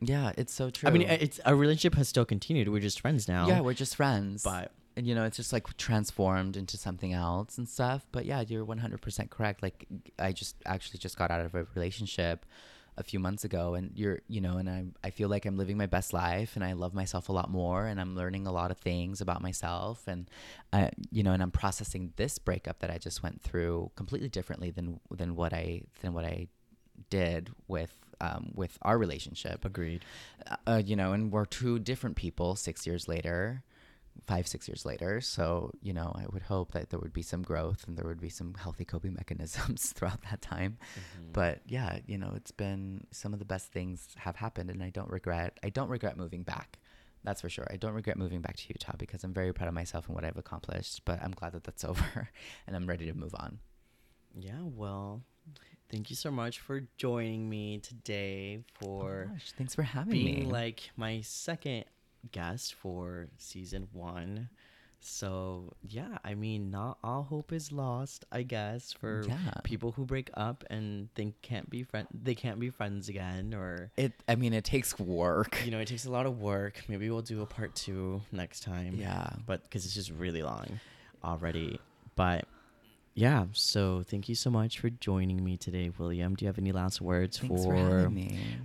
Yeah, 0.00 0.32
it's 0.36 0.52
so 0.52 0.70
true. 0.70 0.88
I 0.88 0.92
mean, 0.92 1.02
it's 1.02 1.38
a 1.44 1.54
relationship 1.54 1.94
has 1.94 2.08
still 2.08 2.24
continued. 2.24 2.68
We're 2.68 2.80
just 2.80 3.00
friends 3.00 3.28
now. 3.28 3.46
yeah, 3.46 3.60
we're 3.60 3.74
just 3.74 3.94
friends. 3.94 4.42
but 4.42 4.72
and 4.96 5.06
you 5.06 5.14
know, 5.14 5.24
it's 5.24 5.36
just 5.36 5.52
like 5.52 5.76
transformed 5.76 6.56
into 6.56 6.76
something 6.76 7.12
else 7.12 7.58
and 7.58 7.68
stuff. 7.68 8.06
But 8.12 8.24
yeah, 8.24 8.42
you're 8.46 8.66
100% 8.66 9.30
correct. 9.30 9.62
Like 9.62 9.86
I 10.18 10.32
just 10.32 10.56
actually 10.66 10.98
just 10.98 11.16
got 11.16 11.30
out 11.30 11.40
of 11.40 11.54
a 11.54 11.66
relationship 11.74 12.44
a 12.96 13.02
few 13.02 13.18
months 13.18 13.44
ago 13.44 13.74
and 13.74 13.92
you're, 13.94 14.20
you 14.28 14.40
know, 14.40 14.58
and 14.58 14.68
I 14.68 14.84
I 15.02 15.10
feel 15.10 15.28
like 15.28 15.46
I'm 15.46 15.56
living 15.56 15.78
my 15.78 15.86
best 15.86 16.12
life 16.12 16.56
and 16.56 16.64
I 16.64 16.72
love 16.72 16.92
myself 16.92 17.28
a 17.28 17.32
lot 17.32 17.50
more 17.50 17.86
and 17.86 18.00
I'm 18.00 18.16
learning 18.16 18.46
a 18.46 18.52
lot 18.52 18.70
of 18.70 18.78
things 18.78 19.20
about 19.20 19.40
myself 19.40 20.06
and 20.06 20.28
I 20.72 20.90
you 21.10 21.22
know, 21.22 21.32
and 21.32 21.42
I'm 21.42 21.52
processing 21.52 22.12
this 22.16 22.38
breakup 22.38 22.80
that 22.80 22.90
I 22.90 22.98
just 22.98 23.22
went 23.22 23.40
through 23.40 23.92
completely 23.94 24.28
differently 24.28 24.70
than 24.70 25.00
than 25.10 25.36
what 25.36 25.54
I 25.54 25.82
than 26.02 26.12
what 26.12 26.24
I 26.24 26.48
did 27.08 27.50
with 27.68 27.92
um, 28.20 28.52
with 28.54 28.78
our 28.82 28.98
relationship 28.98 29.64
agreed. 29.64 30.04
uh, 30.66 30.82
you 30.84 30.96
know, 30.96 31.12
and 31.12 31.32
we're 31.32 31.46
two 31.46 31.78
different 31.78 32.16
people 32.16 32.54
six 32.56 32.86
years 32.86 33.08
later, 33.08 33.62
five, 34.26 34.46
six 34.46 34.68
years 34.68 34.84
later. 34.84 35.20
So, 35.20 35.72
you 35.80 35.92
know, 35.92 36.12
I 36.14 36.24
would 36.32 36.42
hope 36.42 36.72
that 36.72 36.90
there 36.90 36.98
would 37.00 37.12
be 37.12 37.22
some 37.22 37.42
growth 37.42 37.84
and 37.86 37.96
there 37.96 38.06
would 38.06 38.20
be 38.20 38.28
some 38.28 38.54
healthy 38.54 38.84
coping 38.84 39.14
mechanisms 39.18 39.92
throughout 39.92 40.22
that 40.30 40.42
time. 40.42 40.78
Mm-hmm. 40.94 41.32
But 41.32 41.60
yeah, 41.66 41.98
you 42.06 42.18
know, 42.18 42.32
it's 42.36 42.50
been 42.50 43.06
some 43.10 43.32
of 43.32 43.38
the 43.38 43.44
best 43.44 43.72
things 43.72 44.08
have 44.16 44.36
happened 44.36 44.70
and 44.70 44.82
I 44.82 44.90
don't 44.90 45.10
regret, 45.10 45.58
I 45.64 45.70
don't 45.70 45.88
regret 45.88 46.16
moving 46.16 46.42
back. 46.42 46.78
That's 47.22 47.42
for 47.42 47.50
sure. 47.50 47.66
I 47.70 47.76
don't 47.76 47.92
regret 47.92 48.16
moving 48.16 48.40
back 48.40 48.56
to 48.56 48.64
Utah 48.68 48.94
because 48.98 49.24
I'm 49.24 49.34
very 49.34 49.52
proud 49.52 49.68
of 49.68 49.74
myself 49.74 50.06
and 50.06 50.14
what 50.14 50.24
I've 50.24 50.38
accomplished, 50.38 51.02
but 51.04 51.22
I'm 51.22 51.32
glad 51.32 51.52
that 51.52 51.64
that's 51.64 51.84
over 51.90 52.30
and 52.66 52.76
I'm 52.76 52.86
ready 52.86 53.06
to 53.06 53.14
move 53.14 53.34
on. 53.34 53.58
Yeah, 54.34 54.62
well, 54.62 55.22
thank 55.90 56.08
you 56.08 56.16
so 56.16 56.30
much 56.30 56.60
for 56.60 56.82
joining 56.96 57.48
me 57.50 57.78
today 57.78 58.60
for 58.74 59.28
Gosh, 59.32 59.52
thanks 59.58 59.74
for 59.74 59.82
having 59.82 60.12
being 60.12 60.38
me. 60.40 60.46
like 60.46 60.90
my 60.96 61.20
second 61.22 61.84
guest 62.32 62.74
for 62.74 63.28
season 63.38 63.88
one. 63.92 64.48
So 65.02 65.72
yeah, 65.82 66.18
I 66.24 66.34
mean, 66.34 66.70
not 66.70 66.98
all 67.02 67.22
hope 67.22 67.52
is 67.52 67.72
lost. 67.72 68.26
I 68.30 68.42
guess 68.42 68.92
for 68.92 69.24
Yeah. 69.26 69.38
people 69.64 69.92
who 69.92 70.04
break 70.04 70.28
up 70.34 70.62
and 70.68 71.08
think 71.14 71.40
can't 71.40 71.70
be 71.70 71.82
friend, 71.84 72.06
they 72.12 72.34
can't 72.34 72.60
be 72.60 72.68
friends 72.68 73.08
again, 73.08 73.54
or 73.54 73.90
it, 73.96 74.12
I 74.28 74.34
mean, 74.34 74.52
it 74.52 74.64
takes 74.64 74.98
work. 74.98 75.62
you 75.64 75.70
know, 75.70 75.78
it 75.80 75.88
takes 75.88 76.04
a 76.04 76.10
lot 76.10 76.26
of 76.26 76.40
work. 76.42 76.84
Maybe 76.86 77.08
we'll 77.08 77.22
do 77.22 77.40
a 77.40 77.46
part 77.46 77.74
two 77.74 78.20
next 78.30 78.60
time. 78.62 78.94
Yeah. 78.96 79.30
but 79.46 79.62
because 79.62 79.86
it's 79.86 79.94
just 79.94 80.10
really 80.10 80.42
long 80.42 80.80
already. 81.24 81.80
But 82.14 82.44
yeah, 83.14 83.46
so 83.52 84.02
thank 84.06 84.28
you 84.28 84.34
so 84.34 84.50
much 84.50 84.80
for 84.80 84.90
joining 84.90 85.42
me 85.42 85.56
today, 85.56 85.90
William. 85.98 86.34
Do 86.34 86.44
you 86.44 86.48
have 86.48 86.58
any 86.58 86.72
last 86.72 87.00
words 87.00 87.38
Thanks 87.38 87.64
for? 87.64 88.10
for. 88.10 88.12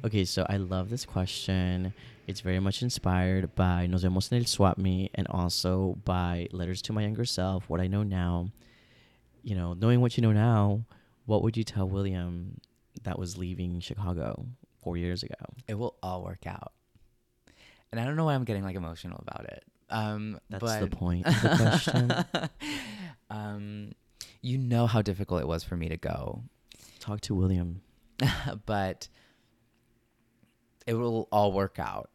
Okay, 0.08 0.26
so 0.26 0.46
I 0.50 0.58
love 0.58 0.90
this 0.90 1.06
question. 1.06 1.94
It's 2.28 2.42
very 2.42 2.60
much 2.60 2.82
inspired 2.82 3.54
by 3.54 3.86
Nos 3.86 4.04
vemos 4.04 4.32
en 4.32 4.40
el 4.40 4.46
Swap 4.46 4.80
Meet 4.80 5.12
and 5.14 5.28
also 5.30 5.98
by 6.06 6.48
Letters 6.52 6.82
to 6.84 6.94
My 6.94 7.04
Younger 7.04 7.26
Self, 7.26 7.70
What 7.70 7.80
I 7.80 7.88
Know 7.88 8.02
Now. 8.02 8.50
You 9.44 9.56
know, 9.56 9.74
knowing 9.74 10.02
what 10.02 10.18
you 10.18 10.24
know 10.24 10.32
now, 10.32 10.86
what 11.28 11.44
would 11.44 11.56
you 11.56 11.64
tell 11.64 11.88
William 11.88 12.60
that 13.04 13.20
was 13.20 13.38
leaving 13.38 13.80
Chicago 13.80 14.48
four 14.82 14.98
years 14.98 15.22
ago? 15.22 15.36
it 15.68 15.76
will 15.76 15.96
all 16.02 16.24
work 16.24 16.48
out. 16.48 16.74
And 17.92 18.02
I 18.02 18.06
don't 18.06 18.16
know 18.16 18.26
why 18.26 18.34
I'm 18.34 18.44
getting 18.44 18.64
like 18.64 18.76
emotional 18.76 19.24
about 19.26 19.46
it. 19.46 19.64
Um, 19.92 20.40
That's 20.50 20.62
but 20.62 20.80
the 20.80 20.88
point 20.88 21.28
of 21.28 21.42
the 21.42 21.56
question. 21.58 22.50
um, 23.30 23.92
you 24.42 24.58
know 24.58 24.88
how 24.88 25.04
difficult 25.04 25.42
it 25.42 25.48
was 25.48 25.64
for 25.64 25.78
me 25.78 25.90
to 25.90 25.98
go, 25.98 26.42
Talk 27.00 27.22
to 27.22 27.36
William. 27.36 27.82
but 28.66 29.08
it 30.88 30.96
will 30.96 31.28
all 31.32 31.52
work 31.52 31.78
out. 31.78 32.10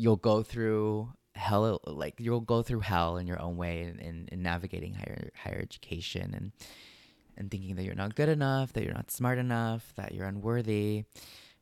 You'll 0.00 0.16
go 0.16 0.42
through 0.42 1.12
hell, 1.34 1.80
like 1.86 2.14
you'll 2.18 2.40
go 2.40 2.62
through 2.62 2.80
hell 2.80 3.18
in 3.18 3.26
your 3.26 3.40
own 3.40 3.58
way 3.58 3.82
in, 3.82 3.98
in, 3.98 4.28
in 4.32 4.42
navigating 4.42 4.94
higher 4.94 5.30
higher 5.34 5.60
education 5.60 6.32
and 6.34 6.52
and 7.36 7.50
thinking 7.50 7.76
that 7.76 7.84
you're 7.84 7.94
not 7.94 8.14
good 8.14 8.30
enough, 8.30 8.72
that 8.72 8.84
you're 8.84 8.94
not 8.94 9.10
smart 9.10 9.38
enough, 9.38 9.92
that 9.96 10.14
you're 10.14 10.26
unworthy, 10.26 11.04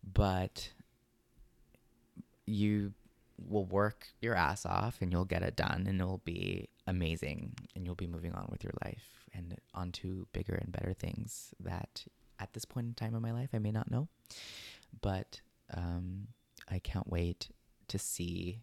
but 0.04 0.70
you 2.46 2.92
will 3.48 3.64
work 3.64 4.06
your 4.20 4.34
ass 4.34 4.64
off 4.64 4.98
and 5.00 5.12
you'll 5.12 5.24
get 5.24 5.42
it 5.42 5.56
done 5.56 5.86
and 5.88 6.00
it'll 6.00 6.22
be 6.24 6.68
amazing 6.86 7.54
and 7.74 7.84
you'll 7.84 7.94
be 7.94 8.06
moving 8.06 8.32
on 8.32 8.46
with 8.50 8.62
your 8.64 8.72
life 8.84 9.26
and 9.34 9.56
onto 9.74 10.26
bigger 10.32 10.54
and 10.54 10.72
better 10.72 10.92
things 10.92 11.54
that 11.60 12.04
at 12.40 12.52
this 12.52 12.64
point 12.64 12.86
in 12.86 12.94
time 12.94 13.14
in 13.14 13.22
my 13.22 13.32
life 13.32 13.50
I 13.52 13.58
may 13.58 13.72
not 13.72 13.90
know. 13.90 14.08
But 15.00 15.40
um, 15.74 16.28
I 16.70 16.78
can't 16.78 17.08
wait 17.08 17.48
to 17.88 17.98
see 17.98 18.60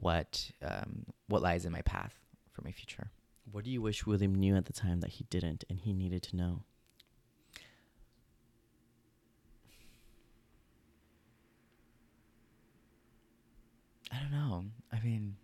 what 0.00 0.50
um, 0.62 1.06
what 1.28 1.42
lies 1.42 1.64
in 1.64 1.72
my 1.72 1.82
path 1.82 2.14
for 2.52 2.62
my 2.62 2.72
future. 2.72 3.10
What 3.50 3.64
do 3.64 3.70
you 3.70 3.80
wish 3.82 4.06
William 4.06 4.34
knew 4.34 4.56
at 4.56 4.66
the 4.66 4.72
time 4.72 5.00
that 5.00 5.10
he 5.10 5.24
didn't 5.24 5.64
and 5.68 5.78
he 5.78 5.92
needed 5.92 6.22
to 6.24 6.36
know? 6.36 6.62
I 14.12 14.18
don't 14.20 14.32
know. 14.32 14.64
I 14.92 15.00
mean, 15.00 15.36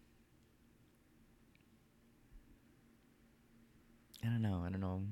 I 4.24 4.26
don't 4.28 4.42
know. 4.42 4.62
I 4.66 4.70
don't 4.70 4.80
know. 4.80 5.02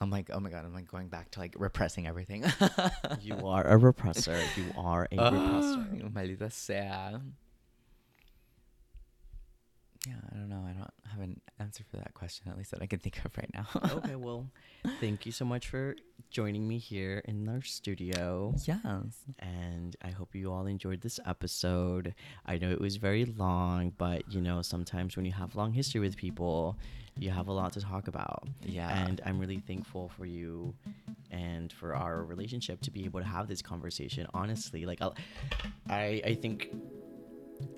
I'm 0.00 0.10
like, 0.10 0.30
oh 0.32 0.40
my 0.40 0.48
god, 0.50 0.64
I'm 0.64 0.72
like 0.74 0.88
going 0.90 1.08
back 1.08 1.30
to 1.32 1.40
like 1.40 1.54
repressing 1.58 2.06
everything. 2.06 2.44
You 3.20 3.46
are 3.46 3.66
a 3.66 3.76
repressor. 3.78 4.40
You 4.56 4.72
are 4.76 5.06
a 5.12 5.16
Ah, 5.18 5.30
repressor. 5.30 6.12
maldita 6.12 6.50
sea. 6.50 7.18
Yeah, 10.06 10.14
I 10.32 10.36
don't 10.36 10.48
know. 10.48 10.64
I 10.66 10.72
don't 10.72 10.90
have 11.10 11.20
an 11.20 11.40
answer 11.58 11.84
for 11.90 11.98
that 11.98 12.14
question, 12.14 12.48
at 12.48 12.56
least 12.56 12.70
that 12.70 12.80
I 12.80 12.86
can 12.86 13.00
think 13.00 13.22
of 13.22 13.36
right 13.36 13.50
now. 13.52 13.66
okay, 13.98 14.14
well, 14.16 14.46
thank 14.98 15.26
you 15.26 15.32
so 15.32 15.44
much 15.44 15.68
for 15.68 15.94
joining 16.30 16.66
me 16.66 16.78
here 16.78 17.20
in 17.26 17.46
our 17.48 17.60
studio. 17.60 18.54
yes. 18.66 19.26
And 19.40 19.96
I 20.02 20.08
hope 20.10 20.34
you 20.34 20.50
all 20.52 20.66
enjoyed 20.66 21.02
this 21.02 21.20
episode. 21.26 22.14
I 22.46 22.56
know 22.56 22.70
it 22.70 22.80
was 22.80 22.96
very 22.96 23.26
long, 23.26 23.92
but 23.98 24.22
you 24.32 24.40
know, 24.40 24.62
sometimes 24.62 25.16
when 25.16 25.26
you 25.26 25.32
have 25.32 25.54
long 25.54 25.72
history 25.72 26.00
with 26.00 26.16
people, 26.16 26.78
you 27.18 27.30
have 27.30 27.48
a 27.48 27.52
lot 27.52 27.74
to 27.74 27.80
talk 27.80 28.08
about. 28.08 28.48
Yeah. 28.62 29.04
And 29.04 29.20
I'm 29.26 29.38
really 29.38 29.58
thankful 29.58 30.10
for 30.16 30.24
you 30.24 30.74
and 31.30 31.70
for 31.70 31.94
our 31.94 32.24
relationship 32.24 32.80
to 32.82 32.90
be 32.90 33.04
able 33.04 33.20
to 33.20 33.26
have 33.26 33.48
this 33.48 33.60
conversation 33.60 34.26
honestly. 34.32 34.86
Like 34.86 35.02
I'll, 35.02 35.14
I 35.90 36.22
I 36.24 36.34
think 36.40 36.70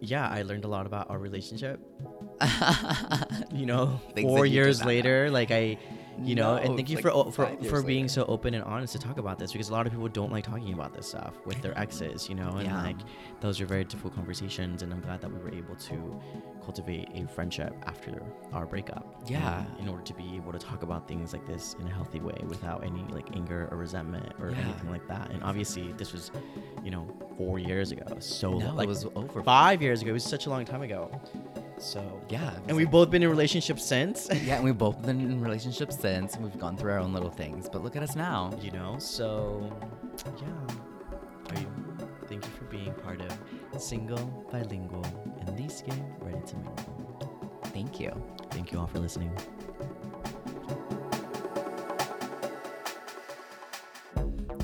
yeah, 0.01 0.29
I 0.29 0.43
learned 0.43 0.65
a 0.65 0.69
lot 0.69 0.87
about 0.87 1.11
our 1.11 1.19
relationship. 1.19 1.81
you 3.53 3.67
know, 3.67 4.01
Things 4.15 4.27
four 4.27 4.41
that 4.41 4.49
you 4.49 4.51
did 4.51 4.55
years 4.55 4.85
later, 4.85 5.31
like 5.31 5.51
I, 5.51 5.79
you 6.21 6.35
know, 6.35 6.57
and 6.57 6.77
thank 6.77 6.89
you 6.91 6.97
like 6.97 7.03
for 7.05 7.33
for 7.33 7.47
for 7.65 7.83
being 7.83 8.09
so 8.09 8.25
open 8.27 8.55
and 8.55 8.65
honest 8.65 8.93
to 8.95 8.99
talk 8.99 9.19
about 9.19 9.39
this 9.39 9.53
because 9.53 9.69
a 9.69 9.73
lot 9.73 9.87
of 9.87 9.93
people 9.93 10.09
don't 10.09 10.33
like 10.33 10.45
talking 10.45 10.73
about 10.75 10.93
this 10.95 11.07
stuff 11.09 11.35
with 11.47 11.61
their 11.63 11.77
exes, 11.79 12.29
you 12.29 12.35
know, 12.35 12.51
and 12.57 12.63
Yeah. 12.67 12.83
like 12.83 12.97
those 13.41 13.61
are 13.61 13.67
very 13.67 13.85
difficult 13.85 14.15
conversations. 14.15 14.83
And 14.83 14.93
I'm 14.93 15.01
glad 15.01 15.21
that 15.21 15.33
we 15.33 15.39
were 15.41 15.53
able 15.55 15.75
to 15.77 16.21
cultivate 16.65 17.09
a 17.15 17.27
friendship 17.29 17.75
after 17.87 18.23
our 18.53 18.67
breakup. 18.67 19.23
Yeah. 19.27 19.65
in 19.79 19.89
order 19.89 20.03
to 20.03 20.15
be 20.15 20.35
able 20.37 20.53
to 20.53 20.59
talk 20.59 20.83
about 20.83 21.07
things 21.09 21.33
like 21.33 21.47
this 21.47 21.75
in 21.81 21.87
a 21.87 21.91
healthy 21.93 22.21
way 22.21 22.37
without 22.47 22.85
any 22.85 23.05
like 23.11 23.35
anger 23.35 23.69
or 23.71 23.77
resentment 23.79 24.33
or 24.41 24.51
Yeah. 24.51 24.59
anything 24.59 24.91
like 24.91 25.07
that. 25.09 25.31
And 25.31 25.43
obviously, 25.43 25.93
this 25.93 26.13
was, 26.13 26.31
you 26.85 26.91
know, 26.91 27.07
four 27.37 27.59
years 27.59 27.93
ago. 27.93 28.05
So 28.21 28.59
No, 28.59 28.75
like 28.75 28.85
it 28.85 28.89
was 28.89 29.07
over. 29.15 29.43
five 29.43 29.81
years 29.83 30.03
ago. 30.03 30.11
It 30.11 30.15
was 30.15 30.25
such 30.25 30.47
a 30.47 30.51
long 30.51 30.65
time 30.65 30.83
ago. 30.83 31.11
So 31.83 32.23
Yeah. 32.29 32.55
and 32.69 32.77
we've 32.77 32.87
like- 32.87 32.93
both 32.93 33.11
been 33.11 33.23
in 33.25 33.29
relationships 33.29 33.85
since. 33.85 34.29
Yeah, 34.45 34.55
and 34.57 34.65
we've 34.65 34.79
both 34.79 35.03
been 35.03 35.21
in 35.21 35.41
relationships 35.43 35.99
since. 35.99 36.35
and 36.35 36.45
We've 36.45 36.59
gone 36.59 36.77
through 36.77 36.93
our 36.93 36.99
own 36.99 37.13
little 37.13 37.31
things, 37.31 37.69
but 37.71 37.83
look 37.83 37.97
at 37.97 38.03
us 38.03 38.15
now. 38.15 38.51
you 38.61 38.71
know. 38.71 38.97
So 38.99 39.69
yeah, 40.41 41.61
you, 41.61 41.67
thank 42.29 42.45
you 42.45 42.51
for 42.53 42.65
being 42.65 42.95
part 42.95 43.21
of 43.21 43.83
Single 43.83 44.47
Bilingual 44.53 45.05
and 45.47 45.57
game, 45.83 46.05
Ready 46.21 46.41
to 46.47 46.57
Mingle. 46.57 47.61
Thank 47.75 47.99
you. 48.01 48.13
Thank 48.51 48.71
you 48.71 48.79
all 48.79 48.87
for 48.87 49.01
listening. 49.01 49.33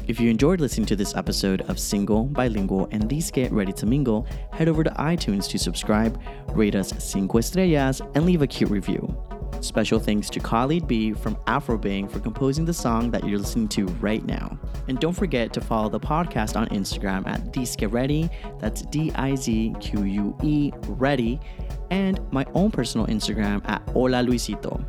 If 0.08 0.18
you 0.18 0.30
enjoyed 0.30 0.58
listening 0.58 0.86
to 0.86 0.96
this 0.96 1.14
episode 1.14 1.60
of 1.68 1.78
Single, 1.78 2.24
Bilingual, 2.24 2.88
and 2.92 3.10
Dizque 3.10 3.50
Ready 3.50 3.74
to 3.74 3.84
Mingle, 3.84 4.26
head 4.54 4.66
over 4.66 4.82
to 4.82 4.88
iTunes 4.92 5.46
to 5.50 5.58
subscribe, 5.58 6.18
rate 6.52 6.74
us 6.74 6.92
5 6.92 7.28
estrellas, 7.34 8.00
and 8.14 8.24
leave 8.24 8.40
a 8.40 8.46
cute 8.46 8.70
review. 8.70 9.14
Special 9.60 10.00
thanks 10.00 10.30
to 10.30 10.40
Khalid 10.40 10.88
B 10.88 11.12
from 11.12 11.36
Afrobang 11.46 12.10
for 12.10 12.20
composing 12.20 12.64
the 12.64 12.72
song 12.72 13.10
that 13.10 13.28
you're 13.28 13.38
listening 13.38 13.68
to 13.68 13.84
right 14.00 14.24
now. 14.24 14.58
And 14.88 14.98
don't 14.98 15.12
forget 15.12 15.52
to 15.52 15.60
follow 15.60 15.90
the 15.90 16.00
podcast 16.00 16.56
on 16.56 16.68
Instagram 16.68 17.26
at 17.26 17.52
Dizque 17.52 17.92
Ready, 17.92 18.30
that's 18.60 18.80
D 18.80 19.12
I 19.14 19.34
Z 19.34 19.74
Q 19.78 20.04
U 20.04 20.36
E 20.42 20.72
Ready, 20.86 21.38
and 21.90 22.18
my 22.32 22.46
own 22.54 22.70
personal 22.70 23.06
Instagram 23.08 23.60
at 23.68 23.86
Hola 23.90 24.24
Luisito. 24.24 24.82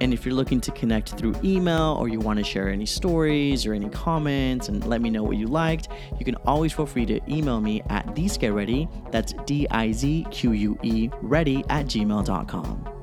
And 0.00 0.14
if 0.14 0.24
you're 0.24 0.34
looking 0.34 0.60
to 0.62 0.70
connect 0.72 1.10
through 1.18 1.34
email 1.44 1.96
or 1.98 2.08
you 2.08 2.20
want 2.20 2.38
to 2.38 2.44
share 2.44 2.68
any 2.68 2.86
stories 2.86 3.66
or 3.66 3.74
any 3.74 3.88
comments 3.90 4.68
and 4.68 4.84
let 4.86 5.00
me 5.00 5.10
know 5.10 5.22
what 5.22 5.36
you 5.36 5.46
liked, 5.46 5.88
you 6.18 6.24
can 6.24 6.36
always 6.46 6.72
feel 6.72 6.86
free 6.86 7.06
to 7.06 7.20
email 7.28 7.60
me 7.60 7.82
at 7.90 8.14
Dizque 8.14 8.54
Ready, 8.54 8.88
that's 9.10 9.34
D 9.44 9.66
I 9.70 9.92
Z 9.92 10.26
Q 10.30 10.52
U 10.52 10.78
E 10.82 11.10
Ready 11.20 11.64
at 11.68 11.86
gmail.com. 11.86 12.99